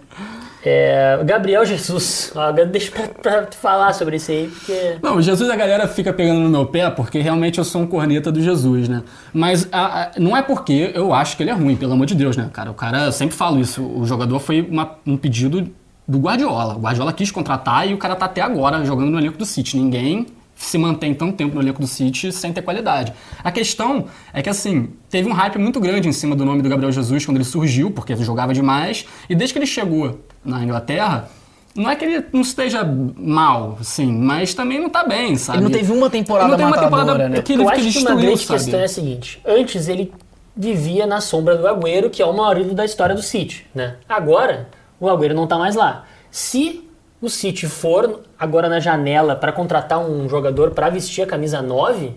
É, 0.64 1.18
Gabriel 1.24 1.64
Jesus. 1.64 2.32
Deixa 2.70 2.90
pra, 2.90 3.08
pra 3.08 3.46
falar 3.52 3.92
sobre 3.94 4.16
isso 4.16 4.30
aí, 4.30 4.48
porque. 4.48 4.96
Não, 5.02 5.20
Jesus 5.22 5.48
a 5.48 5.56
galera 5.56 5.88
fica 5.88 6.12
pegando 6.12 6.40
no 6.40 6.50
meu 6.50 6.66
pé 6.66 6.90
porque 6.90 7.18
realmente 7.20 7.58
eu 7.58 7.64
sou 7.64 7.82
um 7.82 7.86
corneta 7.86 8.30
do 8.30 8.42
Jesus, 8.42 8.88
né? 8.88 9.02
Mas 9.32 9.66
a- 9.72 10.02
a- 10.02 10.10
não 10.18 10.36
é 10.36 10.42
porque 10.42 10.92
eu 10.94 11.14
acho 11.14 11.36
que 11.36 11.42
ele 11.42 11.50
é 11.50 11.54
ruim, 11.54 11.76
pelo 11.76 11.92
amor 11.94 12.04
de 12.06 12.14
Deus, 12.14 12.36
né, 12.36 12.50
cara? 12.52 12.70
O 12.70 12.74
cara, 12.74 13.06
eu 13.06 13.12
sempre 13.12 13.34
falo 13.34 13.58
isso, 13.58 13.82
o 13.82 14.04
jogador 14.04 14.38
foi 14.38 14.60
uma- 14.60 14.96
um 15.06 15.16
pedido 15.16 15.66
do 16.06 16.18
Guardiola. 16.18 16.74
O 16.74 16.80
Guardiola 16.80 17.12
quis 17.12 17.30
contratar 17.30 17.88
e 17.88 17.94
o 17.94 17.98
cara 17.98 18.14
tá 18.14 18.26
até 18.26 18.42
agora 18.42 18.84
jogando 18.84 19.10
no 19.10 19.18
elenco 19.18 19.38
do 19.38 19.46
City. 19.46 19.78
Ninguém 19.78 20.26
se 20.56 20.76
mantém 20.76 21.14
tanto 21.14 21.32
tempo 21.36 21.54
no 21.54 21.62
elenco 21.62 21.80
do 21.80 21.86
City 21.86 22.30
sem 22.32 22.52
ter 22.52 22.60
qualidade. 22.60 23.14
A 23.42 23.50
questão 23.50 24.04
é 24.30 24.42
que, 24.42 24.50
assim, 24.50 24.90
teve 25.08 25.26
um 25.26 25.32
hype 25.32 25.56
muito 25.58 25.80
grande 25.80 26.06
em 26.06 26.12
cima 26.12 26.36
do 26.36 26.44
nome 26.44 26.60
do 26.60 26.68
Gabriel 26.68 26.92
Jesus 26.92 27.24
quando 27.24 27.38
ele 27.38 27.44
surgiu, 27.44 27.90
porque 27.90 28.12
ele 28.12 28.22
jogava 28.24 28.52
demais, 28.52 29.06
e 29.28 29.34
desde 29.34 29.54
que 29.54 29.58
ele 29.58 29.66
chegou 29.66 30.20
na 30.44 30.62
Inglaterra, 30.62 31.28
não 31.74 31.88
é 31.88 31.96
que 31.96 32.04
ele 32.04 32.26
não 32.32 32.40
esteja 32.40 32.84
mal, 32.84 33.78
assim, 33.80 34.12
mas 34.12 34.54
também 34.54 34.80
não 34.80 34.90
tá 34.90 35.04
bem, 35.04 35.36
sabe? 35.36 35.58
Ele 35.58 35.64
não 35.64 35.70
teve 35.70 35.92
uma 35.92 36.10
temporada 36.10 36.46
Ele 36.46 36.50
não 36.50 36.58
teve 36.58 36.70
uma 36.70 36.84
temporada 36.84 37.28
né? 37.28 37.42
que 37.42 37.52
ele, 37.52 37.62
eu 37.62 37.66
que 37.66 37.72
acho 37.72 37.80
ele 37.82 37.92
que 37.92 37.98
uma 37.98 38.14
grande 38.14 38.38
sabe? 38.38 38.58
questão 38.60 38.80
é 38.80 38.84
a 38.84 38.88
seguinte: 38.88 39.40
antes 39.46 39.88
ele 39.88 40.12
vivia 40.56 41.06
na 41.06 41.20
sombra 41.20 41.56
do 41.56 41.66
Agüero, 41.66 42.10
que 42.10 42.20
é 42.20 42.26
o 42.26 42.32
maior 42.32 42.58
ídolo 42.58 42.74
da 42.74 42.84
história 42.84 43.14
do 43.14 43.22
City, 43.22 43.66
né? 43.74 43.96
Agora, 44.08 44.68
o 44.98 45.08
Agüero 45.08 45.34
não 45.34 45.46
tá 45.46 45.56
mais 45.58 45.76
lá. 45.76 46.04
Se 46.30 46.88
o 47.20 47.28
City 47.28 47.66
for 47.66 48.20
agora 48.38 48.68
na 48.68 48.80
janela 48.80 49.36
para 49.36 49.52
contratar 49.52 49.98
um 49.98 50.28
jogador 50.28 50.72
para 50.72 50.88
vestir 50.88 51.22
a 51.22 51.26
camisa 51.26 51.62
9, 51.62 52.14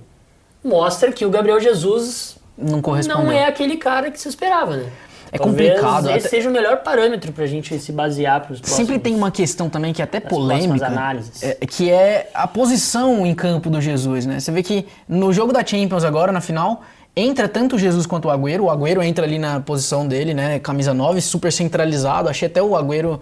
mostra 0.63 1.11
que 1.11 1.25
o 1.25 1.29
Gabriel 1.29 1.59
Jesus 1.59 2.37
Não 2.57 2.81
não 3.07 3.31
é 3.31 3.45
aquele 3.45 3.77
cara 3.77 4.09
que 4.09 4.19
se 4.19 4.29
esperava, 4.29 4.77
né? 4.77 4.89
É 5.33 5.37
Talvez 5.39 5.69
complicado, 5.73 6.05
Esse 6.11 6.19
até- 6.19 6.29
seja 6.29 6.47
o 6.49 6.53
melhor 6.53 6.77
parâmetro 6.83 7.31
pra 7.31 7.47
gente 7.47 7.77
se 7.79 7.91
basear 7.91 8.41
pros 8.45 8.59
próximos. 8.59 8.77
Sempre 8.77 8.99
tem 8.99 9.15
uma 9.15 9.31
questão 9.31 9.67
também 9.67 9.91
que 9.91 9.99
é 9.99 10.05
até 10.05 10.19
polêmica, 10.19 10.85
análises. 10.85 11.41
é, 11.41 11.55
que 11.65 11.89
é 11.89 12.29
a 12.35 12.47
posição 12.47 13.25
em 13.25 13.33
campo 13.33 13.67
do 13.69 13.81
Jesus, 13.81 14.27
né? 14.27 14.39
Você 14.39 14.51
vê 14.51 14.61
que 14.61 14.85
no 15.09 15.33
jogo 15.33 15.51
da 15.51 15.65
Champions 15.65 16.03
agora, 16.03 16.31
na 16.31 16.39
final, 16.39 16.83
entra 17.15 17.47
tanto 17.49 17.75
o 17.75 17.79
Jesus 17.79 18.05
quanto 18.05 18.27
o 18.27 18.31
Agüero. 18.31 18.65
O 18.65 18.69
Agüero 18.69 19.01
entra 19.01 19.25
ali 19.25 19.39
na 19.39 19.59
posição 19.59 20.07
dele, 20.07 20.35
né? 20.35 20.59
Camisa 20.59 20.93
9, 20.93 21.19
super 21.19 21.51
centralizado. 21.51 22.29
Achei 22.29 22.47
até 22.47 22.61
o 22.61 22.75
Agüero... 22.75 23.19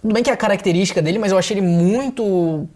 Tudo 0.00 0.14
bem 0.14 0.22
que 0.22 0.30
é 0.30 0.32
a 0.32 0.36
característica 0.38 1.02
dele, 1.02 1.18
mas 1.18 1.30
eu 1.32 1.36
achei 1.36 1.58
ele 1.58 1.66
muito 1.66 2.66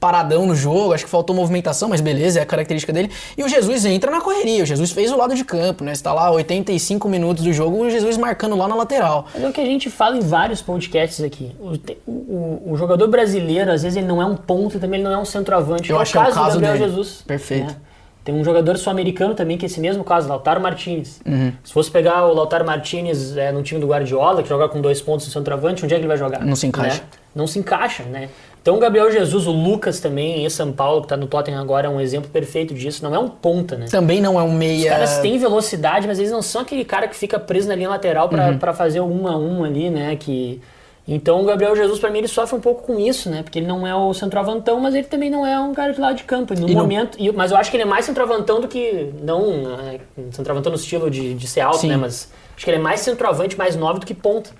paradão 0.00 0.46
no 0.46 0.54
jogo, 0.56 0.94
acho 0.94 1.04
que 1.04 1.10
faltou 1.10 1.36
movimentação, 1.36 1.88
mas 1.90 2.00
beleza, 2.00 2.40
é 2.40 2.42
a 2.42 2.46
característica 2.46 2.90
dele. 2.92 3.10
E 3.36 3.44
o 3.44 3.48
Jesus 3.48 3.84
entra 3.84 4.10
na 4.10 4.20
correria, 4.20 4.62
o 4.62 4.66
Jesus 4.66 4.90
fez 4.90 5.12
o 5.12 5.16
lado 5.16 5.34
de 5.34 5.44
campo, 5.44 5.84
né? 5.84 5.94
Você 5.94 6.02
tá 6.02 6.12
lá 6.12 6.30
85 6.30 7.06
minutos 7.08 7.44
do 7.44 7.52
jogo, 7.52 7.76
o 7.84 7.90
Jesus 7.90 8.16
marcando 8.16 8.56
lá 8.56 8.66
na 8.66 8.74
lateral. 8.74 9.26
Mas 9.34 9.44
é 9.44 9.48
o 9.48 9.52
que 9.52 9.60
a 9.60 9.64
gente 9.66 9.90
fala 9.90 10.16
em 10.16 10.20
vários 10.20 10.62
podcasts 10.62 11.22
aqui. 11.22 11.52
O, 11.60 11.76
o- 12.10 12.72
o 12.72 12.76
jogador 12.78 13.06
brasileiro, 13.08 13.70
às 13.70 13.82
vezes, 13.82 13.98
ele 13.98 14.06
não 14.06 14.22
é 14.22 14.24
um 14.24 14.34
ponto 14.36 14.78
e 14.78 14.80
também 14.80 14.98
ele 15.00 15.08
não 15.08 15.14
é 15.14 15.18
um 15.18 15.24
centroavante. 15.26 15.90
Eu 15.90 15.98
é 15.98 16.02
acho 16.02 16.12
que 16.12 16.18
é 16.18 16.22
o 16.22 16.24
caso 16.24 16.36
do 16.58 16.60
Gabriel 16.62 16.72
dele. 16.72 16.84
Jesus. 16.88 17.22
Perfeito. 17.26 17.66
né? 17.66 17.76
Tem 18.22 18.34
um 18.34 18.44
jogador 18.44 18.76
sul-americano 18.76 19.34
também, 19.34 19.56
que 19.56 19.64
é 19.64 19.66
esse 19.66 19.80
mesmo 19.80 20.04
caso, 20.04 20.28
Lautaro 20.28 20.60
Martinez. 20.60 21.20
Uhum. 21.26 21.52
Se 21.64 21.72
fosse 21.72 21.90
pegar 21.90 22.26
o 22.26 22.34
Lautaro 22.34 22.66
Martinez 22.66 23.34
é, 23.36 23.50
no 23.50 23.62
time 23.62 23.80
do 23.80 23.86
Guardiola, 23.86 24.42
que 24.42 24.48
joga 24.48 24.68
com 24.68 24.80
dois 24.80 25.00
pontos 25.00 25.26
no 25.26 25.32
centroavante, 25.32 25.84
onde 25.84 25.94
é 25.94 25.96
que 25.96 26.02
ele 26.02 26.08
vai 26.08 26.18
jogar? 26.18 26.44
Não 26.44 26.54
se 26.54 26.66
encaixa. 26.66 26.96
Né? 27.00 27.08
Não 27.34 27.46
se 27.46 27.58
encaixa, 27.58 28.02
né? 28.04 28.28
Então 28.62 28.76
o 28.76 28.78
Gabriel 28.78 29.10
Jesus, 29.10 29.46
o 29.46 29.52
Lucas 29.52 30.00
também, 30.00 30.44
em 30.44 30.50
São 30.50 30.70
Paulo, 30.70 31.00
que 31.02 31.08
tá 31.08 31.16
no 31.16 31.26
Tottenham 31.26 31.60
agora, 31.60 31.86
é 31.86 31.90
um 31.90 32.00
exemplo 32.00 32.28
perfeito 32.30 32.74
disso. 32.74 33.02
Não 33.02 33.14
é 33.14 33.18
um 33.18 33.28
ponta, 33.28 33.76
né? 33.76 33.86
Também 33.90 34.20
não 34.20 34.38
é 34.38 34.42
um 34.42 34.52
meia... 34.52 34.82
Os 34.84 34.88
caras 34.90 35.18
têm 35.18 35.38
velocidade, 35.38 36.06
mas 36.06 36.18
eles 36.18 36.30
não 36.30 36.42
são 36.42 36.60
aquele 36.60 36.84
cara 36.84 37.08
que 37.08 37.16
fica 37.16 37.38
preso 37.38 37.68
na 37.68 37.74
linha 37.74 37.88
lateral 37.88 38.28
pra 38.28 38.48
Uhum. 38.48 38.58
pra 38.58 38.74
fazer 38.74 39.00
o 39.00 39.06
um 39.06 39.26
a 39.26 39.36
um 39.36 39.64
ali, 39.64 39.88
né? 39.88 40.14
Que... 40.16 40.60
Então 41.08 41.40
o 41.40 41.44
Gabriel 41.44 41.74
Jesus, 41.74 41.98
pra 41.98 42.10
mim, 42.10 42.18
ele 42.18 42.28
sofre 42.28 42.54
um 42.54 42.60
pouco 42.60 42.82
com 42.82 42.98
isso, 43.00 43.30
né? 43.30 43.42
Porque 43.42 43.58
ele 43.58 43.66
não 43.66 43.86
é 43.86 43.94
o 43.94 44.12
centroavantão, 44.12 44.78
mas 44.78 44.94
ele 44.94 45.06
também 45.06 45.30
não 45.30 45.44
é 45.46 45.58
um 45.58 45.72
cara 45.72 45.92
de 45.94 46.00
lado 46.00 46.16
de 46.16 46.24
campo. 46.24 46.52
No 46.54 46.68
E 46.68 46.74
momento. 46.74 47.18
mas 47.34 47.50
eu 47.50 47.56
acho 47.56 47.70
que 47.70 47.76
ele 47.78 47.84
é 47.84 47.86
mais 47.86 48.04
centroavantão 48.04 48.60
do 48.60 48.68
que. 48.68 49.10
Não 49.22 49.78
é, 49.88 49.98
centroavantão 50.30 50.70
no 50.70 50.76
estilo 50.78 51.10
de, 51.10 51.32
de 51.34 51.48
ser 51.48 51.62
alto, 51.62 51.78
Sim. 51.78 51.88
né? 51.88 51.96
Mas 51.96 52.30
acho 52.54 52.64
que 52.64 52.70
ele 52.70 52.76
é 52.78 52.80
mais 52.80 53.00
centroavante, 53.00 53.56
mais 53.56 53.74
novo 53.74 53.98
do 54.00 54.06
que 54.06 54.14
ponta. 54.14 54.50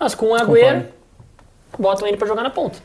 Mas 0.00 0.14
com 0.14 0.30
o 0.30 0.34
Agüero, 0.34 0.86
botam 1.78 2.08
ele 2.08 2.16
pra 2.16 2.26
jogar 2.26 2.42
na 2.42 2.50
ponta. 2.50 2.78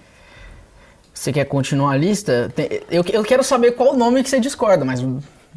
Você 1.18 1.34
quer 1.34 1.46
continuar 1.46 1.94
a 1.94 1.98
lista? 1.98 2.52
Tem- 2.56 2.70
eu, 2.92 3.04
eu 3.12 3.24
quero 3.24 3.44
saber 3.44 3.72
qual 3.72 3.94
o 3.94 3.98
nome 3.98 4.22
que 4.22 4.30
você 4.30 4.40
discorda, 4.40 4.86
mas 4.86 5.04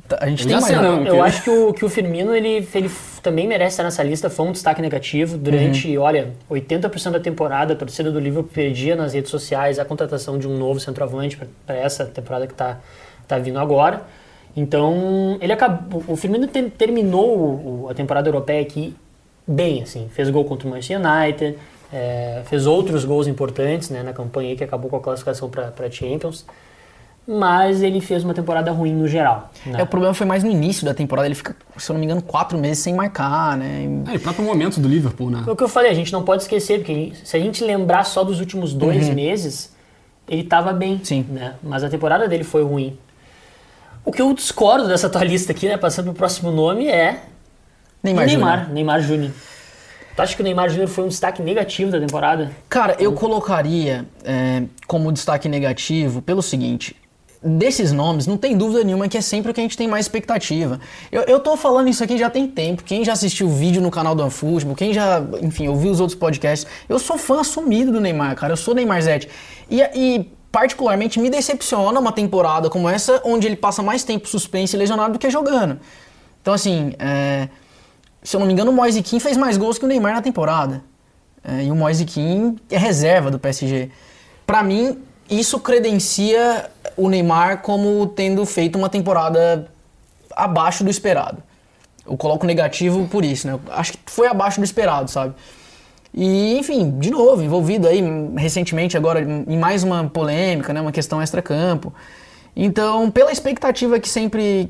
tá- 0.09 0.19
a 0.21 0.27
gente 0.27 0.41
Eu 0.45 0.47
tem 0.49 0.55
mais. 0.57 0.65
sei, 0.67 0.77
não. 0.77 1.05
Eu 1.07 1.23
acho 1.23 1.43
que 1.45 1.51
o, 1.51 1.73
que 1.75 1.85
o 1.85 1.89
Firmino, 1.91 2.35
ele, 2.35 2.67
ele 2.75 2.91
também 3.23 3.47
merece 3.47 3.75
estar 3.75 3.83
nessa 3.83 4.03
lista, 4.03 4.31
foi 4.31 4.47
um 4.47 4.53
destaque 4.53 4.81
negativo. 4.81 5.37
Durante, 5.37 5.97
olha, 5.99 6.31
80% 6.51 7.11
da 7.13 7.21
temporada, 7.21 7.75
a 7.75 7.77
torcida 7.77 8.11
do 8.11 8.19
Liverpool 8.19 8.51
perdia 8.53 8.97
nas 8.97 9.13
redes 9.13 9.31
sociais 9.31 9.79
a 9.79 9.85
contratação 9.85 10.39
de 10.39 10.49
um 10.49 10.57
novo 10.57 10.81
centroavante 10.81 11.39
para 11.67 11.77
essa 11.77 12.07
temporada 12.07 12.47
que 12.47 12.55
está 12.55 12.79
tá 13.29 13.39
vindo 13.39 13.59
agora. 13.59 14.03
Então, 14.57 15.37
ele 15.43 15.53
acabou, 15.53 16.03
o 16.09 16.17
Firmino 16.17 16.47
te- 16.47 16.71
terminou 16.71 17.87
a 17.91 17.95
temporada 17.95 18.29
europeia 18.29 18.63
aqui 18.63 18.97
bem, 19.47 19.83
assim. 19.83 20.09
Fez 20.13 20.31
gol 20.31 20.45
contra 20.47 20.67
o 20.67 20.71
Manchester 20.71 20.99
United, 20.99 21.57
é, 21.93 22.43
fez 22.47 22.67
outros 22.67 23.05
gols 23.05 23.27
importantes 23.27 23.91
né, 23.91 24.03
na 24.03 24.13
campanha 24.13 24.55
que 24.57 24.63
acabou 24.65 24.91
com 24.91 24.97
a 24.97 25.01
classificação 25.01 25.49
para 25.51 25.91
Champions. 25.91 26.45
Mas 27.27 27.83
ele 27.83 28.01
fez 28.01 28.25
uma 28.25 28.35
temporada 28.35 28.73
ruim 28.73 28.93
no 28.93 29.07
geral. 29.07 29.53
né? 29.67 29.81
É, 29.81 29.83
o 29.83 29.87
problema 29.87 30.15
foi 30.15 30.27
mais 30.27 30.43
no 30.43 30.51
início 30.51 30.85
da 30.85 30.95
temporada. 30.95 31.29
Ele 31.29 31.35
fica, 31.35 31.55
se 31.77 31.91
eu 31.91 31.95
não 31.95 32.01
me 32.01 32.07
engano, 32.07 32.23
quatro 32.23 32.59
meses 32.59 32.83
sem 32.83 32.95
marcar, 32.95 33.57
né? 33.57 34.03
É, 34.09 34.15
e 34.15 34.17
o 34.17 34.21
próprio 34.21 34.45
momento 34.45 34.81
do 34.81 34.89
Liverpool, 34.89 35.31
né? 35.31 35.43
Foi 35.45 35.53
o 35.53 35.57
que 35.57 35.63
eu 35.63 35.69
falei, 35.69 35.91
a 35.91 35.95
gente 35.95 36.13
não 36.13 36.25
pode 36.25 36.43
esquecer, 36.43 36.79
porque 36.79 37.13
se 37.23 37.37
a 37.37 37.41
gente 37.41 37.63
lembrar 37.63 38.05
só 38.05 38.25
dos 38.25 38.41
últimos 38.41 38.73
dois 38.73 39.09
meses, 39.11 39.73
ele 40.27 40.43
estava 40.43 40.73
bem. 40.73 40.95
Uhum. 40.95 41.05
Sim. 41.05 41.27
Né? 41.29 41.55
Mas 41.63 41.85
a 41.85 41.89
temporada 41.89 42.27
dele 42.27 42.43
foi 42.43 42.65
ruim. 42.65 42.99
O 44.05 44.11
que 44.11 44.23
eu 44.23 44.33
discordo 44.33 44.89
dessa 44.89 45.09
tua 45.09 45.23
lista 45.23 45.53
aqui, 45.53 45.69
né? 45.69 45.77
Passando 45.77 46.07
pro 46.07 46.15
próximo 46.15 46.51
nome, 46.51 46.89
é 46.89 47.23
Neymar, 48.03 48.25
o 48.25 48.29
Júnior. 48.29 48.49
Neymar, 48.49 48.73
Neymar 48.73 49.01
Júnior. 49.03 49.33
Tu 50.21 50.25
acha 50.25 50.37
que 50.37 50.43
o 50.43 50.45
Neymar 50.45 50.69
Júnior 50.69 50.89
foi 50.89 51.05
um 51.05 51.09
destaque 51.09 51.41
negativo 51.41 51.91
da 51.91 51.99
temporada? 51.99 52.51
Cara, 52.69 52.95
eu 52.99 53.11
colocaria 53.15 54.07
é, 54.23 54.65
como 54.87 55.11
destaque 55.11 55.49
negativo 55.49 56.21
pelo 56.21 56.43
seguinte. 56.43 56.95
Desses 57.43 57.91
nomes, 57.91 58.27
não 58.27 58.37
tem 58.37 58.55
dúvida 58.55 58.85
nenhuma 58.85 59.09
que 59.09 59.17
é 59.17 59.23
sempre 59.23 59.51
o 59.51 59.55
que 59.55 59.61
a 59.61 59.63
gente 59.63 59.79
tem 59.79 59.89
mais 59.89 60.05
expectativa. 60.05 60.79
Eu, 61.11 61.23
eu 61.23 61.41
tô 61.41 61.57
falando 61.57 61.89
isso 61.89 62.05
aqui 62.05 62.19
já 62.19 62.29
tem 62.29 62.47
tempo. 62.47 62.85
Quem 62.85 63.03
já 63.03 63.15
assistiu 63.15 63.47
o 63.47 63.51
vídeo 63.51 63.81
no 63.81 63.91
canal 63.91 64.15
do 64.15 64.21
OneFootball, 64.21 64.75
quem 64.75 64.93
já, 64.93 65.23
enfim, 65.41 65.69
ouviu 65.69 65.91
os 65.91 66.01
outros 66.01 66.19
podcasts, 66.19 66.71
eu 66.87 66.99
sou 66.99 67.17
fã 67.17 67.41
assumido 67.41 67.91
do 67.91 67.99
Neymar, 67.99 68.37
cara. 68.37 68.53
Eu 68.53 68.59
sou 68.59 68.75
Neymar 68.75 69.01
Zete. 69.01 69.27
E, 69.71 69.81
e 69.81 70.31
particularmente 70.53 71.19
me 71.19 71.31
decepciona 71.31 71.99
uma 71.99 72.13
temporada 72.13 72.69
como 72.69 72.91
essa, 72.91 73.23
onde 73.25 73.47
ele 73.47 73.57
passa 73.57 73.83
mais 73.83 74.05
tempo 74.05 74.29
suspenso 74.29 74.77
e 74.77 74.79
lesionado 74.79 75.15
do 75.15 75.19
que 75.19 75.31
jogando. 75.31 75.81
Então, 76.43 76.53
assim, 76.53 76.93
é, 76.99 77.49
se 78.23 78.37
eu 78.37 78.41
não 78.41 78.47
me 78.47 78.53
engano, 78.53 78.71
o 78.71 78.75
Moise 78.75 79.03
Kean 79.03 79.21
fez 79.21 79.37
mais 79.37 79.57
gols 79.57 79.79
que 79.79 79.85
o 79.85 79.89
Neymar 79.89 80.15
na 80.15 80.23
temporada. 80.23 80.83
É, 81.43 81.65
e 81.65 81.71
o 81.71 81.75
Moise 81.75 82.05
Kean 82.05 82.57
é 82.71 82.77
reserva 82.77 83.31
do 83.31 83.39
PSG. 83.39 83.91
Pra 84.47 84.63
mim, 84.63 84.99
isso 85.29 85.59
credencia 85.61 86.71
o 86.97 87.09
Neymar 87.09 87.63
como 87.63 88.07
tendo 88.09 88.45
feito 88.45 88.77
uma 88.77 88.89
temporada 88.89 89.69
abaixo 90.37 90.85
do 90.85 90.91
esperado. 90.91 91.43
Eu 92.07 92.17
coloco 92.17 92.45
negativo 92.45 93.07
por 93.09 93.25
isso, 93.25 93.47
né? 93.47 93.59
Acho 93.71 93.93
que 93.93 93.99
foi 94.07 94.27
abaixo 94.27 94.61
do 94.61 94.65
esperado, 94.65 95.11
sabe? 95.11 95.35
E, 96.13 96.59
enfim, 96.59 96.99
de 96.99 97.11
novo, 97.11 97.43
envolvido 97.43 97.87
aí 97.87 98.03
recentemente 98.37 98.97
agora 98.97 99.21
em 99.21 99.57
mais 99.57 99.85
uma 99.85 100.09
polêmica, 100.09 100.73
né? 100.73 100.81
Uma 100.81 100.93
questão 100.93 101.23
extra-campo. 101.23 101.95
Então, 102.55 103.11
pela 103.11 103.31
expectativa 103.31 103.99
que 104.01 104.09
sempre... 104.09 104.69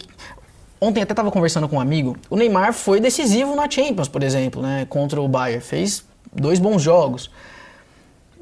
Ontem 0.81 1.03
até 1.03 1.13
estava 1.13 1.31
conversando 1.31 1.69
com 1.69 1.77
um 1.77 1.81
amigo, 1.81 2.17
o 2.31 2.37
Neymar 2.37 2.73
foi 2.73 3.01
decisivo 3.01 3.55
na 3.55 3.69
Champions, 3.71 4.09
por 4.09 4.23
exemplo, 4.23 4.63
né? 4.63 4.87
Contra 4.89 5.21
o 5.21 5.29
Bayern. 5.29 5.61
Fez 5.63 6.03
dois 6.33 6.59
bons 6.59 6.81
jogos. 6.81 7.31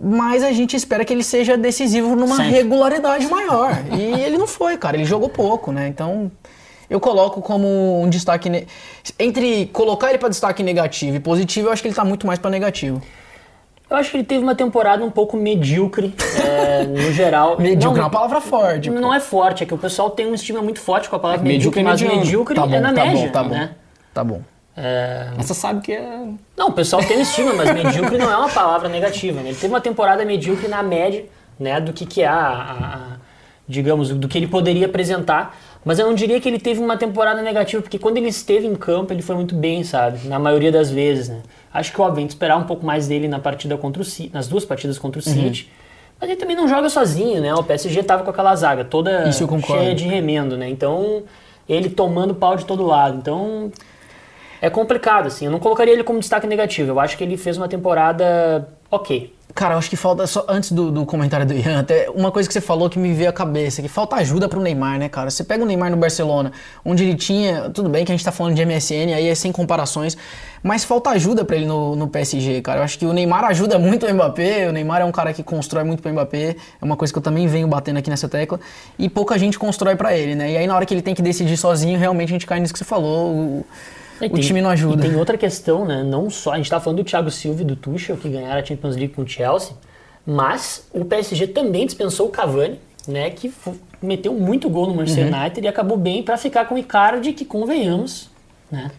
Mas 0.00 0.44
a 0.44 0.52
gente 0.52 0.76
espera 0.76 1.04
que 1.04 1.12
ele 1.12 1.24
seja 1.24 1.56
decisivo 1.56 2.14
numa 2.14 2.36
Sempre. 2.36 2.52
regularidade 2.52 3.26
maior. 3.26 3.72
E 3.92 4.00
ele 4.22 4.38
não 4.38 4.46
foi, 4.46 4.76
cara. 4.76 4.96
Ele 4.96 5.04
jogou 5.04 5.28
pouco, 5.28 5.72
né? 5.72 5.88
Então, 5.88 6.30
eu 6.88 7.00
coloco 7.00 7.42
como 7.42 8.00
um 8.00 8.08
destaque. 8.08 8.48
ne- 8.48 8.68
Entre 9.18 9.66
colocar 9.72 10.10
ele 10.10 10.18
para 10.18 10.28
destaque 10.28 10.62
negativo 10.62 11.16
e 11.16 11.20
positivo, 11.20 11.66
eu 11.68 11.72
acho 11.72 11.82
que 11.82 11.88
ele 11.88 11.96
tá 11.96 12.04
muito 12.04 12.24
mais 12.28 12.38
para 12.38 12.48
negativo. 12.50 13.02
Eu 13.90 13.96
acho 13.96 14.10
que 14.10 14.16
ele 14.18 14.24
teve 14.24 14.42
uma 14.42 14.54
temporada 14.54 15.02
um 15.04 15.10
pouco 15.10 15.36
medíocre, 15.36 16.14
é, 16.44 16.84
no 16.84 17.10
geral. 17.12 17.56
Medíocre 17.60 17.98
é 17.98 18.02
Não, 18.02 18.04
uma 18.06 18.10
palavra 18.10 18.40
forte. 18.40 18.90
pô. 18.90 19.00
Não 19.00 19.14
é 19.14 19.18
forte, 19.20 19.62
é 19.62 19.66
que 19.66 19.72
o 19.72 19.78
pessoal 19.78 20.10
tem 20.10 20.26
um 20.26 20.34
estigma 20.34 20.60
muito 20.60 20.80
forte 20.80 21.08
com 21.08 21.16
a 21.16 21.18
palavra 21.18 21.42
É, 21.44 21.48
medíocre 21.48 21.80
medíocre, 21.80 21.80
é 21.80 21.84
mas 21.84 22.00
mediano. 22.02 22.20
medíocre 22.24 22.54
Tá 22.54 22.66
bom, 22.66 22.74
é 22.74 22.80
na 22.80 22.92
tá 22.92 23.04
média, 23.04 23.26
bom, 23.26 23.32
tá 23.32 23.42
bom. 23.42 23.48
né? 23.50 23.70
Tá 24.12 24.24
bom. 24.24 24.42
É, 24.76 25.28
Mas 25.36 25.46
você 25.46 25.54
sabe 25.54 25.80
que 25.80 25.92
é. 25.92 26.22
Não, 26.56 26.68
o 26.68 26.72
pessoal 26.72 27.02
tem 27.02 27.16
um 27.18 27.22
estigma, 27.22 27.52
mas 27.54 27.72
medíocre 27.72 28.16
não 28.18 28.30
é 28.30 28.36
uma 28.36 28.48
palavra 28.48 28.88
negativa. 28.88 29.40
Né? 29.40 29.48
Ele 29.50 29.56
teve 29.58 29.72
uma 29.72 29.80
temporada 29.80 30.24
medíocre 30.24 30.68
na 30.68 30.82
média, 30.82 31.24
né, 31.58 31.80
do 31.80 31.92
que, 31.92 32.06
que 32.06 32.22
é 32.22 32.26
a, 32.28 32.36
a- 32.36 32.94
a- 32.94 33.16
digamos, 33.66 34.10
do 34.10 34.28
que 34.28 34.38
ele 34.38 34.46
poderia 34.46 34.86
apresentar. 34.86 35.56
Mas 35.84 35.98
eu 35.98 36.06
não 36.06 36.14
diria 36.14 36.40
que 36.40 36.48
ele 36.48 36.58
teve 36.60 36.80
uma 36.80 36.96
temporada 36.96 37.42
negativa, 37.42 37.82
porque 37.82 37.98
quando 37.98 38.18
ele 38.18 38.28
esteve 38.28 38.66
em 38.66 38.74
campo, 38.76 39.12
ele 39.12 39.22
foi 39.22 39.34
muito 39.34 39.54
bem, 39.54 39.82
sabe? 39.82 40.28
Na 40.28 40.38
maioria 40.38 40.70
das 40.70 40.90
vezes, 40.90 41.28
né? 41.28 41.40
Acho 41.78 41.92
que, 41.92 42.00
obviamente, 42.00 42.30
esperar 42.30 42.56
um 42.56 42.64
pouco 42.64 42.84
mais 42.84 43.06
dele 43.06 43.28
na 43.28 43.38
partida 43.38 43.76
contra 43.76 44.02
o 44.02 44.04
City, 44.04 44.30
nas 44.34 44.48
duas 44.48 44.64
partidas 44.64 44.98
contra 44.98 45.20
o 45.20 45.22
City. 45.22 45.70
Mas 46.20 46.28
ele 46.28 46.38
também 46.38 46.56
não 46.56 46.66
joga 46.66 46.88
sozinho, 46.88 47.40
né? 47.40 47.54
O 47.54 47.62
PSG 47.62 48.02
tava 48.02 48.24
com 48.24 48.30
aquela 48.30 48.54
zaga 48.56 48.84
toda 48.84 49.26
cheia 49.78 49.94
de 49.94 50.04
remendo, 50.04 50.56
né? 50.56 50.68
Então, 50.68 51.22
ele 51.68 51.88
tomando 51.88 52.34
pau 52.34 52.56
de 52.56 52.64
todo 52.64 52.84
lado. 52.84 53.16
Então, 53.16 53.70
é 54.60 54.68
complicado, 54.68 55.28
assim. 55.28 55.44
Eu 55.44 55.52
não 55.52 55.60
colocaria 55.60 55.94
ele 55.94 56.02
como 56.02 56.18
destaque 56.18 56.46
negativo. 56.46 56.90
Eu 56.90 56.98
acho 56.98 57.16
que 57.16 57.22
ele 57.22 57.36
fez 57.36 57.56
uma 57.56 57.68
temporada 57.68 58.68
ok. 58.90 59.32
Cara, 59.54 59.74
eu 59.74 59.78
acho 59.78 59.88
que 59.88 59.96
falta 59.96 60.26
só 60.26 60.44
antes 60.46 60.70
do, 60.70 60.90
do 60.90 61.06
comentário 61.06 61.44
do 61.44 61.54
Ian, 61.54 61.80
até 61.80 62.08
uma 62.10 62.30
coisa 62.30 62.46
que 62.48 62.52
você 62.52 62.60
falou 62.60 62.88
que 62.88 62.98
me 62.98 63.12
veio 63.14 63.30
à 63.30 63.32
cabeça, 63.32 63.80
que 63.80 63.88
falta 63.88 64.14
ajuda 64.16 64.48
pro 64.48 64.60
Neymar, 64.60 64.98
né, 64.98 65.08
cara? 65.08 65.30
Você 65.30 65.42
pega 65.42 65.64
o 65.64 65.66
Neymar 65.66 65.90
no 65.90 65.96
Barcelona, 65.96 66.52
onde 66.84 67.02
ele 67.02 67.16
tinha, 67.16 67.70
tudo 67.70 67.88
bem 67.88 68.04
que 68.04 68.12
a 68.12 68.14
gente 68.14 68.24
tá 68.24 68.30
falando 68.30 68.54
de 68.54 68.64
MSN, 68.64 69.14
aí 69.14 69.26
é 69.26 69.34
sem 69.34 69.50
comparações, 69.50 70.16
mas 70.62 70.84
falta 70.84 71.10
ajuda 71.10 71.44
pra 71.44 71.56
ele 71.56 71.66
no, 71.66 71.96
no 71.96 72.06
PSG, 72.06 72.60
cara. 72.60 72.80
Eu 72.80 72.84
acho 72.84 72.98
que 72.98 73.06
o 73.06 73.12
Neymar 73.12 73.42
ajuda 73.44 73.78
muito 73.78 74.06
o 74.06 74.14
Mbappé, 74.14 74.68
o 74.68 74.72
Neymar 74.72 75.00
é 75.00 75.04
um 75.04 75.12
cara 75.12 75.32
que 75.32 75.42
constrói 75.42 75.82
muito 75.82 76.02
pro 76.02 76.12
Mbappé, 76.12 76.54
é 76.80 76.84
uma 76.84 76.96
coisa 76.96 77.12
que 77.12 77.18
eu 77.18 77.22
também 77.22 77.46
venho 77.48 77.66
batendo 77.66 77.96
aqui 77.96 78.10
nessa 78.10 78.28
tecla, 78.28 78.60
e 78.98 79.08
pouca 79.08 79.38
gente 79.38 79.58
constrói 79.58 79.96
pra 79.96 80.16
ele, 80.16 80.34
né? 80.34 80.52
E 80.52 80.56
aí 80.58 80.66
na 80.66 80.76
hora 80.76 80.84
que 80.84 80.92
ele 80.92 81.02
tem 81.02 81.14
que 81.14 81.22
decidir 81.22 81.56
sozinho, 81.56 81.98
realmente 81.98 82.28
a 82.28 82.32
gente 82.32 82.46
cai 82.46 82.60
nisso 82.60 82.72
que 82.72 82.78
você 82.78 82.84
falou, 82.84 83.32
o, 83.32 83.66
E 84.20 84.26
o 84.26 84.30
tem- 84.30 84.40
time 84.40 84.60
não 84.60 84.70
ajuda. 84.70 85.06
E 85.06 85.08
tem 85.10 85.18
outra 85.18 85.36
questão, 85.38 85.84
né? 85.84 86.02
Não 86.02 86.28
só. 86.30 86.52
A 86.52 86.56
gente 86.56 86.68
tá 86.70 86.80
falando 86.80 86.98
do 86.98 87.04
Thiago 87.04 87.30
Silva 87.30 87.62
e 87.62 87.64
do 87.64 87.76
Tuchel, 87.76 88.16
que 88.16 88.28
ganharam 88.28 88.60
a 88.60 88.64
Champions 88.64 88.96
League 88.96 89.14
com 89.14 89.22
o 89.22 89.28
Chelsea, 89.28 89.72
mas 90.26 90.86
o 90.92 91.04
PSG 91.04 91.46
também 91.48 91.86
dispensou 91.86 92.26
o 92.26 92.30
Cavani, 92.30 92.78
né? 93.06 93.30
Que 93.30 93.52
meteu 94.02 94.34
muito 94.34 94.68
gol 94.68 94.86
no 94.86 94.94
Manchester 94.94 95.26
Uhum. 95.32 95.40
United 95.40 95.64
e 95.64 95.68
acabou 95.68 95.96
bem 95.96 96.22
pra 96.22 96.36
ficar 96.36 96.64
com 96.66 96.74
o 96.74 96.78
Icardi, 96.78 97.32
que 97.32 97.44
convenhamos, 97.44 98.28
né? 98.70 98.90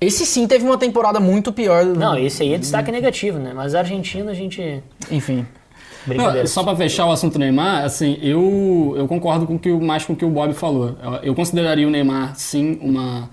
Esse 0.00 0.26
sim 0.26 0.46
teve 0.46 0.64
uma 0.66 0.76
temporada 0.76 1.18
muito 1.18 1.50
pior. 1.52 1.84
Não, 1.86 2.18
esse 2.18 2.42
aí 2.42 2.52
é 2.52 2.58
destaque 2.58 2.92
negativo, 2.92 3.38
né? 3.38 3.52
Mas 3.54 3.74
a 3.74 3.78
Argentina, 3.78 4.30
a 4.32 4.34
gente. 4.34 4.82
Enfim. 5.10 5.46
Brincadeira. 6.06 6.40
Não, 6.40 6.46
só 6.46 6.62
pra 6.62 6.76
fechar 6.76 7.06
o 7.06 7.12
assunto 7.12 7.38
Neymar, 7.38 7.82
assim, 7.84 8.18
eu, 8.20 8.94
eu 8.98 9.08
concordo 9.08 9.46
com 9.46 9.54
o 9.54 9.58
que, 9.58 9.70
mais 9.72 10.04
com 10.04 10.12
o 10.12 10.16
que 10.16 10.24
o 10.24 10.28
Bob 10.28 10.52
falou. 10.52 10.94
Eu, 11.02 11.12
eu 11.22 11.34
consideraria 11.34 11.88
o 11.88 11.90
Neymar, 11.90 12.34
sim, 12.36 12.78
uma, 12.82 13.30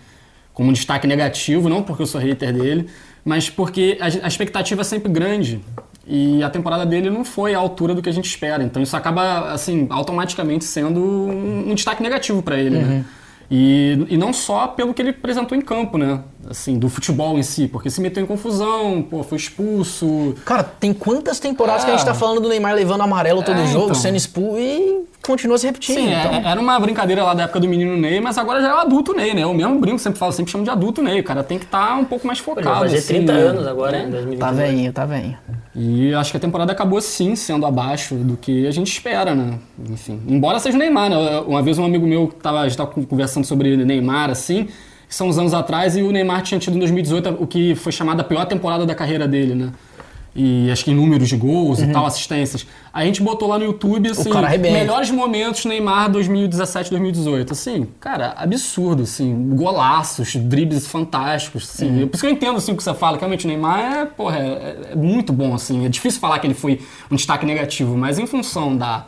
como 0.62 0.69
um 0.69 0.74
destaque 0.74 1.08
negativo, 1.08 1.67
não 1.67 1.82
porque 1.82 2.04
eu 2.04 2.06
sou 2.06 2.21
hater 2.21 2.54
dele, 2.54 2.88
mas 3.26 3.50
porque 3.50 3.97
a, 4.00 4.28
expectativa 4.28 4.82
é 4.82 4.84
sempre 4.84 5.12
grande. 5.12 5.60
E 6.06 6.43
a 6.43 6.52
temporada 6.52 6.86
dele 6.86 7.10
não 7.10 7.26
foi 7.26 7.56
à 7.56 7.58
altura 7.58 7.95
do 7.95 8.02
que 8.02 8.10
a 8.10 8.12
gente 8.12 8.26
espera. 8.26 8.63
Então 8.63 8.80
isso 8.80 8.95
acaba, 8.95 9.52
assim, 9.52 9.88
automaticamente 9.89 10.63
sendo 10.63 11.00
um, 11.02 11.71
um 11.71 11.74
destaque 11.74 12.04
negativo 12.04 12.43
pra 12.43 12.60
ele, 12.60 12.78
né? 12.78 13.06
E, 13.50 14.06
e 14.08 14.17
não 14.17 14.32
só 14.32 14.67
pelo 14.67 14.93
que 14.93 15.02
ele 15.02 15.10
apresentou 15.10 15.58
em 15.58 15.62
campo, 15.62 15.97
né? 15.97 16.21
Assim, 16.49 16.77
do 16.80 16.89
futebol 16.89 17.38
em 17.38 17.43
si, 17.43 17.67
porque 17.67 17.89
se 17.89 18.01
meteu 18.01 18.23
em 18.23 18.25
confusão, 18.25 19.01
pô, 19.08 19.21
foi 19.23 19.38
expulso, 19.38 20.34
Cara, 20.45 20.63
tem 20.63 20.91
quantas 20.93 21.39
temporadas 21.39 21.84
que 21.86 21.91
a 21.91 21.95
gente 21.95 22.06
tá 22.06 22.13
falando 22.13 22.41
do 22.41 22.49
Neymar 22.49 22.73
levando 22.73 23.01
amarelo 23.01 23.43
todo 23.43 23.60
É, 23.60 23.67
jogo, 23.67 23.86
então. 23.86 23.95
sendo 23.95 24.15
expulso 24.17 24.58
e 24.60 25.06
continua 25.23 25.58
se 25.58 25.67
repetindo. 25.67 25.97
Sim, 25.97 26.10
é- 26.12 26.25
então. 26.38 26.49
era 26.49 26.60
uma 26.60 26.80
brincadeira 26.80 27.23
lá 27.23 27.34
da 27.36 27.43
época 27.43 27.60
do 27.60 27.67
menino 27.67 27.95
Ney, 27.95 28.19
mas 28.19 28.38
agora 28.39 28.60
já 28.60 28.69
é 28.69 28.73
o 28.73 28.77
adulto 28.80 29.13
Ney, 29.13 29.34
né? 29.36 29.43
Eu 29.43 29.54
mesmo 29.54 29.80
brinco, 29.80 29.99
sempre 29.99 30.17
falo, 30.19 30.32
sempre 30.32 30.51
chamo 30.51 30.63
de 30.63 30.69
adulto 30.71 31.01
Ney. 31.01 31.19
O 31.19 31.23
cara 31.23 31.43
tem 31.43 31.60
que 31.60 31.65
estar 31.65 31.95
um 31.97 32.06
pouco 32.06 32.25
mais 32.25 32.39
focado. 32.39 32.67
vai 32.67 32.80
fazer 32.80 32.97
assim, 32.97 33.08
30 33.08 33.34
né? 33.34 33.39
anos 33.39 33.67
agora, 33.67 33.97
É. 33.97 34.01
2022. 34.08 34.39
Tá 34.39 34.51
veinho, 34.51 34.93
tá 34.93 35.06
veinho. 35.06 35.38
E 35.75 36.13
acho 36.15 36.32
que 36.32 36.38
a 36.38 36.39
temporada 36.39 36.71
acabou 36.71 36.99
sim 37.01 37.36
sendo 37.36 37.65
abaixo 37.65 38.15
do 38.15 38.36
que 38.36 38.65
a 38.67 38.71
gente 38.71 38.91
espera, 38.91 39.34
né? 39.36 39.60
Enfim, 39.89 40.19
embora 40.27 40.60
seja 40.60 40.75
o 40.75 40.80
Neymar, 40.80 41.10
né? 41.10 41.39
Uma 41.47 41.62
vez 41.62 41.77
um 41.77 41.86
amigo 41.86 42.06
meu 42.06 42.27
que 42.27 42.36
tava, 42.36 42.60
a 42.62 42.67
gente 42.67 42.77
tava 42.77 42.89
conversando 43.06 43.45
sobre 43.45 43.77
Neymar, 43.77 44.30
assim, 44.32 44.67
que 45.12 45.15
são 45.15 45.28
uns 45.28 45.38
anos 45.38 45.54
atrás, 45.54 45.97
e 45.97 46.02
o 46.02 46.10
Neymar 46.10 46.41
tinha 46.41 46.58
tido 46.58 46.78
em 46.78 46.80
2018 46.80 47.36
o 47.38 47.45
que 47.45 47.76
foi 47.76 47.91
chamada 47.91 48.21
a 48.21 48.24
pior 48.24 48.45
temporada 48.45 48.86
da 48.86 48.95
carreira 48.95 49.28
dele, 49.28 49.54
né? 49.54 49.71
E 50.34 50.71
acho 50.71 50.86
que 50.86 50.91
em 50.91 50.95
números 50.95 51.28
de 51.28 51.36
gols 51.36 51.82
e 51.82 51.88
tal, 51.88 52.06
assistências. 52.06 52.65
A 52.93 53.04
gente 53.04 53.21
botou 53.21 53.50
lá 53.50 53.60
no 53.60 53.65
YouTube, 53.65 54.10
assim, 54.10 54.30
melhores 54.62 55.12
momentos 55.12 55.65
Neymar 55.65 56.10
2017, 56.10 56.89
2018. 56.91 57.52
Assim, 57.52 57.86
cara, 58.00 58.34
absurdo, 58.38 59.04
assim, 59.04 59.50
golaços, 59.54 60.34
dribles 60.38 60.88
fantásticos, 60.88 61.69
assim. 61.74 62.08
Por 62.08 62.15
isso 62.15 62.24
que 62.24 62.28
eu 62.28 62.32
entendo, 62.32 62.56
assim, 62.56 62.71
o 62.71 62.78
que 62.78 62.84
você 62.84 62.93
fala, 62.93 63.17
que 63.17 63.21
realmente 63.24 63.43
o 63.43 63.50
Neymar 63.50 63.80
é, 63.82 64.06
porra, 64.06 64.38
é, 64.38 64.91
é 64.93 64.95
muito 64.95 65.34
bom, 65.34 65.54
assim. 65.54 65.86
É 65.86 65.89
difícil 65.89 66.21
falar 66.21 66.39
que 66.39 66.47
ele 66.47 66.54
foi 66.54 66.80
um 67.12 67.17
destaque 67.17 67.45
negativo, 67.45 67.97
mas 67.97 68.17
em 68.17 68.26
função 68.26 68.78
da 68.78 69.08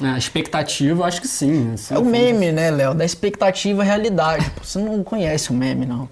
né, 0.00 0.16
expectativa, 0.18 1.00
eu 1.00 1.04
acho 1.04 1.20
que 1.20 1.28
sim. 1.28 1.72
assim, 1.74 1.94
É 1.94 1.98
o 1.98 2.04
meme, 2.04 2.50
né, 2.52 2.70
Léo? 2.70 2.94
Da 2.94 3.04
expectativa 3.04 3.82
à 3.82 3.84
realidade. 3.84 4.50
Pô, 4.50 4.64
Você 4.64 4.78
não 4.78 5.02
conhece 5.04 5.50
o 5.50 5.54
meme, 5.54 5.86
não. 5.86 6.08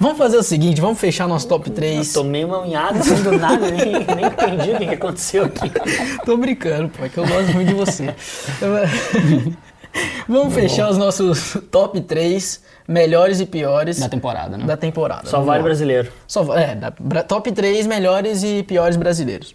Vamos 0.00 0.16
fazer 0.16 0.38
o 0.38 0.42
seguinte, 0.42 0.80
vamos 0.80 0.98
fechar 0.98 1.28
nosso 1.28 1.46
top 1.48 1.68
3. 1.70 2.10
Tomei 2.14 2.44
uma 2.46 2.60
unhada 2.62 2.98
assim 2.98 3.22
do 3.22 3.32
nada, 3.38 3.70
nem, 3.70 3.92
nem 3.92 4.24
entendi 4.26 4.70
o 4.72 4.78
que 4.78 4.86
que 4.86 4.94
aconteceu 4.94 5.44
aqui. 5.44 5.70
Tô 6.24 6.36
brincando, 6.38 6.88
pô, 6.88 7.04
é 7.04 7.08
que 7.10 7.18
eu 7.18 7.26
gosto 7.26 7.52
muito 7.52 7.68
de 7.68 7.74
você. 7.74 8.14
vamos 10.28 10.54
fechar 10.54 10.90
os 10.90 10.98
nossos 10.98 11.58
top 11.70 12.00
3 12.00 12.62
melhores 12.88 13.40
e 13.40 13.46
piores 13.46 13.98
Da 13.98 14.08
temporada, 14.08 14.56
né? 14.56 14.64
da 14.64 14.76
temporada. 14.76 15.28
Só 15.28 15.40
vale 15.42 15.62
brasileiro. 15.62 16.10
Só 16.26 16.56
é, 16.56 16.74
da- 16.74 17.22
top 17.22 17.52
3 17.52 17.86
melhores 17.86 18.42
e 18.42 18.62
piores 18.62 18.96
brasileiros. 18.96 19.54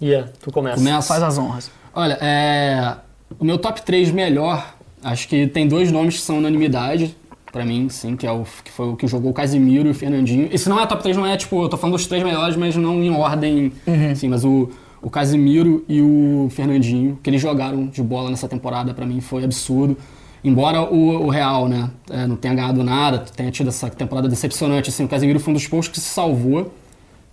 Ian, 0.00 0.28
tu 0.40 0.50
começa. 0.52 0.76
Começa. 0.76 1.08
Faz 1.08 1.22
as 1.22 1.38
honras. 1.38 1.70
Olha, 1.94 2.18
é, 2.20 2.96
o 3.38 3.44
meu 3.44 3.58
top 3.58 3.82
3 3.82 4.10
melhor, 4.10 4.74
acho 5.02 5.28
que 5.28 5.46
tem 5.46 5.66
dois 5.66 5.90
nomes 5.90 6.16
que 6.16 6.22
são 6.22 6.38
unanimidade 6.38 7.16
pra 7.52 7.64
mim, 7.64 7.88
sim, 7.88 8.16
que 8.16 8.26
é 8.26 8.30
o 8.30 8.44
que 8.64 8.70
foi 8.70 8.88
o 8.88 8.96
que 8.96 9.06
jogou 9.06 9.30
o 9.30 9.34
Casimiro 9.34 9.88
e 9.88 9.90
o 9.90 9.94
Fernandinho. 9.94 10.48
Esse 10.52 10.68
não 10.68 10.80
é 10.80 10.86
top 10.86 11.02
3, 11.02 11.16
não 11.16 11.26
é 11.26 11.36
tipo, 11.36 11.62
eu 11.62 11.68
tô 11.68 11.76
falando 11.76 11.96
dos 11.96 12.06
três 12.06 12.22
melhores, 12.22 12.56
mas 12.56 12.76
não 12.76 13.02
em 13.02 13.10
ordem, 13.10 13.72
sim, 14.14 14.28
mas 14.28 14.44
o, 14.44 14.70
o 15.02 15.10
Casimiro 15.10 15.84
e 15.88 16.00
o 16.00 16.48
Fernandinho, 16.50 17.18
que 17.22 17.28
eles 17.28 17.40
jogaram 17.40 17.86
de 17.86 18.02
bola 18.02 18.30
nessa 18.30 18.48
temporada, 18.48 18.94
pra 18.94 19.04
mim 19.04 19.20
foi 19.20 19.44
absurdo. 19.44 19.96
Embora 20.42 20.80
o, 20.82 21.26
o 21.26 21.28
Real, 21.28 21.68
né, 21.68 21.90
é, 22.08 22.26
não 22.26 22.36
tenha 22.36 22.54
ganhado 22.54 22.82
nada, 22.82 23.18
tenha 23.36 23.50
tido 23.50 23.68
essa 23.68 23.90
temporada 23.90 24.28
decepcionante, 24.28 24.88
assim, 24.88 25.04
o 25.04 25.08
Casimiro 25.08 25.38
foi 25.38 25.52
um 25.52 25.54
dos 25.54 25.66
poucos 25.66 25.88
que 25.88 26.00
se 26.00 26.08
salvou. 26.08 26.72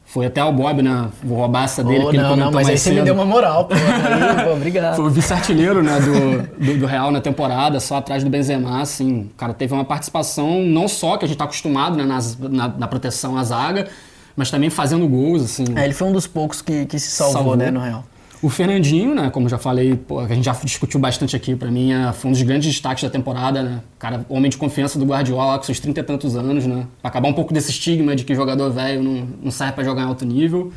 Foi 0.10 0.26
até 0.26 0.42
o 0.44 0.52
Bob, 0.54 0.82
né? 0.82 1.10
Vou 1.22 1.38
roubar 1.38 1.66
essa 1.66 1.84
dele, 1.84 2.00
Ô, 2.00 2.04
porque 2.04 2.16
ele 2.18 2.24
comentou 2.24 2.46
não, 2.46 2.52
mas 2.54 2.68
aí 2.68 2.74
mais 2.74 2.82
você 2.82 2.90
me 2.92 2.96
cedo. 2.96 3.06
deu 3.06 3.14
uma 3.14 3.26
moral, 3.26 3.66
pô. 3.66 3.76
Aí, 3.76 4.46
pô, 4.46 4.54
obrigado. 4.56 4.96
Foi 4.96 5.06
o 5.06 5.10
vice-artilheiro 5.10 5.84
né, 5.84 6.00
do, 6.00 6.66
do, 6.66 6.78
do 6.80 6.86
Real 6.86 7.12
na 7.12 7.20
temporada, 7.20 7.78
só 7.82 7.98
atrás 7.98 8.24
do 8.24 8.30
Benzema, 8.30 8.82
assim. 8.82 9.30
O 9.34 9.36
cara 9.38 9.54
teve 9.54 9.74
uma 9.74 9.84
participação 9.84 10.62
não 10.62 10.88
só 10.88 11.18
que 11.18 11.26
a 11.26 11.28
gente 11.28 11.38
tá 11.38 11.44
acostumado 11.44 11.98
né, 11.98 12.06
nas- 12.06 12.38
na, 12.40 12.70
na 12.70 12.88
proteção 12.88 13.38
à 13.38 13.44
zaga, 13.44 13.90
mas 14.36 14.50
também 14.50 14.70
fazendo 14.70 15.06
gols, 15.10 15.44
assim. 15.44 15.66
É, 15.76 15.84
ele 15.84 15.94
foi 15.94 16.08
um 16.08 16.14
dos 16.14 16.26
poucos 16.26 16.62
que, 16.62 16.86
que 16.86 16.98
se 16.98 17.12
salvou, 17.12 17.34
Salvou. 17.36 17.56
né, 17.58 17.70
no 17.70 17.82
Real. 17.82 18.06
O 18.42 18.50
Fernandinho, 18.50 19.16
né, 19.16 19.32
como 19.32 19.50
já 19.50 19.58
falei, 19.58 19.96
pô, 19.96 20.20
a 20.20 20.28
gente 20.28 20.46
já 20.46 20.52
discutiu 20.52 21.00
bastante 21.00 21.36
aqui, 21.36 21.56
pra 21.56 21.72
mim 21.72 21.92
é, 21.92 22.14
foi 22.14 22.30
um 22.30 22.32
dos 22.32 22.42
grandes 22.44 22.72
destaques 22.72 23.04
da 23.04 23.10
temporada, 23.10 23.64
né? 23.64 23.82
Cara, 23.98 24.26
homem 24.30 24.50
de 24.50 24.58
confiança 24.58 25.00
do 25.00 25.06
Guardiola 25.06 25.58
com 25.58 25.64
seus 25.64 25.80
30 25.80 26.00
e 26.00 26.04
tantos 26.04 26.36
anos, 26.36 26.66
né? 26.68 26.86
Pra 27.02 27.10
acabar 27.10 27.30
um 27.30 27.34
pouco 27.34 27.52
desse 27.52 27.72
estigma 27.72 28.16
de 28.16 28.24
que 28.24 28.36
jogador 28.36 28.70
velho 28.70 29.02
não, 29.02 29.28
não 29.46 29.52
serve 29.52 29.74
pra 29.74 29.84
jogar 29.84 30.04
em 30.04 30.06
alto 30.06 30.24
nível. 30.24 30.72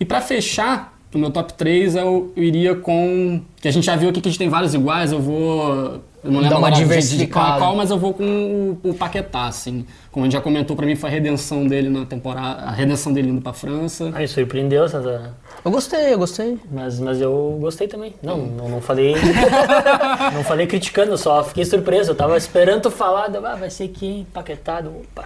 E 0.00 0.04
pra 0.04 0.22
fechar, 0.22 0.93
o 1.16 1.20
meu 1.20 1.30
top 1.30 1.52
3 1.54 1.96
eu, 1.96 2.32
iria 2.36 2.74
com. 2.74 3.40
Que 3.60 3.68
a 3.68 3.70
gente 3.72 3.84
já 3.84 3.96
viu 3.96 4.08
aqui 4.10 4.20
que 4.20 4.28
a 4.28 4.30
gente 4.30 4.38
tem 4.38 4.48
vários 4.48 4.74
iguais, 4.74 5.12
eu 5.12 5.20
vou. 5.20 6.00
Eu 6.24 6.30
não 6.30 6.40
lembro 6.40 6.54
Dá 6.54 6.58
uma 6.58 6.68
agora 6.68 6.70
de- 6.72 6.78
de 6.78 6.84
diversificada. 6.88 7.58
qual, 7.58 7.76
mas 7.76 7.90
eu 7.90 7.98
vou 7.98 8.14
com 8.14 8.78
o, 8.82 8.88
o 8.90 8.94
Paquetá, 8.94 9.46
assim. 9.46 9.84
Como 10.10 10.24
a 10.24 10.26
gente 10.26 10.32
já 10.32 10.40
comentou, 10.40 10.74
pra 10.74 10.86
mim 10.86 10.96
foi 10.96 11.10
a 11.10 11.12
redenção 11.12 11.66
dele 11.66 11.90
na 11.90 12.06
temporada. 12.06 12.62
A 12.62 12.70
redenção 12.70 13.12
dele 13.12 13.28
indo 13.28 13.42
pra 13.42 13.52
França. 13.52 14.10
Ai, 14.14 14.26
surpreendeu 14.26 14.84
essa. 14.86 15.34
Eu 15.62 15.70
gostei, 15.70 16.14
eu 16.14 16.18
gostei. 16.18 16.58
Mas, 16.72 16.98
mas 16.98 17.20
eu 17.20 17.58
gostei 17.60 17.86
também. 17.88 18.14
Não, 18.22 18.38
não, 18.38 18.68
não 18.70 18.80
falei. 18.80 19.14
não 20.32 20.42
falei 20.44 20.66
criticando, 20.66 21.16
só 21.18 21.44
fiquei 21.44 21.64
surpreso. 21.66 22.12
Eu 22.12 22.14
tava 22.14 22.36
esperando 22.38 22.82
tu 22.82 22.90
falar, 22.90 23.26
ah, 23.44 23.56
vai 23.56 23.68
ser 23.68 23.88
quem? 23.88 24.26
Paquetado. 24.32 24.90
Opa. 24.90 25.24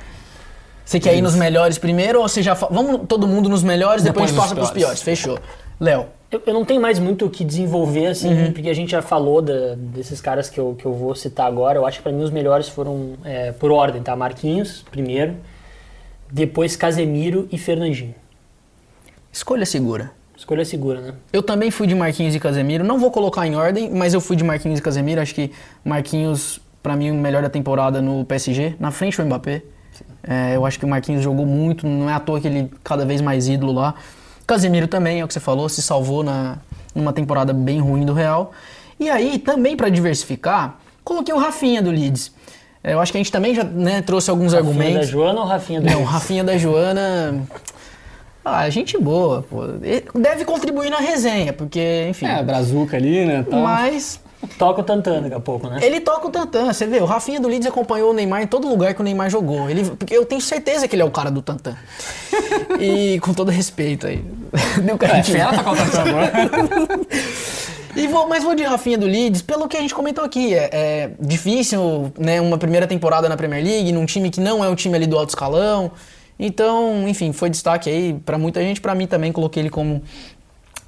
Você 0.84 0.98
quer 0.98 1.14
ir 1.16 1.20
nos 1.22 1.34
melhores 1.34 1.76
primeiro 1.78 2.20
ou 2.20 2.28
você 2.28 2.42
já. 2.42 2.54
fa- 2.54 2.68
Vamos 2.70 3.02
todo 3.06 3.26
mundo 3.26 3.48
nos 3.48 3.62
melhores, 3.62 4.02
depois, 4.02 4.30
Depois 4.32 4.46
a 4.46 4.48
gente 4.48 4.56
nos 4.56 4.66
passa 4.66 4.72
pros 4.72 4.82
piores. 4.82 5.02
Fechou. 5.02 5.38
Léo. 5.80 6.06
Eu, 6.30 6.42
eu 6.46 6.52
não 6.54 6.64
tenho 6.64 6.80
mais 6.80 6.98
muito 6.98 7.24
o 7.24 7.30
que 7.30 7.42
desenvolver, 7.44 8.06
assim, 8.08 8.52
porque 8.52 8.68
a 8.68 8.74
gente 8.74 8.90
já 8.90 9.00
falou 9.00 9.40
da- 9.40 9.74
desses 9.76 10.20
caras 10.20 10.50
que 10.50 10.60
eu, 10.60 10.74
que 10.78 10.84
eu 10.84 10.92
vou 10.92 11.14
citar 11.14 11.46
agora. 11.46 11.78
Eu 11.78 11.86
acho 11.86 11.98
que 11.98 12.02
pra 12.02 12.12
mim 12.12 12.22
os 12.22 12.30
melhores 12.30 12.68
foram 12.68 13.14
é, 13.24 13.52
por 13.52 13.70
ordem, 13.70 14.02
tá? 14.02 14.14
Marquinhos, 14.14 14.84
primeiro. 14.90 15.34
Depois 16.30 16.76
Casemiro 16.76 17.48
e 17.50 17.56
Fernandinho. 17.56 18.14
Escolha 19.32 19.64
segura. 19.64 20.10
Escolha 20.36 20.64
segura, 20.64 21.00
né? 21.00 21.14
Eu 21.32 21.42
também 21.42 21.70
fui 21.70 21.86
de 21.86 21.94
Marquinhos 21.94 22.34
e 22.34 22.38
Casemiro. 22.40 22.84
Não 22.84 22.98
vou 22.98 23.10
colocar 23.10 23.46
em 23.46 23.56
ordem, 23.56 23.90
mas 23.90 24.12
eu 24.14 24.20
fui 24.20 24.36
de 24.36 24.44
Marquinhos 24.44 24.78
e 24.78 24.82
Casemiro. 24.82 25.20
Acho 25.20 25.34
que 25.34 25.50
Marquinhos, 25.84 26.60
pra 26.82 26.94
mim, 26.94 27.10
o 27.10 27.14
melhor 27.14 27.42
da 27.42 27.48
temporada 27.48 28.00
no 28.02 28.24
PSG. 28.24 28.74
Na 28.78 28.90
frente 28.90 29.20
o 29.20 29.24
Mbappé. 29.24 29.62
É, 30.22 30.54
eu 30.54 30.64
acho 30.66 30.78
que 30.78 30.84
o 30.84 30.88
Marquinhos 30.88 31.22
jogou 31.22 31.46
muito. 31.46 31.86
Não 31.86 32.08
é 32.08 32.12
à 32.12 32.20
toa 32.20 32.38
que 32.40 32.46
ele 32.46 32.70
cada 32.84 33.04
vez 33.06 33.20
mais 33.22 33.48
ídolo 33.48 33.72
lá. 33.72 33.94
Casemiro 34.48 34.88
também, 34.88 35.20
é 35.20 35.24
o 35.24 35.28
que 35.28 35.34
você 35.34 35.40
falou, 35.40 35.68
se 35.68 35.82
salvou 35.82 36.24
na, 36.24 36.56
numa 36.94 37.12
temporada 37.12 37.52
bem 37.52 37.80
ruim 37.80 38.06
do 38.06 38.14
Real. 38.14 38.52
E 38.98 39.10
aí, 39.10 39.38
também 39.38 39.76
pra 39.76 39.90
diversificar, 39.90 40.78
coloquei 41.04 41.34
o 41.34 41.38
Rafinha 41.38 41.82
do 41.82 41.90
Leeds. 41.90 42.32
É, 42.82 42.94
eu 42.94 43.00
acho 43.00 43.12
que 43.12 43.18
a 43.18 43.20
gente 43.20 43.30
também 43.30 43.54
já 43.54 43.62
né, 43.62 44.00
trouxe 44.00 44.30
alguns 44.30 44.54
Rafinha 44.54 44.70
argumentos. 44.70 45.06
da 45.06 45.12
Joana 45.12 45.40
ou 45.40 45.46
Rafinha 45.46 45.80
do 45.80 45.86
Não, 45.86 45.96
Leeds? 45.98 46.10
Rafinha 46.10 46.42
da 46.44 46.56
Joana. 46.56 47.42
Ah, 48.42 48.70
gente 48.70 48.96
boa, 48.96 49.42
pô. 49.42 49.64
Deve 50.18 50.46
contribuir 50.46 50.88
na 50.88 50.98
resenha, 50.98 51.52
porque, 51.52 52.06
enfim. 52.08 52.24
É, 52.26 52.42
Brazuca 52.42 52.96
ali, 52.96 53.26
né? 53.26 53.44
tal. 53.48 53.60
mas 53.60 54.18
Toca 54.56 54.80
o 54.80 54.84
Tantan 54.84 55.22
daqui 55.22 55.34
a 55.34 55.40
pouco, 55.40 55.68
né? 55.68 55.80
ele 55.82 56.00
toca 56.00 56.28
o 56.28 56.30
Tantan, 56.30 56.72
você 56.72 56.86
vê, 56.86 57.00
o 57.00 57.04
Rafinha 57.04 57.40
do 57.40 57.48
Leeds 57.48 57.66
acompanhou 57.66 58.10
o 58.10 58.14
Neymar 58.14 58.42
em 58.42 58.46
todo 58.46 58.68
lugar 58.68 58.94
que 58.94 59.00
o 59.00 59.04
Neymar 59.04 59.28
jogou. 59.28 59.68
Ele, 59.68 59.84
porque 59.90 60.16
eu 60.16 60.24
tenho 60.24 60.40
certeza 60.40 60.86
que 60.86 60.94
ele 60.94 61.02
é 61.02 61.04
o 61.04 61.10
cara 61.10 61.30
do 61.30 61.42
Tantan. 61.42 61.76
e 62.78 63.18
com 63.20 63.34
todo 63.34 63.50
respeito 63.50 64.06
aí. 64.06 64.24
Deu 64.82 64.94
É, 64.94 64.98
cara 64.98 65.20
de 65.20 65.32
fera 65.32 65.52
tá 65.52 65.64
contratando 65.64 66.08
agora. 66.10 66.32
E 67.96 68.06
vou, 68.06 68.28
mas 68.28 68.44
vou 68.44 68.54
de 68.54 68.62
Rafinha 68.62 68.96
do 68.96 69.06
Leeds, 69.06 69.42
pelo 69.42 69.66
que 69.66 69.76
a 69.76 69.80
gente 69.80 69.92
comentou 69.92 70.22
aqui. 70.22 70.54
É, 70.54 70.68
é 70.72 71.10
difícil, 71.18 72.12
né, 72.16 72.40
uma 72.40 72.56
primeira 72.56 72.86
temporada 72.86 73.28
na 73.28 73.36
Premier 73.36 73.64
League, 73.64 73.90
num 73.90 74.06
time 74.06 74.30
que 74.30 74.40
não 74.40 74.64
é 74.64 74.68
um 74.68 74.74
time 74.76 74.94
ali 74.94 75.04
do 75.04 75.18
alto 75.18 75.30
escalão. 75.30 75.90
Então, 76.38 77.08
enfim, 77.08 77.32
foi 77.32 77.50
destaque 77.50 77.90
aí 77.90 78.16
pra 78.24 78.38
muita 78.38 78.60
gente, 78.60 78.80
pra 78.80 78.94
mim 78.94 79.08
também 79.08 79.32
coloquei 79.32 79.62
ele 79.62 79.70
como 79.70 80.00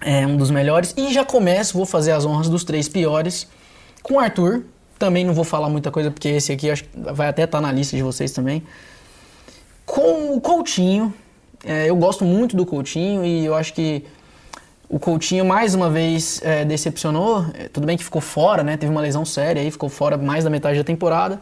é, 0.01 0.27
um 0.27 0.37
dos 0.37 0.51
melhores. 0.51 0.95
E 0.97 1.13
já 1.13 1.25
começo, 1.25 1.77
vou 1.77 1.87
fazer 1.87 2.13
as 2.13 2.25
honras 2.25 2.49
dos 2.49 2.65
três 2.65 2.89
piores 2.89 3.47
com 4.03 4.19
Arthur. 4.19 4.65
Também 4.99 5.25
não 5.25 5.33
vou 5.33 5.45
falar 5.45 5.69
muita 5.69 5.91
coisa, 5.91 6.11
porque 6.11 6.29
esse 6.29 6.53
aqui 6.53 6.71
acho 6.71 6.85
que 6.85 6.91
vai 6.95 7.29
até 7.29 7.45
estar 7.45 7.61
na 7.61 7.73
lista 7.73 7.97
de 7.97 8.03
vocês 8.03 8.33
também. 8.33 8.63
Com 9.87 10.35
o 10.35 10.41
Coutinho, 10.41 11.13
é, 11.65 11.89
eu 11.89 11.97
gosto 11.97 12.25
muito 12.25 12.57
do 12.57 12.65
Coutinho 12.65 13.25
e 13.25 13.45
eu 13.45 13.55
acho 13.55 13.73
que 13.73 14.05
o 14.89 14.99
Coutinho 14.99 15.45
mais 15.45 15.75
uma 15.75 15.89
vez 15.89 16.41
é, 16.43 16.65
decepcionou. 16.65 17.47
É, 17.55 17.69
tudo 17.69 17.87
bem 17.87 17.97
que 17.97 18.05
ficou 18.05 18.21
fora, 18.21 18.63
né? 18.63 18.77
Teve 18.77 18.93
uma 18.93 19.01
lesão 19.01 19.25
séria 19.25 19.63
aí, 19.63 19.71
ficou 19.71 19.89
fora 19.89 20.17
mais 20.17 20.45
da 20.45 20.51
metade 20.51 20.79
da 20.79 20.85
temporada. 20.85 21.41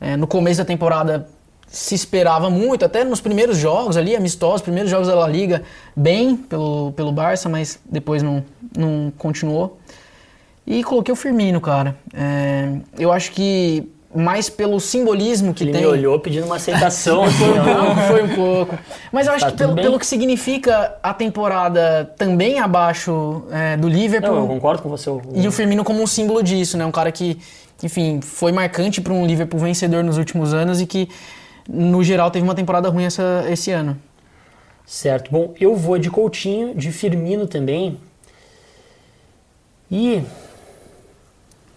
É, 0.00 0.16
no 0.16 0.26
começo 0.26 0.58
da 0.58 0.64
temporada 0.64 1.28
se 1.68 1.94
esperava 1.94 2.48
muito, 2.50 2.84
até 2.84 3.04
nos 3.04 3.20
primeiros 3.20 3.56
jogos 3.58 3.96
ali, 3.96 4.16
amistosos, 4.16 4.62
primeiros 4.62 4.90
jogos 4.90 5.06
da 5.08 5.14
La 5.14 5.28
Liga, 5.28 5.62
bem 5.94 6.34
pelo, 6.36 6.92
pelo 6.92 7.12
Barça, 7.12 7.48
mas 7.48 7.78
depois 7.84 8.22
não, 8.22 8.42
não 8.76 9.12
continuou. 9.18 9.78
E 10.66 10.82
coloquei 10.84 11.12
o 11.12 11.16
Firmino, 11.16 11.60
cara. 11.60 11.96
É, 12.14 12.68
eu 12.98 13.10
acho 13.12 13.32
que 13.32 13.88
mais 14.14 14.48
pelo 14.48 14.80
simbolismo 14.80 15.52
que 15.52 15.64
Ele 15.64 15.72
tem. 15.72 15.82
me 15.82 15.86
olhou 15.86 16.18
pedindo 16.18 16.46
uma 16.46 16.56
aceitação. 16.56 17.24
assim, 17.24 17.44
Foi 17.44 17.52
um 17.58 17.60
ó. 17.60 17.84
pouco, 17.84 18.00
foi 18.00 18.22
um 18.22 18.34
pouco. 18.34 18.78
Mas 19.12 19.26
eu 19.26 19.34
acho 19.34 19.44
Tá 19.44 19.50
que 19.50 19.56
pelo, 19.58 19.74
bem? 19.74 19.84
pelo 19.84 19.98
que 19.98 20.06
significa 20.06 20.94
a 21.02 21.12
temporada 21.14 22.10
também 22.16 22.58
abaixo 22.58 23.42
é, 23.50 23.76
do 23.76 23.88
Liverpool. 23.88 24.34
Não, 24.34 24.40
eu 24.42 24.46
concordo 24.48 24.82
com 24.82 24.88
você. 24.88 25.10
E 25.34 25.46
o 25.46 25.52
Firmino 25.52 25.84
como 25.84 26.02
um 26.02 26.06
símbolo 26.06 26.42
disso, 26.42 26.76
né? 26.78 26.84
Um 26.86 26.90
cara 26.90 27.12
que, 27.12 27.38
enfim, 27.82 28.20
foi 28.22 28.50
marcante 28.50 29.00
para 29.00 29.12
um 29.12 29.26
Liverpool 29.26 29.60
vencedor 29.60 30.02
nos 30.02 30.16
últimos 30.16 30.54
anos 30.54 30.80
e 30.80 30.86
que, 30.86 31.08
no 31.68 32.02
geral, 32.02 32.30
teve 32.30 32.44
uma 32.44 32.54
temporada 32.54 32.88
ruim 32.88 33.04
essa, 33.04 33.44
esse 33.48 33.70
ano. 33.70 33.98
Certo. 34.86 35.30
Bom, 35.30 35.54
eu 35.60 35.76
vou 35.76 35.98
de 35.98 36.10
Coutinho, 36.10 36.74
de 36.74 36.90
Firmino 36.90 37.46
também. 37.46 38.00
E. 39.90 40.22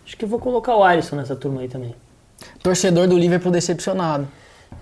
Acho 0.06 0.16
que 0.16 0.24
eu 0.24 0.30
vou 0.30 0.40
colocar 0.40 0.76
o 0.76 0.84
Alisson 0.84 1.18
nessa 1.18 1.36
turma 1.36 1.62
aí 1.62 1.68
também. 1.68 1.94
Torcedor 2.64 3.08
do 3.08 3.18
Liverpool 3.18 3.52
decepcionado. 3.52 4.28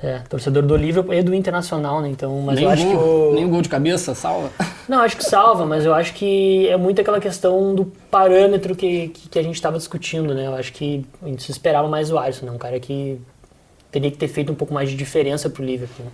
É, 0.01 0.19
torcedor 0.29 0.63
do 0.63 0.77
Liverpool 0.77 1.13
e 1.13 1.21
do 1.23 1.33
Internacional, 1.33 1.99
né? 2.01 2.09
Então, 2.09 2.39
mas 2.41 2.55
nem, 2.55 2.63
eu 2.63 2.69
acho 2.69 2.83
gol, 2.85 2.91
que 2.91 3.03
o. 3.03 3.33
nem 3.33 3.45
o 3.45 3.49
gol 3.49 3.61
de 3.61 3.69
cabeça, 3.69 4.13
salva. 4.13 4.51
Não, 4.87 4.99
acho 5.01 5.17
que 5.17 5.23
salva, 5.25 5.65
mas 5.65 5.83
eu 5.83 5.93
acho 5.93 6.13
que 6.13 6.67
é 6.69 6.77
muito 6.77 7.01
aquela 7.01 7.19
questão 7.19 7.75
do 7.75 7.85
parâmetro 8.09 8.75
que, 8.75 9.09
que, 9.09 9.29
que 9.29 9.39
a 9.39 9.43
gente 9.43 9.55
estava 9.55 9.77
discutindo, 9.77 10.33
né? 10.33 10.47
Eu 10.47 10.55
acho 10.55 10.71
que 10.71 11.05
a 11.21 11.27
gente 11.27 11.43
se 11.43 11.51
esperava 11.51 11.87
mais 11.87 12.11
o 12.11 12.17
Alisson, 12.17 12.45
né? 12.45 12.51
Um 12.51 12.57
cara 12.57 12.79
que 12.79 13.19
teria 13.91 14.11
que 14.11 14.17
ter 14.17 14.27
feito 14.27 14.51
um 14.51 14.55
pouco 14.55 14.73
mais 14.73 14.89
de 14.89 14.95
diferença 14.95 15.49
pro 15.49 15.63
Liverpool. 15.63 16.07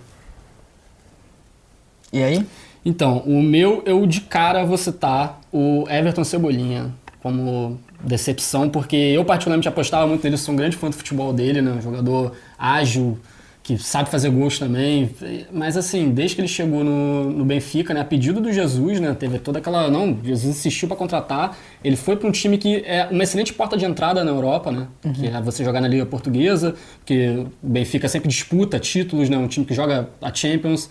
E 2.12 2.22
aí? 2.22 2.46
Então, 2.84 3.18
o 3.26 3.42
meu, 3.42 3.82
eu 3.84 4.06
de 4.06 4.20
cara 4.20 4.64
vou 4.64 4.78
citar 4.78 5.40
o 5.52 5.84
Everton 5.88 6.22
Cebolinha 6.22 6.94
como 7.20 7.80
decepção, 8.00 8.70
porque 8.70 8.94
eu 8.94 9.24
particularmente 9.24 9.68
apostava 9.68 10.06
muito 10.06 10.22
nele, 10.22 10.36
sou 10.36 10.54
um 10.54 10.56
grande 10.56 10.76
fã 10.76 10.88
do 10.88 10.94
futebol 10.94 11.32
dele, 11.32 11.60
né? 11.60 11.72
Um 11.72 11.82
jogador 11.82 12.32
ágil, 12.56 13.18
que 13.66 13.76
sabe 13.76 14.08
fazer 14.08 14.30
gols 14.30 14.60
também. 14.60 15.10
Mas 15.52 15.76
assim, 15.76 16.10
desde 16.10 16.36
que 16.36 16.40
ele 16.40 16.46
chegou 16.46 16.84
no, 16.84 17.32
no 17.32 17.44
Benfica, 17.44 17.92
né, 17.92 18.00
a 18.00 18.04
pedido 18.04 18.40
do 18.40 18.52
Jesus, 18.52 19.00
né, 19.00 19.12
teve 19.18 19.40
toda 19.40 19.58
aquela, 19.58 19.90
não, 19.90 20.16
Jesus 20.22 20.56
insistiu 20.56 20.86
para 20.86 20.96
contratar. 20.96 21.58
Ele 21.82 21.96
foi 21.96 22.14
para 22.14 22.28
um 22.28 22.30
time 22.30 22.58
que 22.58 22.84
é 22.86 23.08
uma 23.10 23.24
excelente 23.24 23.52
porta 23.52 23.76
de 23.76 23.84
entrada 23.84 24.22
na 24.22 24.30
Europa, 24.30 24.70
né? 24.70 24.86
Que 25.12 25.26
é 25.26 25.42
você 25.42 25.64
jogar 25.64 25.80
na 25.80 25.88
Liga 25.88 26.06
Portuguesa, 26.06 26.76
que 27.04 27.44
o 27.60 27.68
Benfica 27.68 28.08
sempre 28.08 28.28
disputa 28.28 28.78
títulos, 28.78 29.28
né? 29.28 29.36
Um 29.36 29.48
time 29.48 29.66
que 29.66 29.74
joga 29.74 30.10
a 30.22 30.32
Champions. 30.32 30.88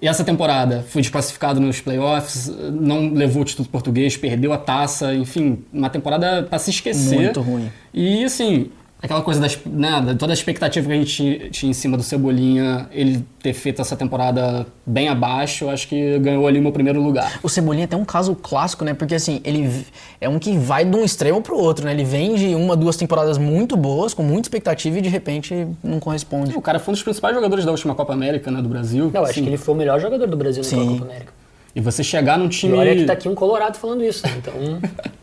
E 0.00 0.06
essa 0.06 0.22
temporada 0.22 0.84
foi 0.88 1.02
desclassificado 1.02 1.58
nos 1.58 1.80
playoffs, 1.80 2.48
não 2.80 3.12
levou 3.12 3.42
o 3.42 3.44
título 3.44 3.68
português, 3.68 4.16
perdeu 4.16 4.52
a 4.52 4.58
taça, 4.58 5.12
enfim, 5.12 5.64
uma 5.72 5.90
temporada 5.90 6.44
para 6.44 6.60
se 6.60 6.70
esquecer. 6.70 7.16
Muito 7.16 7.40
ruim. 7.40 7.68
E 7.92 8.22
assim, 8.22 8.70
aquela 9.00 9.22
coisa 9.22 9.40
das, 9.40 9.56
né, 9.64 10.00
da- 10.00 10.14
toda 10.14 10.32
a 10.32 10.34
expectativa 10.34 10.86
que 10.86 10.92
a 10.92 10.96
gente 10.96 11.48
tinha- 11.50 11.70
em 11.70 11.72
cima 11.72 11.96
do 11.96 12.02
Cebolinha, 12.02 12.88
ele 12.90 13.24
ter 13.42 13.52
feito 13.52 13.80
essa 13.80 13.96
temporada 13.96 14.66
bem 14.84 15.08
abaixo, 15.08 15.64
eu 15.64 15.70
acho 15.70 15.86
que 15.86 16.18
ganhou 16.18 16.46
ali 16.46 16.58
o 16.58 16.62
meu 16.62 16.72
primeiro 16.72 17.00
lugar. 17.00 17.38
O 17.42 17.48
Cebolinha 17.48 17.86
tem 17.86 17.98
um 17.98 18.04
caso 18.04 18.34
clássico, 18.34 18.84
né? 18.84 18.94
Porque 18.94 19.14
assim, 19.14 19.40
ele 19.44 19.86
é 20.20 20.28
um 20.28 20.38
que 20.38 20.56
vai 20.58 20.84
de 20.84 20.96
um 20.96 21.04
extremo 21.04 21.40
pro 21.40 21.56
outro, 21.56 21.84
né? 21.84 21.92
Ele 21.92 22.04
vem 22.04 22.34
de 22.34 22.54
uma, 22.54 22.74
duas 22.76 22.96
temporadas 22.96 23.38
muito 23.38 23.76
boas, 23.76 24.12
com 24.14 24.22
muita 24.22 24.46
expectativa 24.48 24.98
e 24.98 25.00
de 25.00 25.08
repente 25.08 25.66
não 25.82 26.00
corresponde. 26.00 26.56
O 26.56 26.60
cara 26.60 26.78
foi 26.78 26.92
um 26.92 26.94
dos 26.94 27.02
principais 27.02 27.34
jogadores 27.34 27.64
da 27.64 27.70
última 27.70 27.94
Copa 27.94 28.12
América, 28.12 28.50
né, 28.50 28.60
do 28.60 28.68
Brasil. 28.68 29.10
Eu 29.14 29.20
acho 29.22 29.30
Assim, 29.32 29.42
que 29.42 29.48
ele 29.48 29.56
foi 29.56 29.74
o 29.74 29.78
melhor 29.78 30.00
jogador 30.00 30.26
do 30.26 30.36
Brasil 30.36 30.62
na 30.62 30.68
Sim. 30.68 30.88
Copa 30.98 31.04
América. 31.04 31.32
E 31.76 31.80
você 31.80 32.02
chegar 32.02 32.36
num 32.36 32.46
E 32.46 32.48
time... 32.48 32.74
olha 32.74 32.96
que 32.96 33.04
tá 33.04 33.12
aqui 33.12 33.28
um 33.28 33.34
colorado 33.34 33.76
falando 33.76 34.02
isso, 34.02 34.26
né? 34.26 34.32
Então, 34.38 34.52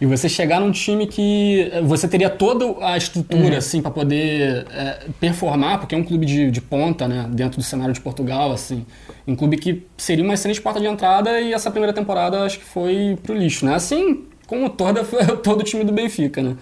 E 0.00 0.06
você 0.06 0.30
chegar 0.30 0.60
num 0.60 0.70
time 0.70 1.06
que 1.06 1.70
eh, 1.72 1.82
você 1.82 2.08
teria 2.08 2.30
toda 2.30 2.64
a 2.84 2.96
estrutura 2.96 3.58
assim 3.58 3.82
para 3.82 3.90
poder 3.90 4.66
eh, 4.72 4.98
performar, 5.20 5.78
porque 5.78 5.94
é 5.94 5.98
um 5.98 6.02
clube 6.02 6.24
de, 6.24 6.50
de 6.50 6.60
ponta, 6.60 7.06
né, 7.06 7.26
dentro 7.30 7.58
do 7.58 7.62
cenário 7.62 7.92
de 7.92 8.00
Portugal, 8.00 8.50
assim, 8.50 8.86
um 9.26 9.36
clube 9.36 9.58
que 9.58 9.86
seria 9.98 10.24
uma 10.24 10.32
excelente 10.32 10.60
porta 10.60 10.80
de 10.80 10.86
entrada 10.86 11.38
e 11.40 11.52
essa 11.52 11.70
primeira 11.70 11.92
temporada 11.92 12.40
acho 12.44 12.58
que 12.60 12.64
foi 12.64 13.18
pro 13.22 13.36
lixo, 13.36 13.66
né? 13.66 13.74
Assim 13.74 14.24
como 14.46 14.70
toda 14.70 15.04
todo 15.44 15.60
o 15.60 15.62
time 15.62 15.84
do 15.84 15.92
Benfica, 15.92 16.42
né? 16.42 16.56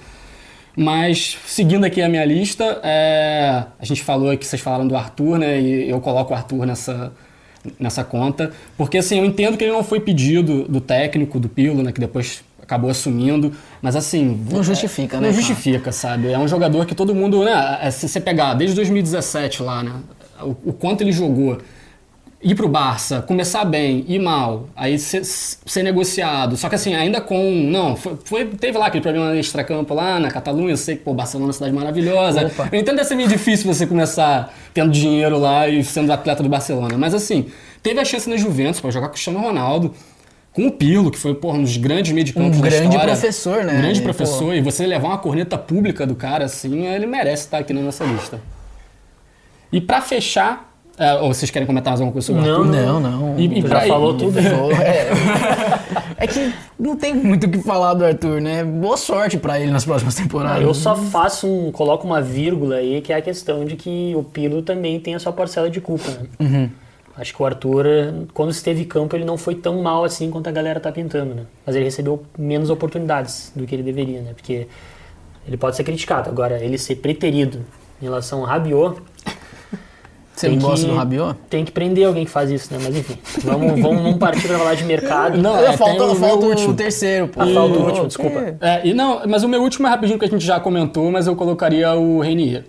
Mas 0.76 1.38
seguindo 1.46 1.84
aqui 1.84 2.02
a 2.02 2.08
minha 2.08 2.24
lista, 2.24 2.80
é, 2.84 3.64
a 3.78 3.84
gente 3.84 4.02
falou 4.02 4.30
aqui, 4.30 4.46
vocês 4.46 4.62
falaram 4.62 4.86
do 4.86 4.96
Arthur, 4.96 5.38
né? 5.38 5.60
E 5.60 5.88
eu 5.88 6.00
coloco 6.00 6.32
o 6.32 6.36
Arthur 6.36 6.66
nessa, 6.66 7.12
nessa 7.78 8.04
conta. 8.04 8.52
Porque 8.76 8.98
assim, 8.98 9.18
eu 9.18 9.24
entendo 9.24 9.56
que 9.56 9.64
ele 9.64 9.72
não 9.72 9.82
foi 9.82 9.98
pedido 9.98 10.64
do 10.64 10.80
técnico, 10.80 11.40
do 11.40 11.48
Pilo, 11.48 11.82
né? 11.82 11.90
Que 11.90 12.00
depois 12.00 12.44
acabou 12.68 12.90
assumindo. 12.90 13.52
Mas 13.80 13.96
assim. 13.96 14.44
Não 14.52 14.62
justifica, 14.62 15.16
é, 15.16 15.20
né, 15.20 15.26
Não 15.28 15.32
cara? 15.34 15.42
justifica, 15.46 15.90
sabe? 15.90 16.30
É 16.30 16.38
um 16.38 16.46
jogador 16.46 16.84
que 16.86 16.94
todo 16.94 17.14
mundo, 17.14 17.42
né? 17.44 17.78
é, 17.82 17.90
Se 17.90 18.06
você 18.06 18.20
pegar 18.20 18.52
desde 18.54 18.76
2017 18.76 19.62
lá, 19.62 19.82
né? 19.82 19.92
O, 20.42 20.54
o 20.66 20.72
quanto 20.72 21.00
ele 21.00 21.10
jogou 21.10 21.58
ir 22.40 22.54
pro 22.54 22.68
Barça, 22.68 23.20
começar 23.22 23.64
bem, 23.64 24.04
ir 24.06 24.20
mal, 24.20 24.68
aí 24.76 24.96
ser, 24.96 25.24
ser 25.24 25.82
negociado. 25.82 26.56
Só 26.56 26.68
que 26.68 26.76
assim, 26.76 26.94
ainda 26.94 27.20
com. 27.20 27.50
Não, 27.68 27.96
foi, 27.96 28.16
foi- 28.24 28.44
teve 28.44 28.78
lá 28.78 28.86
aquele 28.86 29.02
problema 29.02 29.30
no 29.30 29.36
extracampo 29.36 29.92
lá 29.94 30.20
na 30.20 30.30
Catalunha. 30.30 30.70
Eu 30.70 30.76
sei 30.76 30.94
que, 30.96 31.02
pô, 31.02 31.12
Barcelona 31.14 31.46
é 31.46 31.48
uma 31.48 31.52
cidade 31.54 31.72
maravilhosa. 31.72 32.46
Opa. 32.46 32.68
Eu 32.70 32.78
entendo 32.78 32.90
que 32.90 32.96
deve 32.96 33.08
ser 33.08 33.16
meio 33.16 33.28
difícil 33.28 33.66
você 33.72 33.86
começar 33.86 34.54
tendo 34.72 34.92
dinheiro 34.92 35.36
lá 35.38 35.66
e 35.68 35.82
sendo 35.82 36.12
atleta 36.12 36.42
do 36.42 36.48
Barcelona. 36.48 36.96
Mas 36.96 37.12
assim, 37.14 37.46
teve 37.82 37.98
a 37.98 38.04
chance 38.04 38.28
na 38.30 38.36
Juventus 38.36 38.80
para 38.80 38.90
jogar 38.92 39.06
com 39.06 39.12
o 39.12 39.14
Cristiano 39.14 39.40
Ronaldo. 39.40 39.92
Com 40.52 40.66
o 40.66 40.72
Pilo, 40.72 41.10
que 41.10 41.18
foi 41.18 41.34
porra, 41.34 41.58
um 41.58 41.62
dos 41.62 41.76
grandes 41.76 42.10
meio 42.12 42.24
de 42.24 42.32
campo 42.32 42.48
Um 42.56 42.60
da 42.60 42.68
grande 42.68 42.88
história. 42.88 43.06
professor, 43.06 43.64
né? 43.64 43.74
Um 43.74 43.78
grande 43.78 44.00
E, 44.00 44.02
professor. 44.02 44.54
E 44.54 44.60
você 44.60 44.86
levar 44.86 45.08
uma 45.08 45.18
corneta 45.18 45.56
pública 45.56 46.06
do 46.06 46.14
cara 46.16 46.46
assim, 46.46 46.86
ele 46.86 47.06
merece 47.06 47.44
estar 47.44 47.58
aqui 47.58 47.72
na 47.72 47.80
nossa 47.80 48.04
lista. 48.04 48.40
E 49.70 49.80
pra 49.80 50.00
fechar, 50.00 50.72
é, 50.98 51.14
ou 51.14 51.32
vocês 51.32 51.50
querem 51.50 51.66
comentar 51.66 51.92
mais 51.92 52.00
alguma 52.00 52.12
coisa 52.12 52.26
sobre 52.26 52.42
o 52.42 52.44
Não, 52.44 52.60
Arthur? 52.62 52.72
Não, 52.72 53.00
não. 53.00 53.38
E, 53.38 53.58
e 53.58 53.68
já 53.68 53.80
falou 53.82 54.16
tudo. 54.16 54.38
É. 54.82 56.24
É 56.24 56.26
que 56.26 56.52
não 56.78 56.96
tem 56.96 57.14
muito 57.14 57.46
o 57.46 57.50
que 57.50 57.58
falar 57.58 57.94
do 57.94 58.04
Arthur, 58.04 58.40
né? 58.40 58.64
Boa 58.64 58.96
sorte 58.96 59.36
pra 59.36 59.60
ele 59.60 59.70
nas 59.70 59.84
próximas 59.84 60.16
temporadas. 60.16 60.62
eu 60.62 60.74
só 60.74 60.96
faço 60.96 61.46
um. 61.46 61.70
coloco 61.70 62.04
uma 62.06 62.20
vírgula 62.20 62.76
aí, 62.76 63.00
que 63.00 63.12
é 63.12 63.16
a 63.16 63.22
questão 63.22 63.64
de 63.64 63.76
que 63.76 64.12
o 64.16 64.24
Pilo 64.24 64.62
também 64.62 64.98
tem 64.98 65.14
a 65.14 65.20
sua 65.20 65.32
parcela 65.32 65.70
de 65.70 65.80
culpa, 65.80 66.10
né? 66.10 66.26
Uhum. 66.40 66.70
Acho 67.18 67.34
que 67.34 67.42
o 67.42 67.44
Arthur, 67.44 67.84
quando 68.32 68.52
esteve 68.52 68.82
em 68.82 68.84
campo, 68.84 69.16
ele 69.16 69.24
não 69.24 69.36
foi 69.36 69.56
tão 69.56 69.82
mal 69.82 70.04
assim 70.04 70.30
quanto 70.30 70.46
a 70.48 70.52
galera 70.52 70.78
tá 70.78 70.92
pintando, 70.92 71.34
né? 71.34 71.42
Mas 71.66 71.74
ele 71.74 71.84
recebeu 71.84 72.22
menos 72.38 72.70
oportunidades 72.70 73.52
do 73.56 73.66
que 73.66 73.74
ele 73.74 73.82
deveria, 73.82 74.22
né? 74.22 74.32
Porque 74.34 74.68
ele 75.46 75.56
pode 75.56 75.74
ser 75.74 75.82
criticado. 75.82 76.30
Agora, 76.30 76.62
ele 76.62 76.78
ser 76.78 76.96
preterido 76.96 77.64
em 78.00 78.04
relação 78.04 78.40
ao 78.40 78.46
Rabiot, 78.46 79.02
Você 80.38 80.48
não 80.48 80.58
gosta 80.58 80.86
do 80.86 80.94
Rabiot? 80.94 81.36
Tem 81.50 81.64
que 81.64 81.72
prender 81.72 82.06
alguém 82.06 82.24
que 82.24 82.30
faz 82.30 82.48
isso, 82.48 82.72
né? 82.72 82.78
Mas 82.80 82.96
enfim, 82.96 83.18
vamos, 83.42 83.80
vamos, 83.80 84.02
vamos 84.02 84.18
partir 84.18 84.46
para 84.46 84.56
falar 84.56 84.74
de 84.74 84.84
mercado. 84.84 85.36
Não, 85.36 85.58
é, 85.58 85.76
falta, 85.76 86.04
o 86.04 86.14
falta 86.14 86.46
o 86.46 86.50
último. 86.50 86.74
terceiro. 86.74 87.26
Pô. 87.26 87.40
Ah, 87.42 87.46
falta 87.46 87.76
o 87.76 87.84
último, 87.84 88.06
desculpa. 88.06 88.56
É, 88.60 88.86
e 88.86 88.94
não, 88.94 89.22
mas 89.26 89.42
o 89.42 89.48
meu 89.48 89.60
último 89.60 89.88
é 89.88 89.90
rapidinho 89.90 90.16
que 90.16 90.24
a 90.24 90.28
gente 90.28 90.44
já 90.44 90.60
comentou, 90.60 91.10
mas 91.10 91.26
eu 91.26 91.34
colocaria 91.34 91.92
o 91.94 92.20
Renier. 92.20 92.64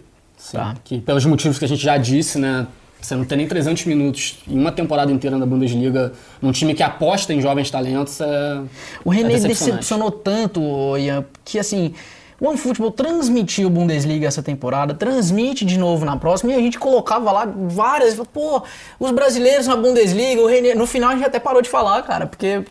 Tá. 0.52 0.74
Que 0.84 1.00
pelos 1.00 1.26
motivos 1.26 1.60
que 1.60 1.66
a 1.66 1.68
gente 1.68 1.84
já 1.84 1.98
disse, 1.98 2.40
né? 2.40 2.66
Você 3.02 3.16
não 3.16 3.24
tem 3.24 3.38
nem 3.38 3.48
300 3.48 3.86
minutos 3.86 4.40
em 4.48 4.60
uma 4.60 4.72
temporada 4.72 5.12
inteira 5.12 5.38
na 5.38 5.46
Bundesliga, 5.46 6.12
num 6.42 6.52
time 6.52 6.74
que 6.74 6.84
aposta 6.84 7.34
em 7.34 7.42
jovens 7.42 7.72
talentos, 7.72 8.20
é 8.20 8.62
O 9.06 9.10
René 9.10 9.36
é 9.36 9.40
decepcionou 9.40 10.12
tanto, 10.12 10.98
Ian, 10.98 11.24
que 11.46 11.58
assim, 11.58 11.94
o 12.40 12.48
OneFootball 12.48 12.92
transmitiu 12.92 13.70
Bundesliga 13.70 14.28
essa 14.28 14.44
temporada, 14.44 14.94
transmite 14.94 15.66
de 15.66 15.78
novo 15.78 16.06
na 16.06 16.18
próxima, 16.18 16.52
e 16.52 16.56
a 16.56 16.60
gente 16.60 16.78
colocava 16.78 17.32
lá 17.32 17.48
várias, 17.68 18.16
pô, 18.34 18.64
os 19.00 19.12
brasileiros 19.12 19.68
na 19.68 19.76
Bundesliga, 19.76 20.42
o 20.42 20.48
Renier, 20.48 20.78
no 20.78 20.86
final 20.86 21.12
a 21.12 21.16
gente 21.16 21.26
até 21.26 21.40
parou 21.40 21.62
de 21.62 21.70
falar, 21.70 22.02
cara, 22.04 22.28
porque, 22.28 22.64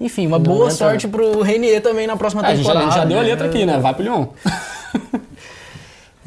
enfim, 0.00 0.26
uma 0.26 0.38
Não 0.38 0.44
boa 0.44 0.70
sorte 0.70 1.06
né? 1.06 1.12
pro 1.12 1.42
Renier 1.42 1.82
também 1.82 2.06
na 2.06 2.16
próxima 2.16 2.46
é, 2.46 2.54
temporada. 2.54 2.80
A 2.80 2.82
gente 2.84 2.94
já, 2.94 3.00
já 3.00 3.04
deu 3.04 3.18
a 3.18 3.22
letra 3.22 3.46
aqui, 3.46 3.64
né? 3.64 3.78
Vai 3.78 3.94
pro 3.94 4.02
Lyon. 4.02 4.26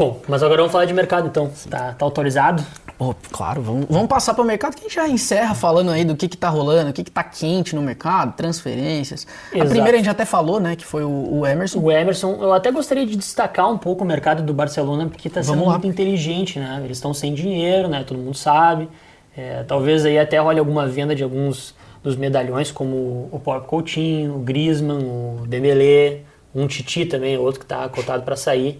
Bom, 0.01 0.19
mas 0.27 0.41
agora 0.41 0.57
vamos 0.57 0.71
falar 0.71 0.85
de 0.85 0.93
mercado 0.95 1.27
então. 1.27 1.51
Tá, 1.69 1.93
tá 1.93 2.03
autorizado? 2.03 2.65
Oh, 3.03 3.15
claro, 3.31 3.63
vamos, 3.63 3.87
vamos 3.89 4.07
passar 4.07 4.35
para 4.35 4.43
o 4.43 4.45
mercado 4.45 4.75
que 4.75 4.81
a 4.81 4.83
gente 4.83 4.93
já 4.93 5.09
encerra 5.09 5.55
falando 5.55 5.89
aí 5.89 6.05
do 6.05 6.15
que 6.15 6.27
está 6.27 6.49
rolando, 6.49 6.91
o 6.91 6.93
que 6.93 7.01
está 7.01 7.23
quente 7.23 7.75
no 7.75 7.81
mercado, 7.81 8.35
transferências. 8.35 9.25
Exato. 9.51 9.65
A 9.65 9.69
primeira 9.71 9.97
a 9.97 9.99
gente 9.99 10.09
até 10.11 10.23
falou, 10.23 10.59
né, 10.59 10.75
que 10.75 10.85
foi 10.85 11.03
o, 11.03 11.39
o, 11.39 11.47
Emerson. 11.47 11.79
O 11.79 11.91
Emerson, 11.91 12.37
eu 12.39 12.53
até 12.53 12.71
gostaria 12.71 13.03
de 13.03 13.15
destacar 13.15 13.67
um 13.71 13.77
pouco 13.79 14.03
o 14.03 14.07
mercado 14.07 14.43
do 14.43 14.53
Barcelona, 14.53 15.07
porque 15.07 15.29
está 15.29 15.41
sendo 15.41 15.65
muito 15.65 15.87
inteligente, 15.87 16.59
né? 16.59 16.79
Eles 16.85 16.97
estão 16.97 17.11
sem 17.11 17.33
dinheiro, 17.33 17.87
né? 17.87 18.03
Todo 18.03 18.19
mundo 18.19 18.37
sabe. 18.37 18.87
É, 19.35 19.63
talvez 19.63 20.05
aí 20.05 20.19
até 20.19 20.37
role 20.37 20.59
alguma 20.59 20.85
venda 20.85 21.15
de 21.15 21.23
alguns 21.23 21.73
dos 22.03 22.15
medalhões, 22.15 22.71
como 22.71 23.29
o 23.31 23.41
Pop 23.43 23.65
Coutinho, 23.65 24.35
o 24.35 24.39
Griezmann, 24.41 24.99
o 24.99 25.47
Dembélé, 25.47 26.19
um 26.53 26.67
Titi 26.67 27.07
também, 27.07 27.35
outro 27.35 27.61
que 27.61 27.65
está 27.65 27.89
cotado 27.89 28.21
para 28.21 28.35
sair 28.35 28.79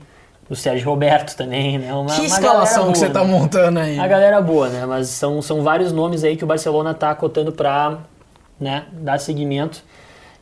o 0.52 0.56
Sérgio 0.56 0.89
Roberto 0.89 1.34
também, 1.38 1.80
né? 1.80 1.93
Uma, 1.93 2.14
que 2.14 2.26
escalação 2.26 2.84
boa, 2.84 2.91
que 2.91 2.99
você 2.99 3.08
está 3.08 3.24
né? 3.24 3.32
montando 3.32 3.80
aí? 3.80 3.97
A 3.97 4.06
galera 4.06 4.41
boa, 4.41 4.68
né? 4.68 4.86
Mas 4.86 5.08
são, 5.08 5.41
são 5.41 5.64
vários 5.64 5.93
nomes 5.93 6.26
aí 6.26 6.36
que 6.36 6.43
o 6.43 6.47
Barcelona 6.47 6.91
está 6.91 7.16
cotando 7.16 7.54
para 7.54 7.99
né, 8.60 8.84
dar 8.91 9.18
seguimento. 9.18 9.82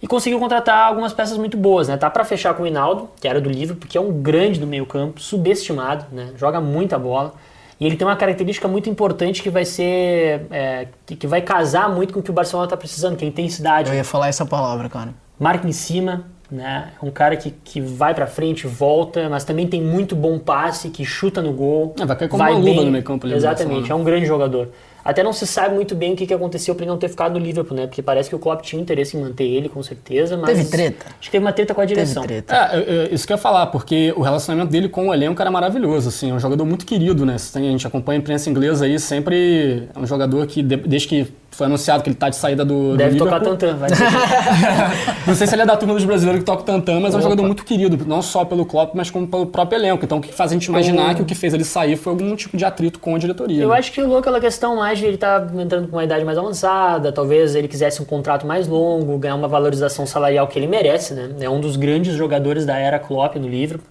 E 0.01 0.07
conseguiu 0.07 0.39
contratar 0.39 0.87
algumas 0.87 1.13
peças 1.13 1.37
muito 1.37 1.55
boas, 1.55 1.87
né? 1.89 1.95
Tá 1.95 2.09
para 2.09 2.25
fechar 2.25 2.55
com 2.55 2.63
o 2.63 2.67
Hinaldo, 2.67 3.07
que 3.21 3.27
era 3.27 3.39
do 3.39 3.51
livro, 3.51 3.75
porque 3.75 3.99
é 3.99 4.01
um 4.01 4.11
grande 4.11 4.59
do 4.59 4.65
meio 4.65 4.85
campo, 4.87 5.21
subestimado, 5.21 6.05
né? 6.11 6.31
Joga 6.35 6.59
muita 6.59 6.97
bola. 6.97 7.35
E 7.79 7.85
ele 7.85 7.95
tem 7.95 8.07
uma 8.07 8.15
característica 8.15 8.67
muito 8.67 8.89
importante 8.89 9.43
que 9.43 9.49
vai 9.51 9.63
ser. 9.63 10.47
É, 10.49 10.87
que 11.05 11.27
vai 11.27 11.43
casar 11.43 11.87
muito 11.87 12.15
com 12.15 12.19
o 12.19 12.23
que 12.23 12.31
o 12.31 12.33
Barcelona 12.33 12.65
está 12.65 12.75
precisando, 12.75 13.15
que 13.15 13.23
é 13.23 13.27
a 13.27 13.29
intensidade. 13.29 13.89
Eu 13.91 13.95
ia 13.95 14.03
falar 14.03 14.27
essa 14.27 14.45
palavra, 14.45 14.89
cara. 14.89 15.13
Marca 15.39 15.67
em 15.67 15.71
cima, 15.71 16.25
né? 16.51 16.91
É 17.01 17.05
um 17.05 17.11
cara 17.11 17.35
que, 17.35 17.51
que 17.51 17.79
vai 17.79 18.13
para 18.13 18.27
frente, 18.27 18.65
volta, 18.65 19.29
mas 19.29 19.43
também 19.43 19.67
tem 19.67 19.81
muito 19.81 20.15
bom 20.15 20.39
passe, 20.39 20.89
que 20.89 21.05
chuta 21.05 21.41
no 21.41 21.53
gol. 21.53 21.95
É, 21.99 22.05
vai 22.05 22.17
cair 22.17 22.27
como 22.27 22.43
vai 22.43 22.53
uma 22.53 22.59
luva 22.59 22.83
no 22.83 22.91
meio 22.91 23.03
campo. 23.03 23.27
Exatamente, 23.27 23.91
é 23.91 23.95
um 23.95 24.03
grande 24.03 24.25
jogador. 24.25 24.69
Até 25.09 25.23
não 25.23 25.33
se 25.33 25.47
sabe 25.47 25.73
muito 25.73 25.95
bem 25.95 26.13
o 26.13 26.15
que, 26.15 26.27
que 26.27 26.33
aconteceu 26.33 26.75
para 26.75 26.83
ele 26.83 26.91
não 26.91 26.97
ter 26.99 27.09
ficado 27.09 27.33
no 27.33 27.39
Liverpool, 27.39 27.75
né? 27.75 27.87
Porque 27.87 28.01
parece 28.01 28.29
que 28.29 28.35
o 28.35 28.39
Klopp 28.39 28.61
tinha 28.61 28.79
interesse 28.79 29.17
em 29.17 29.21
manter 29.21 29.43
ele, 29.43 29.67
com 29.67 29.81
certeza, 29.81 30.37
mas... 30.37 30.55
Teve 30.55 30.69
treta? 30.69 31.05
Acho 31.07 31.21
que 31.21 31.31
teve 31.31 31.43
uma 31.43 31.51
treta 31.51 31.73
com 31.73 31.81
a 31.81 31.85
direção. 31.85 32.21
Teve 32.21 32.43
treta. 32.43 32.75
É, 32.75 33.09
isso 33.11 33.25
que 33.25 33.33
eu 33.33 33.35
ia 33.37 33.41
falar, 33.41 33.67
porque 33.67 34.13
o 34.15 34.21
relacionamento 34.21 34.71
dele 34.71 34.87
com 34.87 35.07
o 35.07 35.13
elenco 35.13 35.41
era 35.41 35.49
maravilhoso, 35.49 36.09
assim, 36.09 36.29
é 36.29 36.33
um 36.33 36.39
jogador 36.39 36.63
muito 36.63 36.85
querido, 36.85 37.25
né? 37.25 37.37
A 37.55 37.59
gente 37.59 37.87
acompanha 37.87 38.19
a 38.19 38.21
imprensa 38.21 38.49
inglesa 38.51 38.85
aí, 38.85 38.99
sempre 38.99 39.89
é 39.95 39.99
um 39.99 40.05
jogador 40.05 40.45
que, 40.45 40.61
desde 40.61 41.07
que 41.07 41.27
foi 41.51 41.65
anunciado 41.65 42.03
que 42.03 42.09
ele 42.09 42.15
está 42.15 42.29
de 42.29 42.37
saída 42.37 42.63
do, 42.63 42.95
Deve 42.95 43.17
do 43.17 43.25
tocar 43.25 43.41
Tantan, 43.41 43.75
vai 43.75 43.89
Não 45.27 45.35
sei 45.35 45.45
se 45.45 45.55
ele 45.55 45.63
é 45.63 45.65
da 45.65 45.75
turma 45.75 45.93
dos 45.93 46.05
brasileiros 46.05 46.39
que 46.39 46.45
toca 46.45 46.63
Tantan, 46.63 47.01
mas 47.01 47.09
Opa. 47.09 47.15
é 47.15 47.19
um 47.19 47.21
jogador 47.23 47.43
muito 47.43 47.65
querido, 47.65 48.05
não 48.05 48.21
só 48.21 48.45
pelo 48.45 48.65
Klopp, 48.65 48.95
mas 48.95 49.09
como 49.09 49.27
pelo 49.27 49.45
próprio 49.45 49.77
elenco. 49.77 50.05
Então 50.05 50.19
o 50.19 50.21
que 50.21 50.33
faz 50.33 50.51
a 50.51 50.53
gente 50.53 50.67
imaginar 50.67 51.15
que 51.15 51.21
o 51.21 51.25
que 51.25 51.35
fez 51.35 51.53
ele 51.53 51.65
sair 51.65 51.97
foi 51.97 52.13
algum 52.13 52.33
tipo 52.35 52.55
de 52.55 52.63
atrito 52.63 52.99
com 52.99 53.15
a 53.15 53.19
diretoria. 53.19 53.63
Eu 53.63 53.69
né? 53.69 53.77
acho 53.77 53.91
que 53.91 53.99
rolou 54.01 54.19
aquela 54.19 54.39
questão 54.39 54.77
mais 54.77 54.98
ele 55.05 55.15
estar 55.15 55.41
tá 55.41 55.61
entrando 55.61 55.87
com 55.87 55.95
uma 55.95 56.03
idade 56.03 56.23
mais 56.23 56.37
avançada, 56.37 57.11
talvez 57.11 57.55
ele 57.55 57.67
quisesse 57.67 58.01
um 58.01 58.05
contrato 58.05 58.45
mais 58.45 58.67
longo, 58.67 59.17
ganhar 59.17 59.35
uma 59.35 59.47
valorização 59.47 60.05
salarial 60.05 60.47
que 60.47 60.57
ele 60.57 60.67
merece, 60.67 61.13
né? 61.13 61.29
É 61.41 61.49
um 61.49 61.59
dos 61.59 61.75
grandes 61.75 62.15
jogadores 62.15 62.65
da 62.65 62.77
era 62.77 62.99
Klopp 62.99 63.35
no 63.35 63.47
Liverpool. 63.47 63.87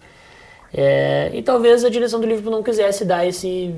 É, 0.72 1.30
e 1.32 1.42
talvez 1.42 1.84
a 1.84 1.88
direção 1.88 2.20
do 2.20 2.26
Liverpool 2.26 2.52
não 2.52 2.62
quisesse 2.62 3.04
dar 3.04 3.26
esse 3.26 3.74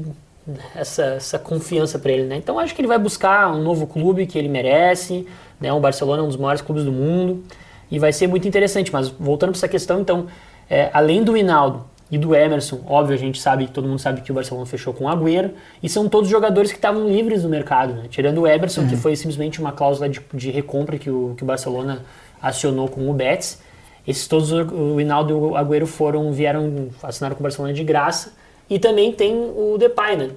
essa, 0.75 1.05
essa 1.05 1.39
confiança 1.39 1.99
para 1.99 2.13
ele, 2.13 2.25
né? 2.25 2.37
Então 2.37 2.59
acho 2.59 2.75
que 2.75 2.81
ele 2.81 2.89
vai 2.89 2.99
buscar 2.99 3.53
um 3.53 3.63
novo 3.63 3.87
clube 3.87 4.27
que 4.27 4.39
ele 4.39 4.49
merece, 4.49 5.27
né? 5.61 5.73
O 5.73 5.81
Barcelona 5.81 6.23
é 6.23 6.25
um 6.25 6.29
dos 6.29 6.37
maiores 6.37 6.63
clubes 6.63 6.85
do 6.85 6.93
mundo 6.93 7.45
e 7.91 7.99
vai 7.99 8.13
ser 8.13 8.27
muito 8.27 8.47
interessante. 8.49 8.93
Mas 8.93 9.09
voltando 9.09 9.51
para 9.51 9.59
essa 9.59 9.69
questão, 9.69 10.01
então, 10.01 10.27
é, 10.69 10.91
além 10.93 11.23
do 11.23 11.37
Hinaldo 11.37 11.85
e 12.11 12.19
do 12.19 12.35
Emerson, 12.35 12.81
óbvio, 12.87 13.15
a 13.15 13.19
gente 13.19 13.41
sabe, 13.41 13.69
todo 13.69 13.87
mundo 13.87 13.99
sabe 13.99 14.21
que 14.21 14.33
o 14.33 14.35
Barcelona 14.35 14.67
fechou 14.67 14.93
com 14.93 15.05
o 15.05 15.09
Agüero, 15.09 15.53
e 15.83 15.89
são 15.89 16.09
todos 16.09 16.29
jogadores 16.29 16.73
que 16.73 16.79
estavam 16.79 17.09
livres 17.09 17.45
no 17.45 17.49
mercado, 17.49 17.95
né? 17.95 18.05
tirando 18.11 18.39
o 18.39 18.47
Emerson, 18.47 18.83
uhum. 18.83 18.89
que 18.89 18.97
foi 18.97 19.15
simplesmente 19.15 19.61
uma 19.61 19.71
cláusula 19.71 20.09
de, 20.09 20.21
de 20.35 20.51
recompra 20.51 20.99
que 20.99 21.09
o, 21.09 21.35
que 21.37 21.45
o 21.45 21.47
Barcelona 21.47 22.03
acionou 22.43 22.89
com 22.89 23.09
o 23.09 23.15
Betis. 23.15 23.61
Esses 24.07 24.27
todos, 24.27 24.51
o 24.51 25.01
Hinaldo 25.01 25.31
e 25.31 25.35
o 25.35 25.57
Agüero 25.57 25.87
foram, 25.87 26.33
vieram, 26.33 26.89
assinaram 27.03 27.37
com 27.37 27.41
o 27.41 27.45
Barcelona 27.45 27.73
de 27.73 27.85
graça, 27.85 28.33
e 28.69 28.79
também 28.79 29.13
tem 29.13 29.35
o 29.35 29.77
Depay, 29.79 30.17
né? 30.17 30.31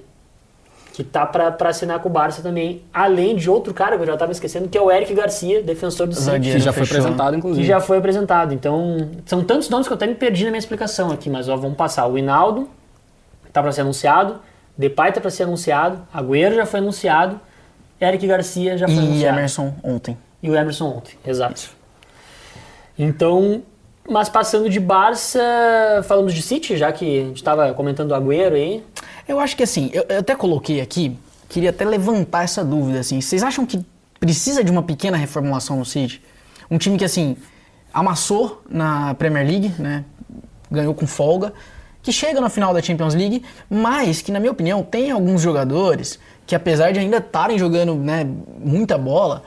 Que 0.94 1.02
tá 1.02 1.26
para 1.26 1.68
assinar 1.68 1.98
com 1.98 2.08
o 2.08 2.12
Barça 2.12 2.40
também. 2.40 2.84
Além 2.94 3.34
de 3.34 3.50
outro 3.50 3.74
cara 3.74 3.96
que 3.96 4.02
eu 4.02 4.06
já 4.06 4.12
estava 4.12 4.30
esquecendo, 4.30 4.68
que 4.68 4.78
é 4.78 4.80
o 4.80 4.92
Eric 4.92 5.12
Garcia, 5.12 5.60
defensor 5.60 6.06
do 6.06 6.14
City. 6.14 6.52
Que 6.52 6.60
já 6.60 6.72
foi 6.72 6.84
apresentado, 6.84 7.36
inclusive. 7.36 7.62
Que 7.62 7.68
já 7.68 7.80
foi 7.80 7.98
apresentado. 7.98 8.54
Então, 8.54 9.10
são 9.26 9.42
tantos 9.42 9.68
nomes 9.68 9.88
que 9.88 9.92
eu 9.92 9.96
até 9.96 10.06
me 10.06 10.14
perdi 10.14 10.44
na 10.44 10.52
minha 10.52 10.58
explicação 10.60 11.10
aqui, 11.10 11.28
mas 11.28 11.48
ó, 11.48 11.56
vamos 11.56 11.76
passar. 11.76 12.06
O 12.06 12.16
Hinaldo 12.16 12.70
tá 13.52 13.60
para 13.60 13.72
ser 13.72 13.80
anunciado, 13.80 14.38
Depay 14.78 15.10
tá 15.10 15.20
para 15.20 15.30
ser 15.30 15.42
anunciado, 15.42 16.00
Agüero 16.14 16.54
já 16.54 16.64
foi 16.64 16.78
anunciado, 16.78 17.40
Eric 18.00 18.24
Garcia 18.24 18.78
já 18.78 18.86
foi 18.86 18.94
e 18.94 18.98
anunciado. 19.00 19.24
E 19.24 19.38
Emerson 19.38 19.74
ontem. 19.82 20.16
E 20.40 20.48
o 20.48 20.54
Emerson 20.54 20.86
ontem, 20.86 21.18
exato. 21.26 21.54
Isso. 21.54 21.76
Então, 22.96 23.62
mas 24.08 24.28
passando 24.28 24.70
de 24.70 24.78
Barça, 24.78 25.40
falamos 26.04 26.34
de 26.34 26.42
City, 26.42 26.76
já 26.76 26.92
que 26.92 27.20
a 27.20 27.24
gente 27.24 27.36
estava 27.38 27.74
comentando 27.74 28.12
o 28.12 28.14
Agüero 28.14 28.54
aí. 28.54 28.84
Eu 29.26 29.40
acho 29.40 29.56
que 29.56 29.62
assim, 29.62 29.90
eu, 29.92 30.04
eu, 30.08 30.18
até 30.18 30.34
coloquei 30.34 30.80
aqui, 30.80 31.16
queria 31.48 31.70
até 31.70 31.84
levantar 31.84 32.44
essa 32.44 32.64
dúvida 32.64 33.00
assim. 33.00 33.20
Vocês 33.20 33.42
acham 33.42 33.64
que 33.64 33.84
precisa 34.20 34.62
de 34.62 34.70
uma 34.70 34.82
pequena 34.82 35.16
reformulação 35.16 35.78
no 35.78 35.84
City? 35.84 36.22
Um 36.70 36.78
time 36.78 36.98
que 36.98 37.04
assim 37.04 37.36
amassou 37.92 38.62
na 38.68 39.14
Premier 39.14 39.46
League, 39.46 39.72
né? 39.78 40.04
Ganhou 40.70 40.94
com 40.94 41.06
folga, 41.06 41.52
que 42.02 42.12
chega 42.12 42.40
na 42.40 42.50
final 42.50 42.74
da 42.74 42.82
Champions 42.82 43.14
League, 43.14 43.42
mas 43.70 44.20
que 44.20 44.32
na 44.32 44.40
minha 44.40 44.52
opinião 44.52 44.82
tem 44.82 45.10
alguns 45.10 45.40
jogadores 45.40 46.18
que 46.46 46.54
apesar 46.54 46.92
de 46.92 46.98
ainda 46.98 47.18
estarem 47.18 47.58
jogando, 47.58 47.94
né, 47.94 48.26
muita 48.58 48.98
bola, 48.98 49.42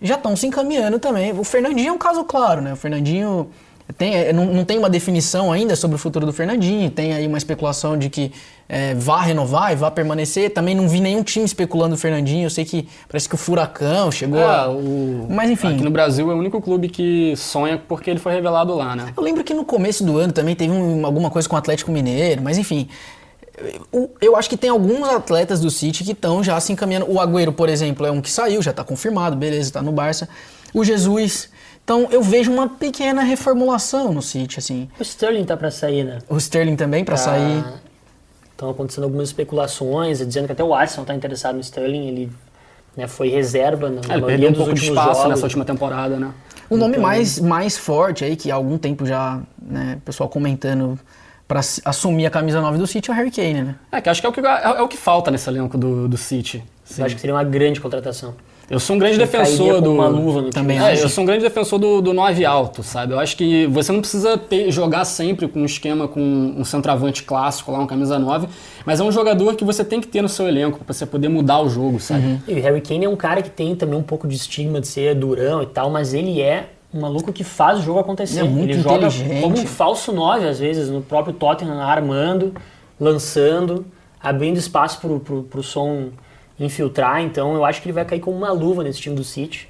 já 0.00 0.14
estão 0.14 0.34
se 0.34 0.46
encaminhando 0.46 0.98
também. 0.98 1.32
O 1.38 1.44
Fernandinho 1.44 1.88
é 1.88 1.92
um 1.92 1.98
caso 1.98 2.24
claro, 2.24 2.62
né? 2.62 2.72
O 2.72 2.76
Fernandinho 2.76 3.50
tem, 3.96 4.14
é, 4.14 4.32
não, 4.32 4.44
não, 4.44 4.64
tem 4.64 4.76
uma 4.76 4.90
definição 4.90 5.50
ainda 5.50 5.74
sobre 5.74 5.94
o 5.94 5.98
futuro 5.98 6.26
do 6.26 6.32
Fernandinho, 6.32 6.90
tem 6.90 7.14
aí 7.14 7.26
uma 7.26 7.38
especulação 7.38 7.96
de 7.96 8.10
que 8.10 8.32
é, 8.68 8.94
vá 8.94 9.22
renovar 9.22 9.72
e 9.72 9.76
vá 9.76 9.90
permanecer. 9.90 10.50
Também 10.50 10.74
não 10.74 10.86
vi 10.86 11.00
nenhum 11.00 11.22
time 11.22 11.46
especulando 11.46 11.94
o 11.94 11.98
Fernandinho. 11.98 12.44
Eu 12.44 12.50
sei 12.50 12.66
que 12.66 12.86
parece 13.08 13.26
que 13.26 13.34
o 13.34 13.38
Furacão 13.38 14.12
chegou. 14.12 14.38
É, 14.38 14.44
a... 14.44 14.68
o... 14.68 15.26
Mas 15.30 15.50
enfim. 15.50 15.74
Aqui 15.74 15.82
no 15.82 15.90
Brasil 15.90 16.30
é 16.30 16.34
o 16.34 16.38
único 16.38 16.60
clube 16.60 16.88
que 16.90 17.34
sonha 17.36 17.82
porque 17.88 18.10
ele 18.10 18.20
foi 18.20 18.32
revelado 18.34 18.74
lá, 18.74 18.94
né? 18.94 19.14
Eu 19.16 19.22
lembro 19.22 19.42
que 19.42 19.54
no 19.54 19.64
começo 19.64 20.04
do 20.04 20.18
ano 20.18 20.34
também 20.34 20.54
teve 20.54 20.72
um, 20.72 21.06
alguma 21.06 21.30
coisa 21.30 21.48
com 21.48 21.56
o 21.56 21.58
Atlético 21.58 21.90
Mineiro, 21.90 22.42
mas 22.42 22.58
enfim. 22.58 22.88
Eu 24.20 24.36
acho 24.36 24.48
que 24.50 24.56
tem 24.56 24.70
alguns 24.70 25.08
atletas 25.08 25.60
do 25.60 25.70
City 25.70 26.04
que 26.04 26.12
estão 26.12 26.44
já 26.44 26.60
se 26.60 26.72
encaminhando. 26.72 27.10
O 27.10 27.18
Agüero, 27.18 27.52
por 27.52 27.68
exemplo, 27.68 28.06
é 28.06 28.10
um 28.10 28.20
que 28.20 28.30
saiu, 28.30 28.60
já 28.62 28.70
está 28.70 28.84
confirmado, 28.84 29.34
beleza, 29.34 29.70
está 29.70 29.82
no 29.82 29.92
Barça. 29.92 30.28
O 30.74 30.84
Jesus 30.84 31.48
então 31.88 32.06
eu 32.10 32.22
vejo 32.22 32.52
uma 32.52 32.68
pequena 32.68 33.22
reformulação 33.22 34.12
no 34.12 34.20
City, 34.20 34.58
assim. 34.58 34.90
O 35.00 35.02
Sterling 35.02 35.46
tá 35.46 35.56
para 35.56 35.70
sair, 35.70 36.04
né? 36.04 36.18
O 36.28 36.36
Sterling 36.36 36.76
também 36.76 37.02
para 37.02 37.16
tá... 37.16 37.22
sair. 37.22 37.64
Estão 38.50 38.68
acontecendo 38.68 39.04
algumas 39.04 39.30
especulações, 39.30 40.18
dizendo 40.18 40.44
que 40.44 40.52
até 40.52 40.62
o 40.62 40.74
Arsenal 40.74 41.04
está 41.04 41.14
interessado 41.14 41.54
no 41.54 41.62
Sterling, 41.62 42.08
ele 42.08 42.32
né, 42.94 43.08
foi 43.08 43.30
reserva 43.30 43.88
na 43.88 44.02
é, 44.06 44.20
maioria 44.20 44.50
um 44.50 44.52
dos 44.52 44.68
últimos 44.68 44.80
de 44.80 44.88
espaço 44.90 45.14
jogos. 45.14 45.30
nessa 45.30 45.42
última 45.44 45.64
temporada, 45.64 46.18
né? 46.18 46.30
O 46.68 46.76
nome 46.76 46.90
então... 46.90 47.02
mais, 47.02 47.40
mais 47.40 47.78
forte 47.78 48.22
aí, 48.22 48.36
que 48.36 48.50
há 48.50 48.54
algum 48.54 48.76
tempo 48.76 49.06
já, 49.06 49.40
né, 49.58 49.94
o 49.96 50.00
pessoal 50.02 50.28
comentando 50.28 51.00
para 51.46 51.60
assumir 51.86 52.26
a 52.26 52.30
camisa 52.30 52.60
9 52.60 52.76
do 52.76 52.86
City 52.86 53.08
é 53.08 53.14
o 53.14 53.16
Harry 53.16 53.30
Kane, 53.30 53.62
né? 53.62 53.76
É, 53.90 54.02
que 54.02 54.10
acho 54.10 54.20
que 54.20 54.26
é 54.26 54.28
o 54.28 54.32
que, 54.34 54.40
é, 54.40 54.62
é 54.62 54.82
o 54.82 54.88
que 54.88 54.98
falta 54.98 55.30
nesse 55.30 55.48
elenco 55.48 55.78
do, 55.78 56.06
do 56.06 56.18
City. 56.18 56.62
Eu 56.98 57.06
acho 57.06 57.14
que 57.14 57.20
seria 57.22 57.34
uma 57.34 57.44
grande 57.44 57.80
contratação. 57.80 58.34
Eu 58.70 58.78
sou 58.78 58.96
um 58.96 58.98
grande 58.98 59.14
Ele 59.14 59.24
defensor 59.24 59.80
do. 59.80 59.92
uma 59.92 60.08
luva 60.08 60.42
no 60.42 60.50
Também. 60.50 60.78
É, 60.78 61.02
eu 61.02 61.08
sou 61.08 61.24
um 61.24 61.26
grande 61.26 61.42
defensor 61.42 61.78
do, 61.78 62.02
do 62.02 62.12
9 62.12 62.44
alto, 62.44 62.82
sabe? 62.82 63.14
Eu 63.14 63.18
acho 63.18 63.34
que 63.34 63.66
você 63.66 63.90
não 63.92 64.00
precisa 64.00 64.36
ter- 64.36 64.70
jogar 64.70 65.06
sempre 65.06 65.48
com 65.48 65.60
um 65.60 65.64
esquema 65.64 66.06
com 66.06 66.20
um 66.20 66.64
centroavante 66.64 67.22
clássico 67.22 67.72
lá, 67.72 67.78
um 67.78 67.86
camisa 67.86 68.18
9, 68.18 68.46
mas 68.84 69.00
é 69.00 69.02
um 69.02 69.10
jogador 69.10 69.54
que 69.54 69.64
você 69.64 69.82
tem 69.82 70.00
que 70.02 70.06
ter 70.06 70.20
no 70.20 70.28
seu 70.28 70.46
elenco 70.46 70.84
pra 70.84 70.92
você 70.92 71.06
poder 71.06 71.28
mudar 71.28 71.60
o 71.60 71.70
jogo, 71.70 71.98
sabe? 71.98 72.26
Uhum. 72.26 72.40
E 72.46 72.52
o 72.54 72.62
Harry 72.62 72.82
Kane 72.82 73.06
é 73.06 73.08
um 73.08 73.16
cara 73.16 73.40
que 73.40 73.50
tem 73.50 73.74
também 73.74 73.98
um 73.98 74.02
pouco 74.02 74.28
de 74.28 74.36
estigma 74.36 74.82
de 74.82 74.88
ser 74.88 75.14
durão 75.14 75.62
e 75.62 75.66
tal, 75.66 75.88
mas 75.88 76.12
ele 76.12 76.42
é 76.42 76.68
um 76.92 77.00
maluco 77.00 77.32
que 77.32 77.44
faz 77.44 77.78
o 77.78 77.82
jogo 77.82 78.00
acontecer. 78.00 78.40
Ele 78.40 78.48
é 78.48 78.50
muito 78.50 78.78
joga 78.80 79.08
como 79.40 79.58
um 79.58 79.66
falso 79.66 80.12
9, 80.12 80.46
às 80.46 80.58
vezes, 80.58 80.90
no 80.90 81.00
próprio 81.00 81.32
Tottenham, 81.32 81.80
armando, 81.80 82.52
lançando, 83.00 83.86
abrindo 84.20 84.58
espaço 84.58 85.00
pro, 85.00 85.20
pro, 85.20 85.42
pro 85.44 85.62
som 85.62 86.08
infiltrar. 86.58 87.22
Então 87.22 87.54
eu 87.54 87.64
acho 87.64 87.80
que 87.80 87.88
ele 87.88 87.92
vai 87.94 88.04
cair 88.04 88.20
como 88.20 88.36
uma 88.36 88.52
luva 88.52 88.82
nesse 88.82 89.00
time 89.00 89.14
do 89.14 89.24
City. 89.24 89.68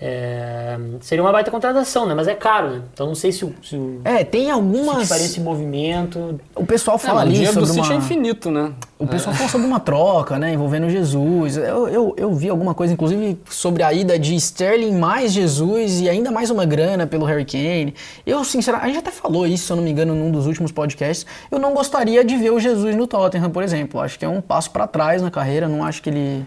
É, 0.00 0.76
seria 1.00 1.22
uma 1.22 1.30
baita 1.30 1.52
contratação, 1.52 2.04
né? 2.04 2.14
Mas 2.14 2.26
é 2.26 2.34
caro, 2.34 2.68
né? 2.68 2.82
Então 2.92 3.06
não 3.06 3.14
sei 3.14 3.30
se 3.30 3.44
o, 3.44 3.54
se 3.62 3.76
o 3.76 4.00
É, 4.04 4.24
tem 4.24 4.50
algumas. 4.50 5.08
faria 5.08 5.24
esse 5.24 5.40
movimento. 5.40 6.38
O 6.54 6.66
pessoal 6.66 6.96
É, 6.96 6.98
fala 6.98 7.20
o 7.20 7.22
ali 7.22 7.34
dinheiro 7.34 7.60
do 7.60 7.66
City 7.66 7.80
é 7.80 7.82
uma... 7.82 7.94
infinito, 7.94 8.50
né? 8.50 8.72
O 8.98 9.06
pessoal 9.06 9.34
fala 9.34 9.48
sobre 9.48 9.66
uma 9.66 9.78
troca, 9.78 10.38
né, 10.38 10.52
envolvendo 10.52 10.88
Jesus. 10.88 11.56
Eu, 11.56 11.88
eu, 11.88 12.14
eu 12.16 12.34
vi 12.34 12.48
alguma 12.48 12.74
coisa, 12.74 12.92
inclusive, 12.92 13.38
sobre 13.48 13.82
a 13.82 13.92
ida 13.92 14.18
de 14.18 14.34
Sterling 14.34 14.96
mais 14.96 15.32
Jesus 15.32 16.00
e 16.00 16.08
ainda 16.08 16.30
mais 16.30 16.50
uma 16.50 16.64
grana 16.64 17.06
pelo 17.06 17.24
Harry 17.24 17.44
Kane. 17.44 17.94
Eu, 18.26 18.42
sinceramente, 18.44 18.90
a 18.90 18.92
gente 18.94 18.98
até 19.06 19.10
falou 19.10 19.46
isso, 19.46 19.66
se 19.66 19.72
eu 19.72 19.76
não 19.76 19.82
me 19.84 19.90
engano, 19.90 20.14
num 20.14 20.30
dos 20.30 20.46
últimos 20.46 20.72
podcasts. 20.72 21.26
Eu 21.50 21.58
não 21.58 21.72
gostaria 21.72 22.24
de 22.24 22.36
ver 22.36 22.50
o 22.50 22.58
Jesus 22.58 22.96
no 22.96 23.06
Tottenham, 23.06 23.50
por 23.50 23.62
exemplo. 23.62 24.00
Acho 24.00 24.18
que 24.18 24.24
é 24.24 24.28
um 24.28 24.40
passo 24.40 24.70
para 24.70 24.86
trás 24.86 25.22
na 25.22 25.30
carreira, 25.30 25.68
não 25.68 25.84
acho 25.84 26.02
que 26.02 26.10
ele... 26.10 26.44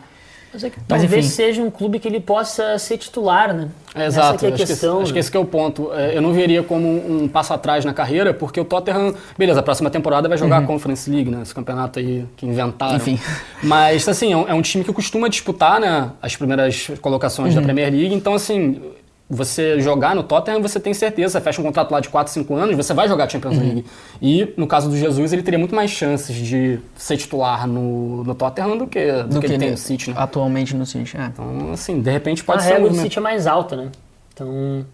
Mas 0.53 0.63
é 0.63 0.69
que 0.69 0.77
Mas, 0.77 0.87
talvez 0.87 1.25
enfim. 1.25 1.35
seja 1.35 1.61
um 1.61 1.69
clube 1.69 1.99
que 1.99 2.07
ele 2.07 2.19
possa 2.19 2.77
ser 2.79 2.97
titular, 2.97 3.53
né? 3.53 3.69
É, 3.93 4.05
Essa 4.05 4.19
exato, 4.19 4.45
é 4.45 4.49
a 4.49 4.53
acho, 4.53 4.65
questão. 4.65 4.97
que, 4.97 5.03
acho 5.03 5.11
que 5.11 5.15
né? 5.15 5.19
esse 5.19 5.31
que 5.31 5.37
é 5.37 5.39
o 5.39 5.45
ponto. 5.45 5.91
É, 5.93 6.17
Eu 6.17 6.21
não 6.21 6.33
veria 6.33 6.63
como 6.63 6.87
um 6.87 7.27
passo 7.27 7.53
atrás 7.53 7.83
na 7.83 7.93
carreira, 7.93 8.33
porque 8.33 8.59
o 8.59 8.65
Tottenham, 8.65 9.13
beleza, 9.37 9.59
a 9.59 9.63
próxima 9.63 9.89
temporada 9.89 10.27
vai 10.29 10.37
jogar 10.37 10.59
a 10.59 10.61
Conference 10.61 11.09
League, 11.09 11.29
né? 11.29 11.41
Esse 11.41 11.53
campeonato 11.53 11.99
aí 11.99 12.25
que 12.35 12.45
inventaram. 12.45 12.95
Enfim. 12.95 13.19
Mas, 13.63 14.07
assim, 14.07 14.31
é 14.33 14.37
um, 14.37 14.47
é 14.47 14.53
um 14.53 14.61
time 14.61 14.83
que 14.83 14.93
costuma 14.93 15.27
disputar, 15.27 15.79
né, 15.79 16.11
as 16.21 16.35
primeiras 16.35 16.89
colocações 17.01 17.53
da 17.55 17.61
Premier 17.61 17.91
League, 17.91 18.13
então, 18.13 18.33
assim, 18.33 18.81
você 19.29 19.79
jogar 19.81 20.15
no 20.15 20.23
Tottenham, 20.23 20.61
você 20.61 20.79
tem 20.79 20.93
certeza, 20.93 21.33
você 21.33 21.41
fecha 21.41 21.59
um 21.59 21.63
contrato 21.65 21.91
lá 21.91 21.99
de 21.99 22.07
4, 22.07 22.31
5 22.31 22.55
anos, 22.55 22.75
você 22.77 22.93
vai 22.93 23.07
jogar 23.09 23.25
a 23.25 23.29
Champions 23.29 23.57
League. 23.57 23.85
E, 24.21 24.53
no 24.55 24.65
caso 24.65 24.89
do 24.89 24.95
Jesus, 24.95 25.33
ele 25.33 25.43
teria 25.43 25.59
muito 25.59 25.75
mais 25.75 25.91
chances 25.91 26.33
de 26.35 26.79
ser 26.95 27.17
titular 27.17 27.67
no, 27.67 28.23
no 28.23 28.33
Tottenham 28.33 28.77
do 28.77 28.87
que, 28.87 29.11
do 29.23 29.39
que, 29.41 29.45
ele 29.47 29.57
tem 29.57 29.71
no 29.71 29.77
City, 29.77 30.11
né? 30.11 30.15
atualmente 30.17 30.73
no 30.75 30.85
City. 30.85 31.17
É. 31.17 31.25
Então, 31.25 31.71
assim, 31.73 31.99
de 31.99 32.09
repente 32.09 32.41
A 32.41 32.45
pode 32.45 32.63
ser 32.63 32.69
um 32.69 32.73
regra 32.75 32.89
do. 32.89 32.95
City 32.95 33.17
é 33.17 33.21
mais 33.21 33.45
alta, 33.47 33.75
né? 33.75 33.91
Então, 34.33 34.85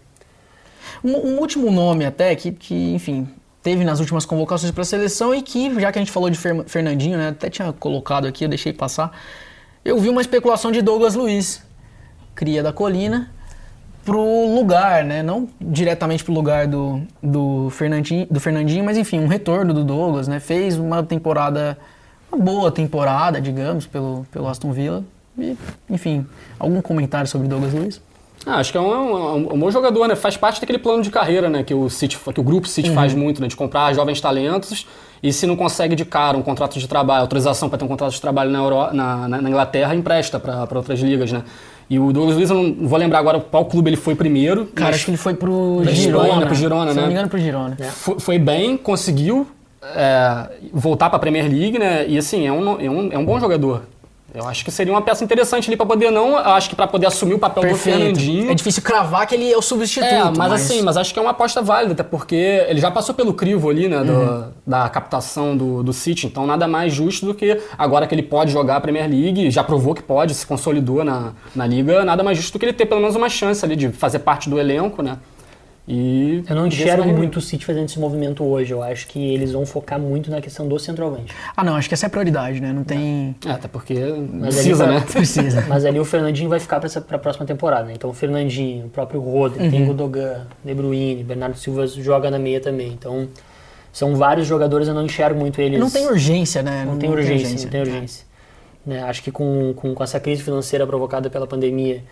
Um, 1.04 1.12
um 1.12 1.38
último 1.38 1.70
nome 1.70 2.04
até 2.04 2.34
que, 2.34 2.50
que, 2.50 2.92
enfim, 2.94 3.28
teve 3.62 3.84
nas 3.84 4.00
últimas 4.00 4.24
convocações 4.26 4.72
para 4.72 4.82
a 4.82 4.84
seleção 4.84 5.34
e 5.34 5.42
que, 5.42 5.72
já 5.80 5.92
que 5.92 5.98
a 5.98 6.02
gente 6.02 6.10
falou 6.10 6.28
de 6.28 6.36
Fer- 6.38 6.64
Fernandinho, 6.66 7.16
né, 7.18 7.28
até 7.28 7.48
tinha 7.48 7.72
colocado 7.72 8.26
aqui, 8.26 8.44
eu 8.44 8.48
deixei 8.48 8.72
passar. 8.72 9.12
Eu 9.84 9.98
vi 9.98 10.08
uma 10.08 10.20
especulação 10.20 10.72
de 10.72 10.80
Douglas 10.82 11.14
Luiz, 11.14 11.62
cria 12.34 12.62
da 12.62 12.72
Colina, 12.72 13.30
pro 14.04 14.54
lugar, 14.54 15.04
né, 15.04 15.22
não 15.22 15.48
diretamente 15.60 16.22
pro 16.24 16.32
lugar 16.32 16.66
do, 16.66 17.00
do, 17.22 17.68
Fernandinho, 17.70 18.26
do 18.30 18.38
Fernandinho, 18.40 18.84
mas 18.84 18.98
enfim, 18.98 19.18
um 19.20 19.26
retorno 19.26 19.72
do 19.72 19.82
Douglas, 19.84 20.28
né, 20.28 20.40
fez 20.40 20.78
uma 20.78 21.02
temporada, 21.02 21.78
uma 22.30 22.42
boa 22.42 22.70
temporada, 22.70 23.40
digamos, 23.40 23.86
pelo, 23.86 24.26
pelo 24.30 24.46
Aston 24.48 24.72
Villa. 24.72 25.02
E, 25.38 25.56
enfim, 25.90 26.26
algum 26.58 26.80
comentário 26.80 27.26
sobre 27.28 27.48
Douglas 27.48 27.72
Luiz? 27.72 28.00
Ah, 28.46 28.56
acho 28.56 28.70
que 28.70 28.76
é 28.76 28.80
um, 28.80 29.34
um- 29.36 29.54
um 29.54 29.58
bom 29.58 29.70
jogador, 29.70 30.06
né? 30.06 30.14
Faz 30.14 30.36
parte 30.36 30.60
daquele 30.60 30.78
plano 30.78 31.02
de 31.02 31.08
carreira, 31.10 31.48
né? 31.48 31.62
Que 31.64 31.72
o, 31.72 31.88
City, 31.88 32.18
que 32.18 32.40
o 32.40 32.42
grupo 32.42 32.68
City 32.68 32.90
faz 32.90 33.14
muito, 33.14 33.40
né? 33.40 33.48
De 33.48 33.56
comprar 33.56 33.92
jovens 33.94 34.20
talentos 34.20 34.86
e 35.22 35.32
se 35.32 35.46
não 35.46 35.56
consegue 35.56 35.96
de 35.96 36.04
cara 36.04 36.36
um 36.36 36.42
contrato 36.42 36.78
de 36.78 36.86
trabalho, 36.86 37.22
autorização 37.22 37.70
para 37.70 37.78
ter 37.78 37.84
um 37.86 37.88
contrato 37.88 38.12
de 38.12 38.20
trabalho 38.20 38.50
na, 38.50 38.58
Euro, 38.58 38.92
na, 38.92 39.26
na- 39.28 39.40
na 39.40 39.48
Inglaterra, 39.48 39.94
empresta 39.94 40.38
para 40.38 40.68
outras 40.76 41.00
ligas, 41.00 41.32
né? 41.32 41.42
E 41.88 41.98
o 41.98 42.12
Douglas 42.12 42.36
Luiz, 42.36 42.50
eu 42.50 42.56
não 42.56 42.88
vou 42.88 42.98
lembrar 42.98 43.18
agora 43.18 43.38
qual 43.40 43.64
clube 43.66 43.90
ele 43.90 43.96
foi 43.96 44.14
primeiro. 44.14 44.66
Cara, 44.66 44.88
mas 44.88 44.96
acho 44.96 45.04
que 45.04 45.10
ele 45.10 45.18
foi 45.18 45.34
pro 45.34 45.80
Pra 45.82 45.92
Girona. 45.92 46.24
Girona, 46.24 46.46
pro 46.46 46.54
Girona, 46.54 46.90
Se 46.90 46.96
não 46.96 47.02
né? 47.02 47.08
me 47.08 47.14
engano, 47.14 47.28
pro 47.28 47.38
Girona. 47.38 47.76
Foi, 47.92 48.18
foi 48.18 48.38
bem, 48.38 48.76
conseguiu 48.76 49.46
é, 49.94 50.48
voltar 50.72 51.10
para 51.10 51.16
a 51.16 51.20
Premier 51.20 51.46
League, 51.48 51.78
né? 51.78 52.06
E 52.08 52.16
assim, 52.16 52.46
é 52.46 52.52
um, 52.52 52.80
é, 52.80 52.90
um, 52.90 53.12
é 53.12 53.18
um 53.18 53.24
bom 53.24 53.38
jogador. 53.38 53.82
Eu 54.34 54.48
acho 54.48 54.64
que 54.64 54.70
seria 54.72 54.92
uma 54.92 55.00
peça 55.00 55.22
interessante 55.22 55.68
ali 55.70 55.76
para 55.76 55.86
poder 55.86 56.10
não, 56.10 56.36
acho 56.36 56.68
que 56.68 56.74
para 56.74 56.88
poder 56.88 57.06
assumir 57.06 57.34
o 57.34 57.38
papel 57.38 57.62
do 57.62 57.76
Fernandinho. 57.76 58.50
É 58.50 58.54
difícil 58.54 58.82
cravar 58.82 59.26
que 59.28 59.34
ele 59.36 59.52
é 59.52 59.56
o 59.56 59.62
substituto. 59.62 60.08
É, 60.12 60.24
mas, 60.36 60.50
assim, 60.52 60.82
mas 60.82 60.96
acho 60.96 61.12
que 61.12 61.18
é 61.20 61.22
uma 61.22 61.30
aposta 61.30 61.62
válida, 61.62 61.92
até 61.92 62.02
porque 62.02 62.34
ele 62.68 62.80
já 62.80 62.90
passou 62.90 63.14
pelo 63.14 63.32
crivo 63.32 63.70
ali, 63.70 63.88
né, 63.88 64.02
do- 64.02 64.52
da 64.66 64.88
captação 64.88 65.56
do, 65.56 65.84
do 65.84 65.92
City, 65.92 66.26
então 66.26 66.46
nada 66.46 66.66
mais 66.66 66.92
justo 66.92 67.24
do 67.26 67.32
que 67.34 67.60
agora 67.78 68.06
que 68.08 68.14
ele 68.14 68.24
pode 68.24 68.50
jogar 68.50 68.76
a 68.76 68.80
Premier 68.80 69.08
League, 69.08 69.50
já 69.52 69.62
provou 69.62 69.94
que 69.94 70.02
pode, 70.02 70.34
se 70.34 70.44
consolidou 70.44 71.04
na, 71.04 71.32
na 71.54 71.64
liga, 71.66 72.04
nada 72.04 72.24
mais 72.24 72.36
justo 72.36 72.54
do 72.54 72.58
que 72.58 72.64
ele 72.64 72.72
ter 72.72 72.86
pelo 72.86 73.00
menos 73.00 73.14
uma 73.14 73.28
chance 73.28 73.64
ali 73.64 73.76
de 73.76 73.90
fazer 73.90 74.18
parte 74.18 74.50
do 74.50 74.58
elenco, 74.58 75.00
né? 75.00 75.16
E 75.86 76.42
eu 76.48 76.56
não 76.56 76.66
enxergo 76.66 77.06
muito 77.08 77.38
o 77.38 77.40
City 77.42 77.64
fazendo 77.64 77.84
esse 77.84 77.98
movimento 77.98 78.42
hoje. 78.42 78.72
Eu 78.72 78.82
acho 78.82 79.06
que 79.06 79.34
eles 79.34 79.52
vão 79.52 79.66
focar 79.66 79.98
muito 80.00 80.30
na 80.30 80.40
questão 80.40 80.66
do 80.66 80.78
centroavante. 80.78 81.34
Ah, 81.54 81.62
não, 81.62 81.76
acho 81.76 81.88
que 81.88 81.94
essa 81.94 82.06
é 82.06 82.08
a 82.08 82.10
prioridade, 82.10 82.58
né? 82.58 82.72
Não 82.72 82.84
tem. 82.84 83.36
É, 83.44 83.50
até 83.50 83.68
porque 83.68 83.94
Mas 83.94 84.54
precisa, 84.54 84.84
ali 84.84 84.94
né? 84.94 85.00
Precisa. 85.12 85.64
Mas 85.68 85.84
ali 85.84 86.00
o 86.00 86.04
Fernandinho 86.04 86.48
vai 86.48 86.58
ficar 86.58 86.80
para 86.80 87.16
a 87.16 87.18
próxima 87.18 87.44
temporada. 87.44 87.84
Né? 87.84 87.92
Então 87.96 88.08
o 88.08 88.14
Fernandinho, 88.14 88.86
o 88.86 88.88
próprio 88.88 89.20
Rodri, 89.20 89.68
tem 89.70 89.84
Godogan, 89.84 90.46
De 90.64 90.74
Bruyne, 90.74 91.22
Bernardo 91.22 91.58
Silva 91.58 91.86
joga 91.86 92.30
na 92.30 92.38
meia 92.38 92.60
também. 92.60 92.88
Então 92.88 93.28
são 93.92 94.16
vários 94.16 94.46
jogadores, 94.46 94.88
eu 94.88 94.94
não 94.94 95.04
enxergo 95.04 95.38
muito 95.38 95.60
eles. 95.60 95.78
Não 95.78 95.90
tem 95.90 96.06
urgência, 96.06 96.62
né? 96.62 96.84
Não 96.86 96.98
tem 96.98 97.10
urgência, 97.10 97.62
não 97.62 97.70
tem 97.70 97.80
urgência. 97.82 98.24
Né, 98.84 99.02
acho 99.02 99.22
que 99.22 99.30
com, 99.30 99.72
com, 99.74 99.94
com 99.94 100.04
essa 100.04 100.20
crise 100.20 100.42
financeira 100.42 100.86
provocada 100.86 101.30
pela 101.30 101.46
pandemia, 101.46 102.02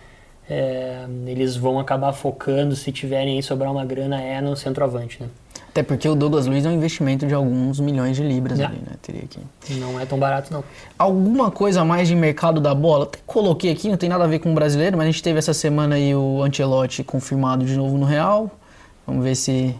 é, 0.48 1.04
eles 1.26 1.56
vão 1.56 1.78
acabar 1.78 2.12
focando, 2.12 2.74
se 2.76 2.90
tiverem 2.92 3.36
aí 3.36 3.42
sobrar 3.42 3.70
uma 3.70 3.84
grana, 3.84 4.20
é 4.20 4.40
no 4.40 4.56
centroavante. 4.56 5.18
Né? 5.22 5.28
Até 5.68 5.82
porque 5.82 6.06
o 6.06 6.14
Douglas 6.14 6.46
Luiz 6.46 6.66
é 6.66 6.68
um 6.68 6.72
investimento 6.72 7.26
de 7.26 7.32
alguns 7.32 7.80
milhões 7.80 8.14
de 8.16 8.22
libras 8.22 8.60
É. 8.60 8.66
ali, 8.66 8.76
né? 8.76 8.92
Teria 9.00 9.22
que. 9.22 9.40
Não 9.76 9.98
é 9.98 10.04
tão 10.04 10.18
barato, 10.18 10.52
não. 10.52 10.62
Alguma 10.98 11.50
coisa 11.50 11.80
a 11.80 11.84
mais 11.84 12.06
de 12.08 12.14
mercado 12.14 12.60
da 12.60 12.74
bola? 12.74 13.04
Até 13.04 13.18
coloquei 13.26 13.72
aqui, 13.72 13.88
não 13.88 13.96
tem 13.96 14.08
nada 14.08 14.24
a 14.24 14.26
ver 14.26 14.38
com 14.40 14.50
o 14.50 14.54
brasileiro, 14.54 14.98
mas 14.98 15.08
a 15.08 15.10
gente 15.10 15.22
teve 15.22 15.38
essa 15.38 15.54
semana 15.54 15.94
aí 15.94 16.14
o 16.14 16.42
Ancelotti 16.42 17.02
confirmado 17.02 17.64
de 17.64 17.74
novo 17.74 17.96
no 17.96 18.04
Real. 18.04 18.50
Vamos 19.06 19.24
ver 19.24 19.34
se. 19.34 19.74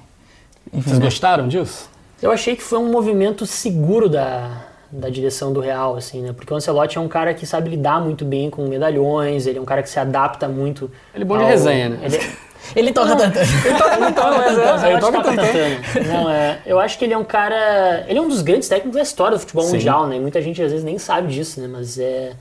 Enfim, 0.73 0.83
Vocês 0.83 0.99
né? 0.99 1.05
gostaram 1.05 1.47
disso? 1.47 1.91
Eu 2.23 2.31
achei 2.33 2.57
que 2.57 2.63
foi 2.63 2.79
um 2.79 2.91
movimento 2.91 3.45
seguro 3.45 4.09
da, 4.09 4.65
da 4.93 5.09
direção 5.09 5.53
do 5.53 5.61
Real, 5.61 5.97
assim, 5.97 6.21
né? 6.21 6.33
Porque 6.33 6.53
o 6.53 6.57
Ancelotti 6.57 6.99
é 6.99 7.01
um 7.01 7.09
cara 7.09 7.33
que 7.33 7.47
sabe 7.47 7.71
lidar 7.71 8.01
muito 8.01 8.25
bem 8.25 8.51
com 8.51 8.67
medalhões, 8.69 9.47
ele 9.47 9.59
é 9.59 9.61
um 9.61 9.65
cara 9.65 9.83
que 9.83 9.89
se 9.89 9.99
adapta 9.99 10.47
muito. 10.47 10.91
Ele 11.15 11.25
é 11.25 11.27
bom 11.27 11.39
de 11.39 11.45
resenha, 11.45 11.89
né? 11.89 11.99
Ele, 12.03 12.19
Ele 12.77 12.93
toca 12.93 13.17
tanto. 13.17 13.39
Ele 13.39 14.13
toca 14.15 14.87
ele 14.89 15.01
tá 15.01 15.23
tentando. 15.23 16.07
Não, 16.07 16.31
é, 16.31 16.61
eu 16.65 16.79
acho 16.79 16.97
que 16.97 17.05
ele 17.05 17.13
é 17.13 17.19
um 17.19 17.25
cara. 17.25 18.05
Ele 18.09 18.19
é 18.19 18.23
um 18.23 18.29
dos 18.29 18.41
grandes 18.41 18.69
técnicos 18.69 18.97
da 18.97 19.03
história 19.03 19.37
do 19.37 19.41
futebol 19.41 19.65
Sim. 19.65 19.73
mundial, 19.73 20.07
né? 20.07 20.19
Muita 20.19 20.41
gente 20.41 20.63
às 20.63 20.71
vezes 20.71 20.85
nem 20.85 20.99
sabe 20.99 21.33
disso, 21.33 21.61
né? 21.61 21.69
Mas 21.71 21.99
é. 21.99 22.33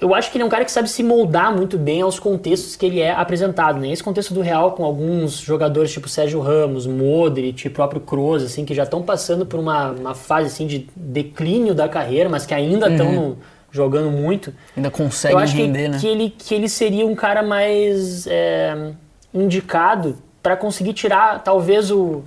Eu- 0.00 0.14
acho 0.14 0.30
que 0.30 0.36
ele 0.38 0.42
é 0.42 0.46
um 0.46 0.50
cara 0.50 0.64
que 0.64 0.72
sabe 0.72 0.88
se 0.88 1.02
moldar 1.02 1.54
muito 1.54 1.76
bem 1.76 2.00
aos 2.02 2.18
contextos 2.18 2.74
que 2.76 2.86
ele 2.86 3.00
é 3.00 3.10
apresentado, 3.12 3.78
né? 3.78 3.90
Esse 3.92 4.02
contexto 4.02 4.32
do 4.32 4.40
Real 4.40 4.72
com 4.72 4.84
alguns 4.84 5.38
jogadores 5.38 5.92
tipo 5.92 6.08
Sérgio 6.08 6.40
Ramos, 6.40 6.86
Modric, 6.86 7.68
próprio 7.70 8.00
Kroos, 8.00 8.42
assim, 8.42 8.64
que 8.64 8.74
já 8.74 8.84
estão 8.84 9.02
passando 9.02 9.44
por 9.44 9.60
uma, 9.60 9.90
uma 9.90 10.14
fase 10.14 10.46
assim 10.48 10.66
de 10.66 10.88
declínio 10.96 11.74
da 11.74 11.88
carreira, 11.88 12.28
mas 12.28 12.46
que 12.46 12.54
ainda 12.54 12.88
estão 12.90 13.36
jogando 13.70 14.10
muito. 14.10 14.54
Ainda 14.76 14.90
consegue 14.90 15.34
Eu 15.34 15.38
acho 15.38 15.54
que, 15.54 15.66
né? 15.66 15.98
que, 16.00 16.06
ele, 16.06 16.30
que 16.30 16.54
ele 16.54 16.68
seria 16.68 17.06
um 17.06 17.14
cara 17.14 17.42
mais 17.42 18.26
é, 18.26 18.92
indicado 19.34 20.16
para 20.42 20.56
conseguir 20.56 20.94
tirar 20.94 21.42
talvez 21.42 21.90
o 21.90 22.22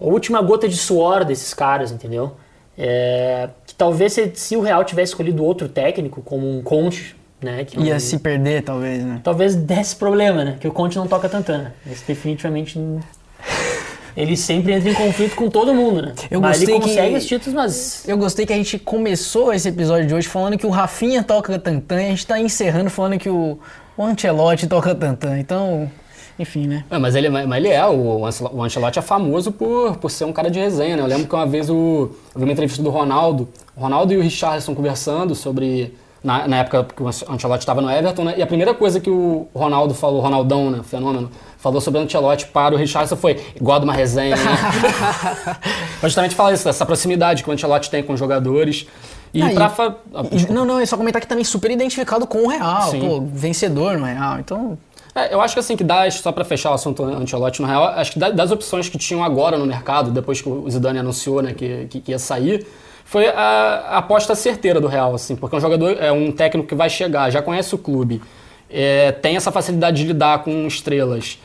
a 0.00 0.04
última 0.04 0.42
gota 0.42 0.68
de 0.68 0.76
suor 0.76 1.24
desses 1.24 1.54
caras, 1.54 1.90
entendeu? 1.90 2.32
É, 2.76 3.48
talvez 3.76 4.12
se, 4.12 4.30
se 4.34 4.56
o 4.56 4.60
Real 4.60 4.84
tivesse 4.84 5.10
escolhido 5.12 5.44
outro 5.44 5.68
técnico, 5.68 6.22
como 6.22 6.48
um 6.48 6.62
Conte, 6.62 7.14
né? 7.42 7.64
Que 7.64 7.78
um- 7.78 7.84
Ia 7.84 8.00
se 8.00 8.18
perder, 8.18 8.62
talvez, 8.62 9.02
né? 9.04 9.20
Talvez 9.22 9.54
desse 9.54 9.96
problema, 9.96 10.44
né? 10.44 10.56
Que 10.60 10.66
o 10.68 10.72
Conte 10.72 10.96
não 10.96 11.06
toca 11.06 11.28
tantana. 11.28 11.74
Esse 11.90 12.04
definitivamente 12.06 12.78
ele 14.16 14.36
sempre 14.36 14.72
entra 14.72 14.88
em 14.90 14.94
conflito 14.94 15.34
com 15.36 15.50
todo 15.50 15.74
mundo, 15.74 16.00
né? 16.02 16.14
Eu 16.30 16.40
mas 16.40 16.62
ele 16.62 16.72
gostei 16.72 16.80
que- 16.90 16.96
consegue 16.96 17.16
os 17.16 17.26
títulos, 17.26 17.54
mas 17.54 18.08
Eu 18.08 18.16
gostei 18.16 18.46
que 18.46 18.52
a 18.52 18.56
gente 18.56 18.78
começou 18.78 19.52
esse 19.52 19.68
episódio 19.68 20.06
de 20.06 20.14
hoje 20.14 20.26
falando 20.28 20.56
que 20.56 20.66
o 20.66 20.70
Rafinha 20.70 21.22
toca 21.22 21.58
tantã 21.58 22.00
e 22.00 22.06
a 22.06 22.08
gente 22.10 22.26
tá 22.26 22.40
encerrando 22.40 22.88
falando 22.88 23.18
que 23.18 23.28
o, 23.28 23.58
o 23.96 24.02
Ancelotti 24.02 24.66
toca 24.66 24.94
tantã. 24.94 25.38
Então, 25.38 25.90
enfim, 26.38 26.66
né? 26.66 26.84
É, 26.90 26.98
mas 26.98 27.14
ele, 27.14 27.28
mas 27.28 27.50
ele 27.56 27.68
é, 27.68 27.84
o 27.86 28.20
o 28.52 28.62
Ancelotti 28.62 28.98
é 28.98 29.02
famoso 29.02 29.50
por, 29.52 29.96
por 29.96 30.10
ser 30.10 30.24
um 30.24 30.32
cara 30.32 30.50
de 30.50 30.58
resenha, 30.58 30.96
né? 30.96 31.02
Eu 31.02 31.06
lembro 31.06 31.26
que 31.26 31.34
uma 31.34 31.46
vez 31.46 31.68
o, 31.70 32.10
eu 32.34 32.38
vi 32.38 32.44
uma 32.44 32.52
entrevista 32.52 32.82
do 32.82 32.90
Ronaldo, 32.90 33.48
o 33.76 33.80
Ronaldo 33.80 34.12
e 34.12 34.16
o 34.16 34.22
Richarlison 34.22 34.74
conversando 34.74 35.34
sobre 35.34 35.94
na, 36.24 36.46
na 36.48 36.56
época 36.58 36.86
que 36.96 37.02
o 37.02 37.06
Ancelotti 37.08 37.60
estava 37.62 37.80
no 37.80 37.90
Everton, 37.90 38.24
né? 38.24 38.34
E 38.36 38.42
a 38.42 38.46
primeira 38.46 38.74
coisa 38.74 38.98
que 39.00 39.08
o 39.10 39.46
Ronaldo 39.54 39.94
falou, 39.94 40.20
Ronaldão, 40.20 40.70
né, 40.70 40.80
fenômeno, 40.82 41.30
falou 41.58 41.80
sobre 41.80 42.00
o 42.00 42.02
Ancelotti 42.02 42.46
para 42.48 42.74
o 42.74 42.78
Richardson 42.78 43.16
foi 43.16 43.40
igual 43.54 43.78
de 43.78 43.84
uma 43.84 43.92
resenha, 43.94 44.34
né? 44.36 44.42
Justamente 46.02 46.34
falar 46.34 46.52
isso, 46.52 46.64
dessa 46.64 46.84
proximidade 46.84 47.42
que 47.42 47.48
o 47.50 47.52
Ancelotti 47.52 47.90
tem 47.90 48.02
com 48.02 48.12
os 48.12 48.18
jogadores. 48.18 48.86
E 49.34 49.42
Ah, 49.42 49.50
e- 49.52 49.54
pra... 49.54 49.68
fa- 49.68 49.96
ah, 50.14 50.24
E- 50.30 50.52
Não, 50.52 50.64
não, 50.64 50.78
é 50.80 50.86
só 50.86 50.96
comentar 50.96 51.20
que 51.20 51.28
também 51.28 51.44
super 51.44 51.70
identificado 51.70 52.26
com 52.26 52.44
o 52.44 52.48
Real, 52.48 52.90
pô, 52.92 53.20
vencedor 53.20 53.98
no 53.98 54.04
Real. 54.06 54.38
Então, 54.38 54.78
É, 55.16 55.32
eu 55.32 55.40
acho 55.40 55.54
que 55.54 55.60
assim, 55.60 55.76
que 55.76 55.82
das, 55.82 56.16
só 56.16 56.30
pra 56.30 56.44
fechar 56.44 56.70
o 56.70 56.74
assunto 56.74 57.02
Ancelotti 57.02 57.62
no 57.62 57.66
Real, 57.66 57.84
acho 57.84 58.12
que 58.12 58.18
da- 58.18 58.30
das 58.30 58.50
opções 58.50 58.86
que 58.88 58.98
tinham 58.98 59.24
agora 59.24 59.56
no 59.56 59.64
mercado, 59.64 60.10
depois 60.10 60.42
que 60.42 60.48
o 60.48 60.68
Zidane 60.70 60.98
anunciou 60.98 61.40
né, 61.40 61.54
que, 61.54 61.86
que, 61.86 62.10
ia 62.10 62.18
sair, 62.18 62.66
foi 63.02 63.26
a, 63.28 63.96
aposta 63.96 64.34
certeira 64.34 64.78
do 64.78 64.86
Real, 64.86 65.14
assim, 65.14 65.34
porque 65.34 65.56
é 65.56 65.58
um 65.58 65.60
jogador, 65.60 65.96
é 65.98 66.12
um 66.12 66.30
técnico 66.30 66.68
que 66.68 66.74
vai 66.74 66.90
chegar, 66.90 67.30
já 67.30 67.40
conhece 67.40 67.74
o 67.74 67.78
clube, 67.78 68.20
é, 68.68 69.10
tem 69.10 69.36
essa 69.36 69.50
facilidade 69.50 69.96
de 69.96 70.08
lidar 70.08 70.42
com 70.44 70.66
estrelas 70.66 71.38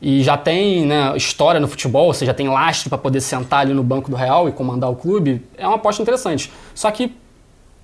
e 0.00 0.22
já 0.22 0.36
tem 0.36 0.86
né, 0.86 1.12
história 1.16 1.58
no 1.58 1.66
futebol, 1.66 2.06
ou 2.06 2.14
seja, 2.14 2.32
tem 2.32 2.48
lastro 2.48 2.88
para 2.88 2.98
poder 2.98 3.20
sentar 3.20 3.60
ali 3.60 3.74
no 3.74 3.82
banco 3.82 4.08
do 4.08 4.16
Real 4.16 4.48
e 4.48 4.52
comandar 4.52 4.88
o 4.88 4.94
clube, 4.94 5.42
é 5.58 5.66
uma 5.66 5.76
aposta 5.76 6.00
interessante. 6.00 6.52
Só 6.74 6.90
que 6.92 7.12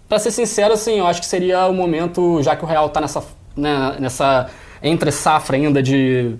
Pra 0.09 0.19
ser 0.19 0.31
sincero, 0.31 0.75
assim, 0.75 0.99
eu 0.99 1.07
acho 1.07 1.21
que 1.21 1.27
seria 1.27 1.67
o 1.69 1.73
momento, 1.73 2.43
já 2.43 2.55
que 2.55 2.63
o 2.63 2.69
Real 2.69 2.91
tá 2.91 3.01
nessa, 3.01 3.25
né, 3.57 3.97
nessa 3.99 4.51
entre 4.83 5.11
safra 5.13 5.57
ainda 5.57 5.83
de, 5.83 6.35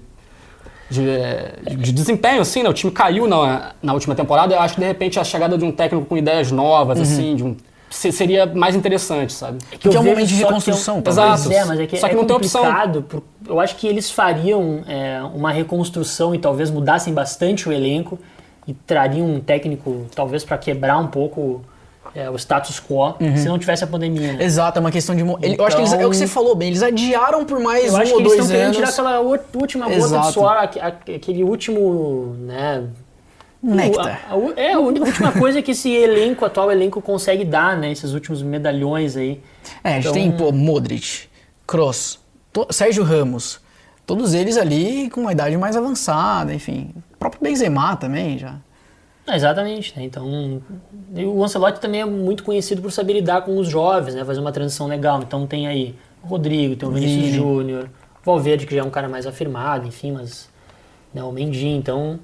de, 0.91 1.77
de 1.77 1.93
desempenho, 1.93 2.41
assim, 2.41 2.63
né? 2.63 2.69
O 2.69 2.73
time 2.73 2.93
caiu 2.93 3.27
na, 3.27 3.73
na 3.83 3.93
última 3.95 4.15
temporada. 4.15 4.55
Eu 4.55 4.61
acho 4.61 4.75
que, 4.75 4.81
de 4.81 4.87
repente, 4.87 5.19
a 5.19 5.25
chegada 5.25 5.57
de 5.57 5.65
um 5.65 5.73
técnico 5.73 6.05
com 6.07 6.17
ideias 6.17 6.51
novas, 6.53 7.01
assim, 7.01 7.37
de 7.37 7.45
um, 7.45 7.57
se- 7.89 8.13
seria 8.13 8.47
mais 8.47 8.75
interessante, 8.75 9.33
sabe? 9.33 9.59
que 9.79 9.89
é 9.89 10.01
um 10.01 10.03
momento 10.05 10.27
de 10.27 10.35
só 10.35 10.41
que 10.41 10.45
reconstrução, 10.49 10.95
é 10.97 10.99
um- 10.99 11.03
é, 11.53 11.65
mas 11.65 11.81
é 11.81 11.87
que 11.87 11.97
Só 11.97 12.09
que 12.09 12.15
é 12.15 12.17
não 12.17 12.25
tem 12.25 12.37
opção. 12.37 12.63
complicado. 12.65 13.03
por- 13.03 13.23
eu 13.49 13.61
acho 13.61 13.77
que 13.77 13.87
eles 13.87 14.11
fariam 14.11 14.83
é, 14.87 15.21
uma 15.35 15.51
reconstrução 15.53 16.35
e 16.35 16.39
talvez 16.39 16.71
mudassem 16.71 17.13
bastante 17.15 17.69
o 17.69 17.73
elenco 17.73 18.19
e 18.67 18.73
trariam 18.75 19.27
um 19.27 19.41
técnico, 19.41 20.07
talvez 20.15 20.45
para 20.45 20.57
quebrar 20.59 20.99
um 20.99 21.07
pouco 21.09 21.63
é, 22.15 22.29
o 22.29 22.37
status 22.37 22.81
quo, 22.81 23.15
Uhum. 23.21 23.37
se 23.37 23.49
não 23.49 23.59
tivesse 23.59 23.85
a 23.85 23.87
pandemia. 23.87 24.33
né? 24.35 24.45
exato, 24.45 24.79
é 24.79 24.81
uma 24.81 24.91
questão 24.91 25.15
de. 25.15 25.23
ele- 25.43 25.57
eu 25.59 25.65
acho 25.67 25.77
que 25.77 25.83
eles, 25.83 25.93
é 25.93 25.97
o 25.97 25.99
que 25.99 26.05
Então- 26.07 26.13
você 26.15 26.27
falou 26.27 26.55
bem, 26.55 26.69
eles 26.69 26.83
adiaram 26.83 27.45
por 27.45 27.59
mais 27.61 27.87
Eu 27.87 27.93
um 27.95 27.97
acho 27.97 28.11
ou 28.13 28.17
que 28.19 28.23
eles 28.23 28.33
dois 28.37 28.41
estão 28.41 28.47
querendo 28.49 28.65
anos. 28.65 28.77
tirar 28.77 28.89
aquela 28.91 29.21
última 29.55 29.85
gota 29.87 29.97
Exato. 29.97 30.27
de 30.29 30.33
suor, 30.35 30.57
aque- 30.57 30.81
aque- 30.81 31.15
aquele 31.15 31.43
último, 31.45 32.35
né? 32.41 32.85
Néctar. 33.63 34.27
A- 34.29 34.35
a- 34.35 34.61
é 34.61 34.73
a 34.73 34.79
última 34.81 35.31
coisa 35.33 35.63
que 35.63 35.71
esse 35.71 35.89
elenco, 35.91 36.45
atual 36.45 36.71
elenco, 36.73 37.01
consegue 37.01 37.45
dar, 37.45 37.77
né? 37.77 37.93
Esses 37.93 38.13
últimos 38.13 38.43
medalhões 38.43 39.17
aí. 39.17 39.41
É, 39.85 39.91
a 39.91 39.93
gente 39.95 40.03
Então- 40.03 40.13
tem, 40.15 40.33
pô, 40.33 40.51
Modric, 40.51 41.29
to- 42.53 42.67
Sérgio 42.71 43.05
Ramos. 43.05 43.61
Todos 44.05 44.35
eles 44.35 44.57
ali 44.57 45.09
com 45.11 45.21
uma 45.21 45.33
idade 45.33 45.57
mais 45.57 45.77
avançada, 45.77 46.53
enfim. 46.53 46.91
O 47.15 47.17
próprio 47.19 47.41
Benzema 47.41 47.95
também 47.97 48.37
já. 48.37 48.57
É, 49.27 49.37
exatamente, 49.37 49.97
né? 49.97 50.05
Então, 50.05 50.61
o 51.15 51.45
Ancelotti 51.45 51.81
também 51.81 52.01
é 52.01 52.05
muito 52.05 52.43
conhecido 52.43 52.83
por 52.83 52.91
saber 52.91 53.13
lidar 53.15 53.43
com 53.43 53.57
os 53.57 53.69
jovens, 53.69 54.15
né? 54.15 54.25
Fazer 54.25 54.41
uma 54.41 54.51
transição 54.53 54.87
legal. 54.89 55.23
Então 55.23 55.47
tem 55.47 55.67
aí 55.69 55.95
o 56.23 56.27
Rodrigo, 56.27 56.75
tem 56.77 56.89
o 56.89 56.93
Vinícius 56.93 57.25
Vini. 57.27 57.37
Júnior, 57.37 57.85
o 58.21 58.25
Valverde, 58.25 58.67
que 58.67 58.75
já 58.75 58.81
é 58.81 58.85
um 58.85 58.91
cara 58.91 59.09
mais 59.09 59.27
afirmado, 59.27 59.87
enfim, 59.87 60.13
mas... 60.13 60.51
Né, 61.15 61.23
o 61.23 61.31
Mendy, 61.31 61.69
então... 61.69 62.19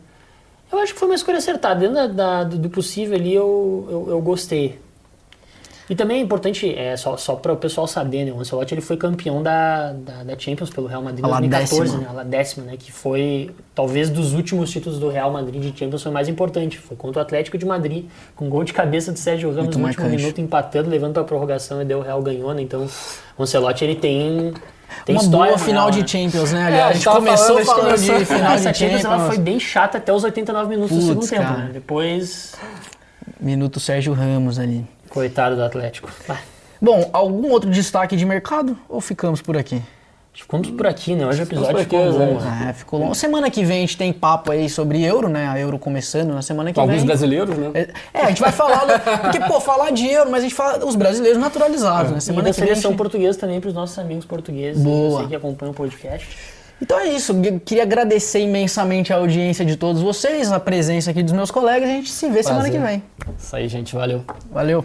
Eu 0.72 0.78
acho 0.80 0.92
que 0.92 0.98
foi 0.98 1.08
uma 1.08 1.14
escolha 1.14 1.38
acertada. 1.38 1.80
Dentro 1.80 1.94
da, 1.94 2.06
da- 2.06 2.44
do 2.44 2.58
do 2.58 2.68
possível 2.70 3.14
ali, 3.16 3.32
eu, 3.34 3.86
eu, 3.90 4.06
eu 4.10 4.20
gostei. 4.20 4.78
E 5.90 5.94
também 5.94 6.18
é 6.18 6.20
importante, 6.20 6.74
é, 6.74 6.96
só, 6.98 7.16
só 7.16 7.34
para 7.34 7.50
o 7.50 7.56
pessoal 7.56 7.86
saber, 7.86 8.24
né? 8.26 8.32
O 8.32 8.38
Ancelotti 8.40 8.74
ele 8.74 8.82
foi 8.82 8.96
campeão 8.98 9.42
da, 9.42 9.92
da, 9.92 10.22
da 10.22 10.38
Champions 10.38 10.68
pelo 10.68 10.86
Real 10.86 11.02
Madrid 11.02 11.20
em 11.24 11.26
A 11.26 11.30
lá 11.30 11.38
2014, 11.38 11.80
décima. 11.96 12.12
né? 12.12 12.20
A 12.20 12.24
décima, 12.24 12.66
né? 12.66 12.76
Que 12.78 12.92
foi, 12.92 13.50
talvez, 13.74 14.10
dos 14.10 14.34
últimos 14.34 14.70
títulos 14.70 14.98
do 14.98 15.08
Real 15.08 15.30
Madrid 15.30 15.62
de 15.62 15.78
Champions 15.78 16.02
foi 16.02 16.10
o 16.10 16.14
mais 16.14 16.28
importante. 16.28 16.76
Foi 16.76 16.94
contra 16.96 17.20
o 17.20 17.22
Atlético 17.22 17.56
de 17.56 17.64
Madrid, 17.64 18.04
com 18.36 18.50
gol 18.50 18.64
de 18.64 18.74
cabeça 18.74 19.12
do 19.12 19.18
Sérgio 19.18 19.48
Ramos 19.48 19.64
Muito 19.76 19.78
no 19.78 19.86
último 19.86 20.08
minuto, 20.10 20.40
empatando, 20.42 20.90
levando 20.90 21.14
para 21.14 21.22
a 21.22 21.24
prorrogação 21.24 21.80
e 21.80 21.84
deu 21.86 22.00
o 22.00 22.02
Real 22.02 22.20
ganhou, 22.22 22.52
né? 22.52 22.60
Então, 22.60 22.86
o 23.38 23.42
Ancelotti, 23.42 23.82
ele 23.84 23.94
tem, 23.96 24.52
tem 25.06 25.16
uma 25.16 25.22
história 25.22 25.52
boa 25.52 25.58
no 25.58 25.64
final 25.64 25.90
Real, 25.90 25.90
de 25.90 26.00
né? 26.00 26.06
Champions, 26.06 26.52
né? 26.52 26.60
É, 26.60 26.64
Aliás, 26.66 26.84
a 26.84 26.88
a 26.88 26.92
gente 26.92 27.08
começou 27.08 27.64
falando, 27.64 27.92
a 27.92 27.96
gente 27.96 28.06
falando 28.06 28.18
de 28.20 28.26
final 28.26 28.52
Essa 28.52 28.72
de 28.72 28.78
Champions 28.78 29.04
ela 29.04 29.14
Champions. 29.16 29.34
foi 29.34 29.42
bem 29.42 29.58
chata 29.58 29.96
até 29.96 30.12
os 30.12 30.22
89 30.22 30.68
minutos 30.68 30.90
do 31.06 31.14
Putz, 31.14 31.28
segundo 31.28 31.28
tempo, 31.42 31.54
cara. 31.54 31.66
né? 31.66 31.70
Depois, 31.72 32.52
Minuto 33.40 33.80
Sérgio 33.80 34.12
Ramos 34.12 34.58
ali. 34.58 34.84
Coitado 35.08 35.56
do 35.56 35.62
Atlético. 35.64 36.10
Bom, 36.80 37.08
algum 37.12 37.50
outro 37.50 37.68
destaque 37.70 38.16
de 38.16 38.24
mercado 38.24 38.76
ou 38.88 39.00
ficamos 39.00 39.42
por 39.42 39.56
aqui? 39.56 39.82
Ficamos 40.32 40.70
por 40.70 40.86
aqui, 40.86 41.16
né? 41.16 41.26
Hoje 41.26 41.40
o 41.40 41.42
episódio 41.42 41.78
ficou 41.78 41.98
aqui, 42.00 42.16
longo. 42.16 42.40
Né? 42.40 42.66
É, 42.70 42.72
ficou 42.72 43.00
longo. 43.00 43.14
Semana 43.16 43.50
que 43.50 43.64
vem 43.64 43.78
a 43.78 43.80
gente 43.80 43.96
tem 43.96 44.12
papo 44.12 44.52
aí 44.52 44.68
sobre 44.68 45.02
euro, 45.02 45.28
né? 45.28 45.48
A 45.48 45.58
euro 45.58 45.80
começando 45.80 46.32
na 46.32 46.42
semana 46.42 46.72
que 46.72 46.78
Alguns 46.78 46.98
vem. 46.98 47.06
brasileiros, 47.06 47.58
né? 47.58 47.70
É, 47.74 47.88
É, 48.14 48.22
a 48.22 48.28
gente 48.28 48.40
vai 48.40 48.52
falar. 48.52 49.00
Porque, 49.22 49.40
pô, 49.40 49.60
falar 49.60 49.90
de 49.90 50.06
euro, 50.06 50.30
mas 50.30 50.40
a 50.40 50.42
gente 50.44 50.54
fala 50.54 50.86
os 50.86 50.94
brasileiros 50.94 51.40
naturalizados, 51.40 52.12
né? 52.12 52.18
E 52.18 52.20
Semana 52.20 52.44
da 52.44 52.54
que 52.54 52.60
vem. 52.60 52.64
a 52.64 52.68
seleção 52.68 52.92
gente- 52.92 52.98
portuguesa 52.98 53.36
também 53.36 53.60
para 53.60 53.66
os 53.68 53.74
nossos 53.74 53.98
amigos 53.98 54.24
portugueses. 54.26 54.80
Boa. 54.80 55.14
Eu 55.14 55.18
sei 55.18 55.26
que 55.30 55.34
acompanham 55.34 55.72
o 55.72 55.74
podcast. 55.74 56.38
Então 56.80 57.00
é 57.00 57.08
isso. 57.08 57.32
Eu 57.32 57.58
Queria 57.58 57.82
agradecer 57.82 58.38
imensamente 58.38 59.12
a 59.12 59.16
audiência 59.16 59.64
de 59.64 59.74
todos 59.76 60.00
vocês, 60.00 60.52
a 60.52 60.60
presença 60.60 61.10
aqui 61.10 61.24
dos 61.24 61.32
meus 61.32 61.50
colegas. 61.50 61.88
A 61.88 61.92
gente 61.94 62.12
se 62.12 62.28
vê 62.30 62.44
semana 62.44 62.70
que 62.70 62.78
Prazer. 62.78 63.00
vem. 63.26 63.34
Isso 63.36 63.56
aí, 63.56 63.66
gente. 63.66 63.96
Valeu. 63.96 64.22
Valeu. 64.52 64.84